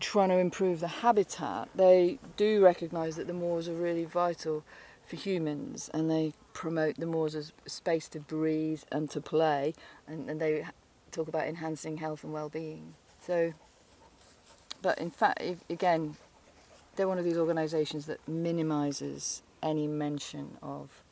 trying 0.00 0.30
to 0.30 0.38
improve 0.38 0.80
the 0.80 0.88
habitat, 0.88 1.68
they 1.74 2.18
do 2.36 2.62
recognise 2.62 3.16
that 3.16 3.26
the 3.26 3.32
moors 3.32 3.68
are 3.68 3.74
really 3.74 4.04
vital 4.04 4.64
for 5.06 5.16
humans 5.16 5.88
and 5.94 6.10
they 6.10 6.32
promote 6.52 6.96
the 6.96 7.06
moors 7.06 7.34
as 7.34 7.52
a 7.64 7.70
space 7.70 8.08
to 8.08 8.18
breathe 8.20 8.82
and 8.90 9.08
to 9.10 9.20
play 9.20 9.74
and, 10.08 10.28
and 10.28 10.40
they 10.40 10.66
talk 11.12 11.28
about 11.28 11.46
enhancing 11.46 11.98
health 11.98 12.24
and 12.24 12.32
well-being. 12.32 12.94
So, 13.24 13.54
but 14.82 14.98
in 14.98 15.10
fact, 15.10 15.40
if, 15.40 15.58
again, 15.70 16.16
they're 16.96 17.08
one 17.08 17.18
of 17.18 17.24
these 17.24 17.36
organisations 17.38 18.06
that 18.06 18.26
minimises 18.28 19.42
any 19.62 19.86
mention 19.86 20.56
of 20.62 21.02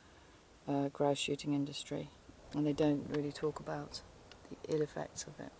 uh, 0.67 0.89
grouse 0.89 1.17
shooting 1.17 1.53
industry 1.53 2.09
and 2.53 2.65
they 2.65 2.73
don't 2.73 3.05
really 3.09 3.31
talk 3.31 3.59
about 3.59 4.01
the 4.49 4.73
ill 4.75 4.81
effects 4.81 5.25
of 5.25 5.39
it. 5.39 5.51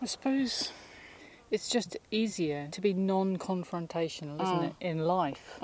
I 0.00 0.06
suppose 0.06 0.72
it's 1.50 1.68
just 1.68 1.96
easier 2.10 2.68
to 2.72 2.80
be 2.80 2.92
non-confrontational, 2.92 4.40
isn't 4.42 4.58
Mm. 4.60 4.70
it, 4.70 4.74
in 4.80 4.98
life? 5.00 5.58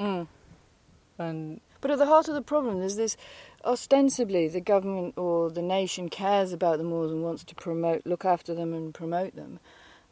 And 1.19 1.61
But 1.81 1.91
at 1.93 1.99
the 1.99 2.07
heart 2.07 2.29
of 2.29 2.35
the 2.35 2.43
problem 2.43 2.83
is 2.83 2.97
this 2.97 3.17
ostensibly 3.65 4.49
the 4.49 4.61
government 4.61 5.17
or 5.17 5.51
the 5.51 5.63
nation 5.63 6.09
cares 6.09 6.53
about 6.53 6.79
the 6.79 6.85
moors 6.85 7.11
and 7.13 7.23
wants 7.23 7.45
to 7.45 7.55
promote, 7.55 8.05
look 8.05 8.25
after 8.25 8.55
them 8.55 8.73
and 8.75 8.93
promote 8.95 9.35
them, 9.37 9.61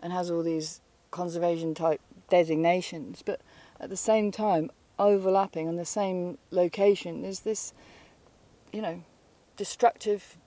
and 0.03 0.13
has 0.13 0.31
all 0.31 0.43
these 0.43 0.81
conservation 1.11 1.75
type 1.75 2.01
designations. 2.29 3.23
But 3.25 3.41
at 3.81 3.91
the 3.91 3.97
same 3.97 4.31
time, 4.31 4.71
overlapping 4.99 5.69
on 5.69 5.77
the 5.77 5.85
same 5.85 6.39
location, 6.51 7.23
there's 7.23 7.41
this, 7.41 7.73
you 8.73 8.81
know, 8.81 9.03
destructive 9.57 10.39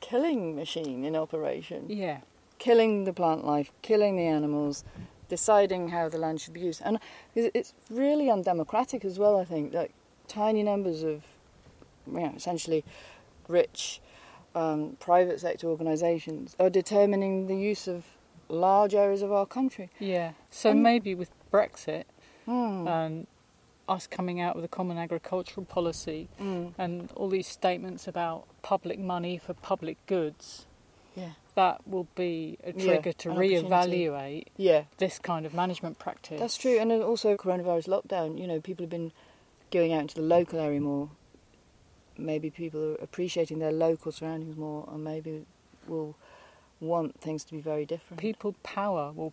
killing 0.00 0.54
machine 0.54 1.04
in 1.04 1.16
operation 1.16 1.84
yeah, 1.88 2.20
killing 2.58 3.04
the 3.04 3.12
plant 3.12 3.44
life, 3.44 3.72
killing 3.82 4.16
the 4.16 4.26
animals, 4.26 4.84
deciding 5.28 5.88
how 5.88 6.08
the 6.08 6.18
land 6.18 6.40
should 6.40 6.54
be 6.54 6.60
used. 6.60 6.82
And 6.84 6.98
it's 7.34 7.50
it's 7.54 7.74
really 7.90 8.30
undemocratic 8.30 9.04
as 9.04 9.18
well, 9.18 9.38
I 9.38 9.44
think, 9.44 9.72
that 9.72 9.90
tiny 10.28 10.62
numbers 10.62 11.02
of, 11.02 11.24
you 12.06 12.20
know, 12.20 12.32
essentially 12.36 12.84
rich 13.48 14.00
um, 14.54 14.96
private 15.00 15.40
sector 15.40 15.68
organisations 15.68 16.54
are 16.58 16.70
determining 16.70 17.46
the 17.46 17.56
use 17.56 17.88
of 17.88 18.04
large 18.48 18.94
areas 18.94 19.22
of 19.22 19.30
our 19.32 19.46
country. 19.46 19.90
yeah. 19.98 20.32
So 20.50 20.70
And- 20.70 20.82
maybe 20.82 21.14
with 21.14 21.30
Brexit 21.52 22.04
Mm. 22.46 22.88
and 22.88 23.26
us 23.88 24.06
coming 24.06 24.40
out 24.40 24.54
with 24.56 24.64
a 24.64 24.68
common 24.68 24.98
agricultural 24.98 25.64
policy 25.66 26.28
Mm. 26.38 26.74
and 26.78 27.10
all 27.12 27.28
these 27.28 27.46
statements 27.46 28.06
about 28.06 28.46
public 28.62 28.98
money 28.98 29.38
for 29.38 29.54
public 29.54 29.96
goods, 30.06 30.66
Yeah. 31.16 31.32
that 31.54 31.86
will 31.88 32.06
be 32.14 32.58
a 32.62 32.72
Yeah, 32.72 32.84
trigger 32.84 33.12
to 33.12 33.30
an 33.30 33.36
opportunity. 33.36 33.66
reevaluate 33.68 34.44
Yeah, 34.56 34.84
this 34.98 35.18
kind 35.18 35.46
of 35.46 35.54
management 35.54 35.98
practice. 35.98 36.38
that's 36.38 36.56
true. 36.58 36.78
And 36.78 36.92
also 36.92 37.36
coronavirus 37.36 37.88
lockdown, 37.88 38.38
you 38.38 38.46
know, 38.46 38.60
people 38.60 38.82
have 38.84 38.90
been 38.90 39.12
going 39.70 39.92
out 39.92 40.02
into 40.02 40.14
the 40.16 40.22
local 40.22 40.58
area 40.58 40.80
more. 40.80 41.10
Maybe 42.16 42.50
people 42.50 42.80
are 42.92 42.94
appreciating 42.96 43.58
their 43.58 43.72
local 43.72 44.10
surroundings 44.12 44.56
more 44.56 44.88
and 44.92 45.04
maybe 45.04 45.46
will 45.86 46.16
want 46.80 47.20
things 47.20 47.44
to 47.44 47.52
be 47.52 47.60
very 47.60 47.84
different. 47.86 48.20
People 48.20 48.54
power 48.62 49.12
will 49.14 49.32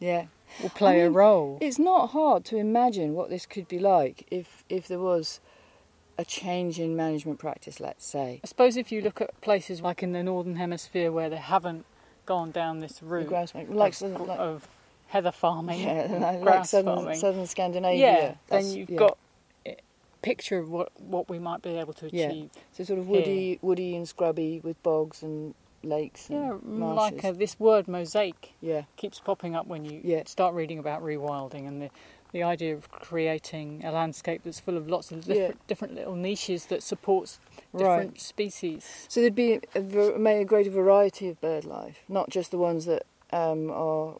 Yeah. 0.00 0.26
will 0.62 0.70
play 0.70 1.00
a 1.00 1.04
mean, 1.04 1.12
role. 1.14 1.58
It's 1.60 1.78
not 1.78 2.10
hard 2.10 2.44
to 2.46 2.56
imagine 2.56 3.14
what 3.14 3.30
this 3.30 3.46
could 3.46 3.68
be 3.68 3.78
like 3.78 4.26
if 4.30 4.64
if 4.68 4.86
there 4.88 5.00
was 5.00 5.40
a 6.18 6.24
change 6.24 6.78
in 6.80 6.96
management 6.96 7.38
practice, 7.38 7.78
let's 7.80 8.06
say. 8.06 8.40
I 8.42 8.46
suppose 8.46 8.76
if 8.78 8.90
you 8.90 9.02
look 9.02 9.20
at 9.20 9.38
places 9.42 9.82
like 9.82 10.02
in 10.02 10.12
the 10.12 10.22
northern 10.22 10.56
hemisphere 10.56 11.12
where 11.12 11.28
they 11.28 11.36
haven't 11.36 11.84
gone 12.24 12.50
down 12.50 12.80
this 12.80 13.02
route 13.02 13.28
grouse 13.28 13.54
like, 13.54 13.68
of, 13.68 13.94
southern- 13.94 14.26
like 14.26 14.38
of 14.38 14.66
heather 15.08 15.30
farming, 15.30 15.80
yeah, 15.80 16.38
like, 16.42 16.64
southern, 16.64 16.96
farming, 16.96 17.18
southern 17.18 17.46
Scandinavia. 17.46 17.98
yeah, 18.00 18.34
then 18.48 18.66
you've 18.70 18.90
yeah. 18.90 18.98
got 18.98 19.18
a 19.66 19.76
picture 20.22 20.58
of 20.58 20.70
what 20.70 20.90
what 21.00 21.28
we 21.28 21.38
might 21.38 21.62
be 21.62 21.76
able 21.76 21.92
to 21.92 22.08
Yeah. 22.10 22.28
achieve. 22.28 22.50
so 22.72 22.82
sort 22.84 22.98
of 22.98 23.08
woody, 23.08 23.58
woody 23.62 23.94
and 23.94 24.08
scrubby 24.08 24.60
with 24.64 24.82
bogs 24.82 25.22
and 25.22 25.54
lakes 25.86 26.28
and 26.28 26.38
Yeah, 26.38 26.56
marshes. 26.62 27.14
like 27.14 27.24
uh, 27.24 27.32
this 27.32 27.58
word 27.58 27.88
mosaic 27.88 28.52
yeah, 28.60 28.82
keeps 28.96 29.18
popping 29.20 29.54
up 29.54 29.66
when 29.66 29.84
you 29.84 30.00
Yeah. 30.04 30.22
start 30.26 30.54
reading 30.54 30.78
about 30.78 31.02
rewilding 31.02 31.66
and 31.66 31.80
the 31.82 31.90
the 32.32 32.42
idea 32.42 32.74
of 32.74 32.90
creating 32.90 33.82
a 33.84 33.90
landscape 33.92 34.42
that's 34.44 34.60
full 34.60 34.76
of 34.76 34.88
lots 34.90 35.10
of 35.10 35.24
different, 35.24 35.66
different 35.68 35.94
little 35.94 36.16
niches 36.16 36.66
that 36.66 36.82
supports 36.82 37.38
different 37.72 38.10
right. 38.10 38.20
species. 38.20 39.06
So 39.08 39.20
there'd 39.20 39.34
be 39.34 39.60
a, 39.74 39.80
may- 39.80 40.42
a 40.42 40.44
greater 40.44 40.68
variety 40.68 41.28
of 41.28 41.40
bird 41.40 41.64
life, 41.64 42.00
not 42.08 42.28
just 42.28 42.50
the 42.50 42.58
ones 42.58 42.84
that 42.86 43.04
um, 43.32 43.70
are, 43.70 44.16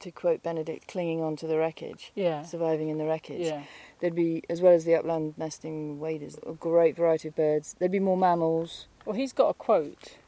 to 0.00 0.10
quote 0.10 0.42
Benedict, 0.42 0.88
clinging 0.88 1.22
onto 1.22 1.46
the 1.46 1.56
wreckage, 1.56 2.10
Yeah, 2.14 2.42
surviving 2.42 2.88
in 2.90 2.98
the 2.98 3.06
wreckage. 3.06 3.46
yeah, 3.46 3.62
There'd 4.00 4.16
be, 4.16 4.42
as 4.50 4.60
well 4.60 4.72
as 4.74 4.84
the 4.84 4.96
upland 4.96 5.34
nesting 5.38 6.00
waders, 6.00 6.36
a 6.46 6.52
great 6.52 6.96
variety 6.96 7.28
of 7.28 7.36
birds. 7.36 7.76
There'd 7.78 7.92
be 7.92 8.00
more 8.00 8.16
mammals. 8.18 8.88
Well, 9.06 9.14
he's 9.16 9.32
got 9.32 9.48
a 9.48 9.54
quote 9.54 10.18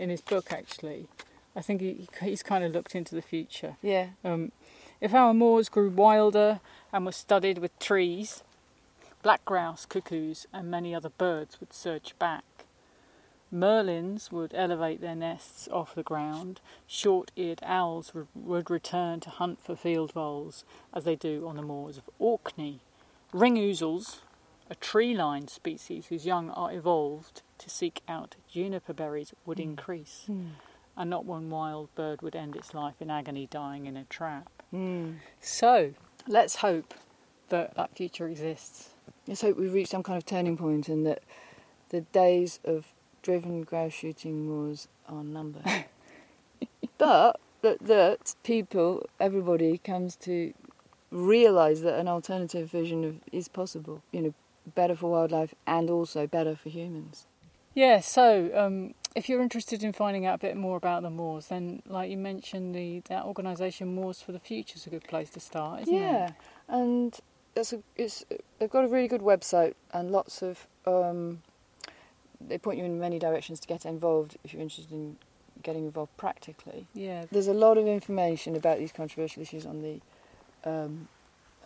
in 0.00 0.10
his 0.10 0.20
book 0.20 0.52
actually. 0.52 1.06
I 1.54 1.62
think 1.62 1.80
he, 1.80 2.08
he's 2.22 2.42
kind 2.42 2.64
of 2.64 2.72
looked 2.72 2.94
into 2.94 3.14
the 3.14 3.22
future. 3.22 3.76
Yeah, 3.82 4.10
Um, 4.24 4.52
if 5.00 5.14
our 5.14 5.34
moors 5.34 5.68
grew 5.68 5.90
wilder 5.90 6.60
and 6.92 7.04
were 7.06 7.12
studded 7.12 7.58
with 7.58 7.76
trees, 7.78 8.42
black 9.22 9.44
grouse, 9.44 9.86
cuckoos, 9.86 10.46
and 10.52 10.70
many 10.70 10.94
other 10.94 11.08
birds 11.10 11.58
would 11.60 11.72
surge 11.72 12.14
back. 12.18 12.44
Merlins 13.52 14.30
would 14.30 14.54
elevate 14.54 15.00
their 15.00 15.16
nests 15.16 15.68
off 15.72 15.94
the 15.94 16.04
ground. 16.04 16.60
Short 16.86 17.32
eared 17.34 17.60
owls 17.64 18.14
would, 18.14 18.28
would 18.34 18.70
return 18.70 19.18
to 19.20 19.30
hunt 19.30 19.58
for 19.60 19.74
field 19.74 20.12
voles, 20.12 20.64
as 20.94 21.04
they 21.04 21.16
do 21.16 21.48
on 21.48 21.56
the 21.56 21.62
moors 21.62 21.98
of 21.98 22.08
Orkney. 22.20 22.78
Ring 23.32 23.56
ouzels, 23.56 24.18
a 24.70 24.74
tree 24.76 25.14
lined 25.14 25.50
species 25.50 26.06
whose 26.06 26.24
young 26.24 26.48
are 26.50 26.72
evolved 26.72 27.42
to 27.58 27.68
seek 27.68 28.00
out 28.08 28.36
juniper 28.48 28.92
berries, 28.94 29.34
would 29.44 29.58
Mm. 29.58 29.64
increase 29.64 30.30
and 30.96 31.10
not 31.10 31.24
one 31.24 31.50
wild 31.50 31.94
bird 31.94 32.22
would 32.22 32.36
end 32.36 32.54
its 32.56 32.72
life 32.72 33.02
in 33.02 33.10
agony 33.10 33.46
dying 33.46 33.86
in 33.86 33.96
a 33.96 34.04
trap. 34.04 34.48
mm. 34.72 35.16
So, 35.40 35.94
let's 36.28 36.56
hope 36.56 36.94
that 37.48 37.74
that 37.74 37.96
future 37.96 38.28
exists. 38.28 38.90
let's 39.26 39.42
hope 39.42 39.56
we've 39.56 39.72
reached 39.74 39.90
some 39.90 40.02
kind 40.02 40.16
of 40.16 40.24
turning 40.24 40.56
point 40.56 40.88
and 40.88 41.04
that 41.06 41.22
the 41.90 42.00
days 42.00 42.60
of 42.64 42.86
driven 43.22 43.62
grouse 43.62 43.92
shooting 43.92 44.46
moors 44.48 44.88
are 45.08 45.24
numbered. 45.24 45.64
but 46.98 47.40
that, 47.62 47.78
that 47.80 48.34
people, 48.44 49.06
everybody, 49.18 49.78
comes 49.78 50.16
to 50.16 50.54
realise 51.10 51.80
that 51.80 51.98
an 51.98 52.08
alternative 52.08 52.70
vision 52.70 53.04
of 53.04 53.20
is 53.32 53.48
possible. 53.48 54.02
You 54.12 54.22
know, 54.22 54.34
better 54.74 54.94
for 54.94 55.10
wildlife 55.10 55.54
and 55.66 55.90
also 55.90 56.26
better 56.26 56.56
for 56.56 56.68
humans. 56.68 57.26
Yeah, 57.74 58.00
so 58.00 58.50
um, 58.54 58.94
if 59.14 59.28
you're 59.28 59.42
interested 59.42 59.82
in 59.82 59.92
finding 59.92 60.26
out 60.26 60.34
a 60.36 60.38
bit 60.38 60.56
more 60.56 60.76
about 60.76 61.02
the 61.02 61.10
moors, 61.10 61.46
then, 61.46 61.82
like 61.86 62.10
you 62.10 62.16
mentioned, 62.16 62.74
the 62.74 63.02
that 63.08 63.24
organisation 63.24 63.94
Moors 63.94 64.20
for 64.20 64.32
the 64.32 64.40
Future 64.40 64.74
is 64.76 64.86
a 64.86 64.90
good 64.90 65.04
place 65.04 65.30
to 65.30 65.40
start, 65.40 65.82
isn't 65.82 65.94
yeah, 65.94 66.26
it? 66.26 66.34
and 66.68 67.20
it's 67.54 67.72
a, 67.72 67.82
it's 67.96 68.24
they've 68.58 68.70
got 68.70 68.84
a 68.84 68.88
really 68.88 69.08
good 69.08 69.22
website 69.22 69.74
and 69.92 70.10
lots 70.10 70.42
of 70.42 70.66
um, 70.86 71.42
they 72.40 72.58
point 72.58 72.78
you 72.78 72.84
in 72.84 72.98
many 72.98 73.18
directions 73.18 73.60
to 73.60 73.68
get 73.68 73.84
involved 73.84 74.36
if 74.44 74.52
you're 74.52 74.62
interested 74.62 74.92
in 74.92 75.16
getting 75.62 75.84
involved 75.84 76.16
practically. 76.16 76.86
Yeah. 76.94 77.26
There's 77.30 77.48
a 77.48 77.54
lot 77.54 77.78
of 77.78 77.86
information 77.86 78.56
about 78.56 78.78
these 78.78 78.92
controversial 78.92 79.42
issues 79.42 79.66
on 79.66 79.82
the 79.82 80.00
um, 80.68 81.08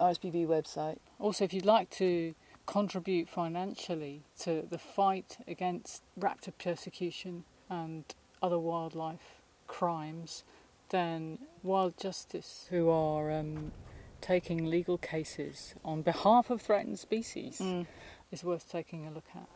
RSPB 0.00 0.46
website. 0.46 0.98
Also, 1.18 1.44
if 1.44 1.54
you'd 1.54 1.64
like 1.64 1.90
to 1.90 2.34
contribute 2.66 3.28
financially 3.28 4.22
to 4.40 4.66
the 4.68 4.78
fight 4.78 5.38
against 5.46 6.02
raptor 6.18 6.52
persecution 6.58 7.44
and 7.68 8.04
other 8.42 8.58
wildlife 8.58 9.40
crimes, 9.66 10.44
than 10.90 11.38
Wild 11.62 11.96
Justice, 11.98 12.66
who 12.70 12.88
are 12.90 13.30
um, 13.32 13.72
taking 14.20 14.66
legal 14.66 14.98
cases 14.98 15.74
on 15.84 16.02
behalf 16.02 16.50
of 16.50 16.60
threatened 16.62 16.98
species, 16.98 17.58
Mm. 17.58 17.86
is 18.30 18.44
worth 18.44 18.70
taking 18.70 19.06
a 19.06 19.10
look 19.10 19.24
at. 19.34 19.48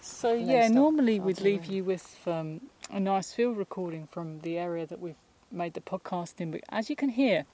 So 0.00 0.34
And 0.34 0.46
yeah, 0.48 0.68
normally 0.68 1.20
we'd 1.20 1.40
leave 1.40 1.66
you 1.66 1.84
with 1.84 2.18
um, 2.26 2.60
a 2.90 2.98
nice 3.00 3.32
field 3.32 3.56
recording 3.56 4.06
from 4.08 4.40
the 4.40 4.58
area 4.58 4.86
that 4.86 5.00
we've 5.00 5.22
made 5.50 5.74
the 5.74 5.80
podcast 5.80 6.40
in, 6.40 6.50
but 6.50 6.62
as 6.68 6.90
you 6.90 6.96
can 6.96 7.10
hear, 7.10 7.46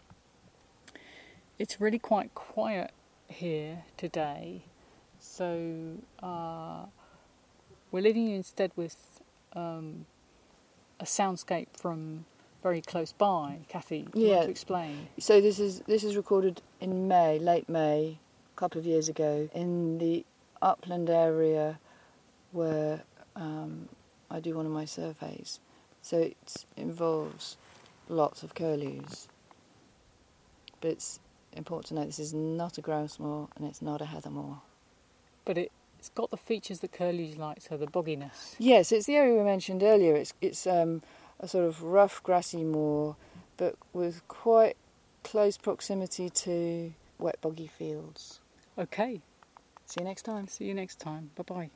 it's 1.59 1.81
really 1.81 1.99
quite 1.99 2.35
quiet 2.35 2.93
here 3.29 3.85
today. 3.97 4.65
So 5.31 5.97
uh, 6.25 6.87
we're 7.93 8.03
leaving 8.03 8.27
you 8.27 8.35
instead 8.35 8.73
with 8.75 9.21
um, 9.53 10.07
a 10.99 11.05
soundscape 11.05 11.69
from 11.73 12.25
very 12.65 12.81
close 12.81 13.13
by. 13.13 13.61
Kathy, 13.69 14.09
do 14.13 14.19
you 14.19 14.27
Yeah. 14.27 14.33
want 14.33 14.43
to 14.47 14.51
explain? 14.51 15.09
So 15.21 15.41
this 15.41 15.61
is 15.61 15.81
this 15.87 16.03
is 16.03 16.17
recorded 16.17 16.63
in 16.81 17.07
May, 17.07 17.39
late 17.39 17.69
May, 17.69 18.19
a 18.55 18.57
couple 18.59 18.81
of 18.81 18.85
years 18.87 19.09
ago, 19.09 19.49
in 19.55 19.99
the 19.99 20.27
upland 20.61 21.09
area 21.09 21.79
where 22.51 23.05
um, 23.37 23.89
I 24.33 24.41
do 24.41 24.57
one 24.57 24.67
of 24.67 24.73
my 24.73 24.85
surveys. 24.85 25.61
So 26.03 26.19
it 26.19 26.67
involves 26.77 27.57
lots 28.09 28.43
of 28.43 28.57
curlews, 28.57 29.29
but 30.81 30.91
it's 30.91 31.21
important 31.53 31.87
to 31.87 31.95
note 31.95 32.07
this 32.07 32.19
is 32.19 32.35
not 32.35 32.79
a 32.79 32.81
grouse 32.81 33.21
moor 33.21 33.49
and 33.55 33.65
it's 33.65 33.81
not 33.81 34.01
a 34.01 34.07
heather 34.07 34.31
moor. 34.31 34.63
But 35.51 35.59
it, 35.59 35.73
it's 35.99 36.11
got 36.11 36.31
the 36.31 36.37
features 36.37 36.79
that 36.79 36.93
curlews 36.93 37.37
like, 37.37 37.61
so 37.61 37.77
the 37.77 37.89
bogginess. 37.89 38.55
Yes, 38.61 38.93
it's 38.93 39.07
the 39.07 39.17
area 39.17 39.35
we 39.37 39.43
mentioned 39.43 39.83
earlier. 39.83 40.15
It's 40.15 40.33
it's 40.41 40.65
um, 40.65 41.03
a 41.41 41.49
sort 41.49 41.65
of 41.65 41.83
rough 41.83 42.23
grassy 42.23 42.63
moor, 42.63 43.17
but 43.57 43.75
with 43.93 44.23
quite 44.29 44.77
close 45.25 45.57
proximity 45.59 46.31
to 46.31 46.93
wet 47.19 47.41
boggy 47.41 47.67
fields. 47.67 48.39
Okay, 48.79 49.23
See 49.87 49.99
you 50.03 50.05
next 50.05 50.23
time. 50.23 50.47
see 50.47 50.67
you 50.67 50.75
next 50.75 51.01
time. 51.01 51.33
Bye 51.35 51.43
bye. 51.43 51.71